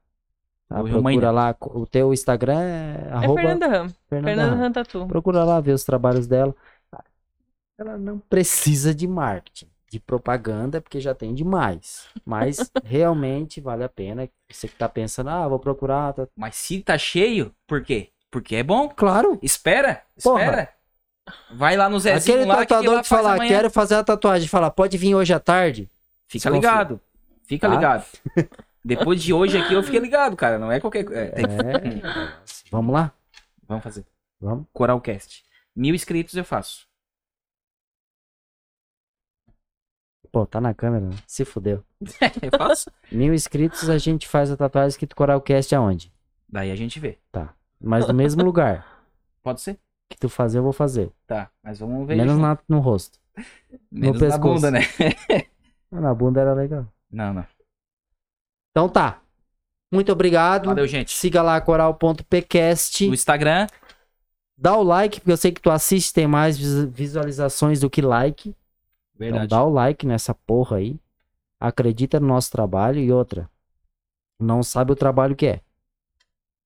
Tá? 0.69 0.83
Mãe, 0.83 0.93
Procura 1.19 1.31
lá. 1.31 1.57
O 1.61 1.87
teu 1.87 2.13
Instagram 2.13 2.61
é 2.61 3.09
É 3.09 3.13
arroba 3.13 3.41
Fernanda 3.41 3.67
Ram. 3.67 3.89
Fernanda 4.09 4.29
Fernanda 4.29 4.43
Han. 4.55 4.57
Ram 4.57 4.73
Tatu. 4.73 5.07
Procura 5.07 5.45
lá 5.45 5.61
ver 5.61 5.73
os 5.73 5.85
trabalhos 5.85 6.27
dela. 6.27 6.55
Ela 7.79 7.97
não 7.97 8.19
precisa 8.19 8.95
de 8.95 9.09
marketing, 9.09 9.67
de 9.91 9.99
propaganda, 9.99 10.81
porque 10.83 11.01
já 11.01 11.15
tem 11.15 11.35
demais. 11.35 12.07
Mas 12.25 12.71
realmente 12.85 13.61
vale 13.61 13.83
a 13.83 13.89
pena. 13.89 14.29
Você 14.51 14.69
que 14.69 14.75
tá 14.77 14.89
pensando, 14.89 15.31
ah, 15.31 15.49
vou 15.49 15.59
procurar. 15.59 16.13
tá- 16.13 16.29
Mas 16.37 16.57
se 16.57 16.81
tá 16.83 16.99
cheio, 16.99 17.55
por 17.67 17.83
quê? 17.83 18.11
Porque 18.31 18.57
é 18.57 18.63
bom. 18.63 18.89
Claro. 18.89 19.39
Espera, 19.43 20.03
Porra. 20.23 20.43
espera. 20.45 20.69
Vai 21.55 21.77
lá 21.77 21.89
no 21.89 21.99
Zezinho 21.99 22.37
Aquele 22.37 22.49
lá 22.49 22.57
que 22.61 22.67
tatuador 22.67 23.03
que, 23.03 23.09
faz 23.09 23.23
falar, 23.23 23.35
amanhã. 23.35 23.49
quero 23.57 23.71
fazer 23.71 23.95
a 23.95 24.05
tatuagem, 24.05 24.49
fala, 24.49 24.71
pode 24.71 24.97
vir 24.99 25.15
hoje 25.15 25.33
à 25.33 25.41
tarde. 25.41 25.89
Fica 26.31 26.49
ligado. 26.49 27.01
Fica 27.45 27.69
Tá? 27.69 27.75
ligado. 27.75 28.07
Depois 28.85 29.23
de 29.23 29.33
hoje 29.35 29.59
aqui 29.59 29.75
eu 29.75 29.83
fiquei 29.83 29.99
ligado, 30.01 30.37
cara. 30.37 30.59
Não 30.59 30.71
é 30.71 30.79
qualquer 30.81 31.05
coisa. 31.05 31.21
É, 31.21 31.31
tem- 31.31 31.45
É. 31.45 32.39
Vamos 32.71 32.95
lá? 32.95 33.13
Vamos 33.67 33.83
fazer. 33.85 34.07
Vamos. 34.41 34.67
Coralcast. 34.73 35.45
Mil 35.75 35.95
inscritos 35.95 36.35
eu 36.35 36.45
faço. 36.45 36.87
Pô, 40.33 40.47
tá 40.47 40.61
na 40.61 40.73
câmera, 40.73 41.05
né? 41.07 41.17
Se 41.27 41.45
fudeu. 41.45 41.83
Eu 42.41 42.57
faço. 42.57 42.89
Mil 43.11 43.35
inscritos, 43.35 43.91
a 43.91 43.99
gente 43.99 44.29
faz 44.29 44.49
a 44.49 44.57
tatuagem 44.57 44.91
escrito 44.91 45.17
Coralcast 45.17 45.75
aonde? 45.75 46.13
Daí 46.49 46.71
a 46.71 46.77
gente 46.77 47.01
vê. 47.01 47.19
Mas 47.81 48.07
no 48.07 48.15
mesmo 48.15 48.45
lugar. 48.45 49.05
Pode 49.43 49.61
ser? 49.61 49.77
Que 50.09 50.17
tu 50.17 50.29
fazer, 50.29 50.59
eu 50.59 50.63
vou 50.63 50.73
fazer. 50.73 51.11
Tá, 51.27 51.51
mas 51.63 51.81
vamos 51.81 52.07
ver. 52.07 52.15
Menos 52.17 52.39
na- 52.39 52.57
no 52.69 52.79
rosto. 52.79 53.19
Menos 53.91 54.21
na 54.21 54.27
pescoço. 54.29 54.55
bunda, 54.55 54.71
né? 54.71 54.81
Ah, 55.93 56.01
Na 56.01 56.15
bunda 56.15 56.41
era 56.41 56.55
legal. 56.55 56.87
Não, 57.11 57.33
não. 57.35 57.47
Então 58.71 58.89
tá. 58.89 59.21
Muito 59.93 60.13
obrigado. 60.13 60.67
Valeu, 60.67 60.87
gente. 60.87 61.17
Siga 61.17 61.43
lá 61.43 61.61
coral.pcast. 61.61 63.07
No 63.09 63.15
Instagram, 63.15 63.67
Dá 64.57 64.77
o 64.77 64.83
like, 64.83 65.21
porque 65.21 65.33
eu 65.33 65.37
sei 65.39 65.53
que 65.53 65.61
tu 65.61 65.71
assiste, 65.71 66.13
tem 66.13 66.27
mais 66.27 66.59
vis- 66.59 66.85
visualizações 66.91 67.81
do 67.81 67.89
que 67.89 68.03
like. 68.03 68.55
verdade. 69.15 69.47
Então 69.47 69.59
dá 69.59 69.65
o 69.65 69.71
like 69.73 70.07
nessa 70.07 70.35
porra 70.35 70.77
aí. 70.77 71.01
Acredita 71.59 72.21
no 72.21 72.27
nosso 72.27 72.51
trabalho 72.51 73.01
e 73.01 73.11
outra. 73.11 73.51
Não 74.39 74.63
sabe 74.63 74.93
o 74.93 74.97
trabalho 74.97 75.35
que 75.35 75.47
é. 75.47 75.61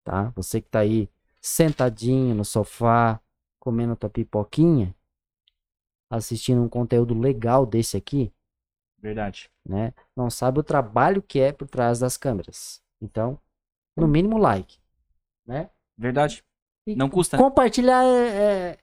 Tá? 0.02 0.32
Você 0.34 0.60
que 0.60 0.68
tá 0.68 0.80
aí 0.80 1.08
sentadinho 1.40 2.34
no 2.34 2.44
sofá, 2.44 3.20
comendo 3.60 3.94
tua 3.94 4.10
pipoquinha, 4.10 4.92
assistindo 6.10 6.60
um 6.62 6.68
conteúdo 6.68 7.16
legal 7.18 7.64
desse 7.64 7.96
aqui, 7.96 8.32
Verdade. 9.04 9.50
né? 9.68 9.92
Não 10.16 10.30
sabe 10.30 10.60
o 10.60 10.62
trabalho 10.62 11.20
que 11.22 11.38
é 11.38 11.52
por 11.52 11.68
trás 11.68 11.98
das 11.98 12.16
câmeras. 12.16 12.82
Então, 13.02 13.38
no 13.94 14.08
mínimo 14.08 14.38
like, 14.38 14.78
né? 15.46 15.68
Verdade. 15.96 16.42
E 16.86 16.96
Não 16.96 17.10
custa. 17.10 17.36
Compartilhar 17.36 18.02
é, 18.02 18.28
é- 18.72 18.78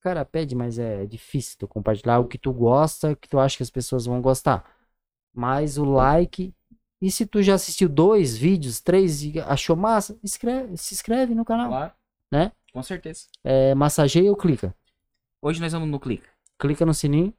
Cara, 0.00 0.24
pede, 0.24 0.54
mas 0.54 0.78
é 0.78 1.04
difícil 1.04 1.56
tu 1.58 1.68
compartilhar 1.68 2.18
o 2.20 2.26
que 2.26 2.38
tu 2.38 2.52
gosta, 2.54 3.10
o 3.10 3.16
que 3.16 3.28
tu 3.28 3.38
acha 3.38 3.58
que 3.58 3.62
as 3.62 3.70
pessoas 3.70 4.06
vão 4.06 4.22
gostar. 4.22 4.64
Mas 5.34 5.76
o 5.76 5.84
like. 5.84 6.54
E 7.02 7.10
se 7.10 7.26
tu 7.26 7.42
já 7.42 7.52
assistiu 7.54 7.88
dois 7.88 8.34
vídeos, 8.34 8.80
três 8.80 9.22
e 9.22 9.38
achou 9.40 9.76
massa, 9.76 10.18
inscreve- 10.24 10.74
se 10.78 10.94
inscreve 10.94 11.34
no 11.34 11.44
canal. 11.44 11.68
Claro. 11.68 11.92
Né? 12.32 12.50
Com 12.72 12.82
certeza. 12.82 13.26
É, 13.44 13.74
massageia 13.74 14.30
ou 14.30 14.36
clica? 14.36 14.74
Hoje 15.42 15.60
nós 15.60 15.72
vamos 15.72 15.88
no 15.90 16.00
clique. 16.00 16.26
Clica 16.58 16.86
no 16.86 16.94
sininho. 16.94 17.34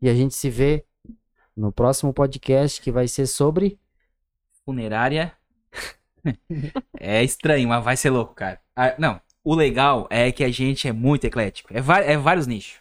E 0.00 0.08
a 0.08 0.14
gente 0.14 0.34
se 0.34 0.48
vê 0.48 0.84
no 1.56 1.72
próximo 1.72 2.12
podcast 2.12 2.80
que 2.80 2.92
vai 2.92 3.08
ser 3.08 3.26
sobre. 3.26 3.78
Funerária. 4.64 5.32
é 6.98 7.22
estranho, 7.24 7.68
mas 7.68 7.82
vai 7.82 7.96
ser 7.96 8.10
louco, 8.10 8.34
cara. 8.34 8.60
Ah, 8.76 8.94
não, 8.98 9.20
o 9.42 9.54
legal 9.54 10.06
é 10.10 10.30
que 10.30 10.44
a 10.44 10.50
gente 10.50 10.86
é 10.86 10.92
muito 10.92 11.26
eclético. 11.26 11.72
É, 11.72 11.78
é 12.12 12.16
vários 12.16 12.46
nichos. 12.46 12.76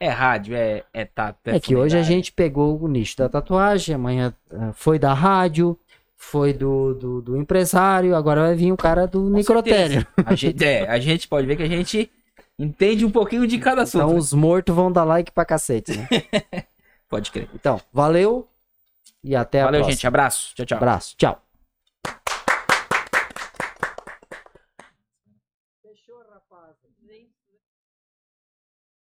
É 0.00 0.08
rádio, 0.08 0.56
é, 0.56 0.84
é 0.92 1.04
tato. 1.04 1.38
É 1.48 1.60
que 1.60 1.76
hoje 1.76 1.96
a 1.96 2.02
gente 2.02 2.32
pegou 2.32 2.80
o 2.80 2.88
nicho 2.88 3.16
da 3.16 3.28
tatuagem, 3.28 3.94
amanhã 3.94 4.34
ah, 4.50 4.72
foi 4.72 4.98
da 4.98 5.14
rádio, 5.14 5.78
foi 6.16 6.52
do, 6.52 6.94
do, 6.94 7.22
do 7.22 7.36
empresário, 7.36 8.14
agora 8.14 8.42
vai 8.42 8.54
vir 8.54 8.72
o 8.72 8.76
cara 8.76 9.06
do 9.06 9.28
necrotério. 9.30 10.06
A 10.24 10.34
gente, 10.34 10.64
é, 10.64 10.88
a 10.88 10.98
gente 10.98 11.28
pode 11.28 11.46
ver 11.46 11.56
que 11.56 11.62
a 11.62 11.68
gente 11.68 12.10
entende 12.58 13.04
um 13.04 13.10
pouquinho 13.10 13.46
de 13.46 13.58
cada 13.58 13.82
assunto. 13.82 14.02
Então 14.04 14.16
os 14.16 14.32
mortos 14.32 14.74
vão 14.74 14.90
dar 14.90 15.04
like 15.04 15.32
pra 15.32 15.44
cacete, 15.44 15.96
né? 15.96 16.08
Pode 17.08 17.30
crer. 17.30 17.48
Então, 17.54 17.80
valeu 17.92 18.48
e 19.22 19.34
até 19.36 19.60
a 19.62 19.64
Valeu, 19.66 19.80
próxima. 19.80 19.92
gente. 19.94 20.06
Abraço. 20.06 20.54
Tchau, 20.54 20.66
tchau. 20.66 20.76
Abraço, 20.76 21.14
tchau. 21.16 21.43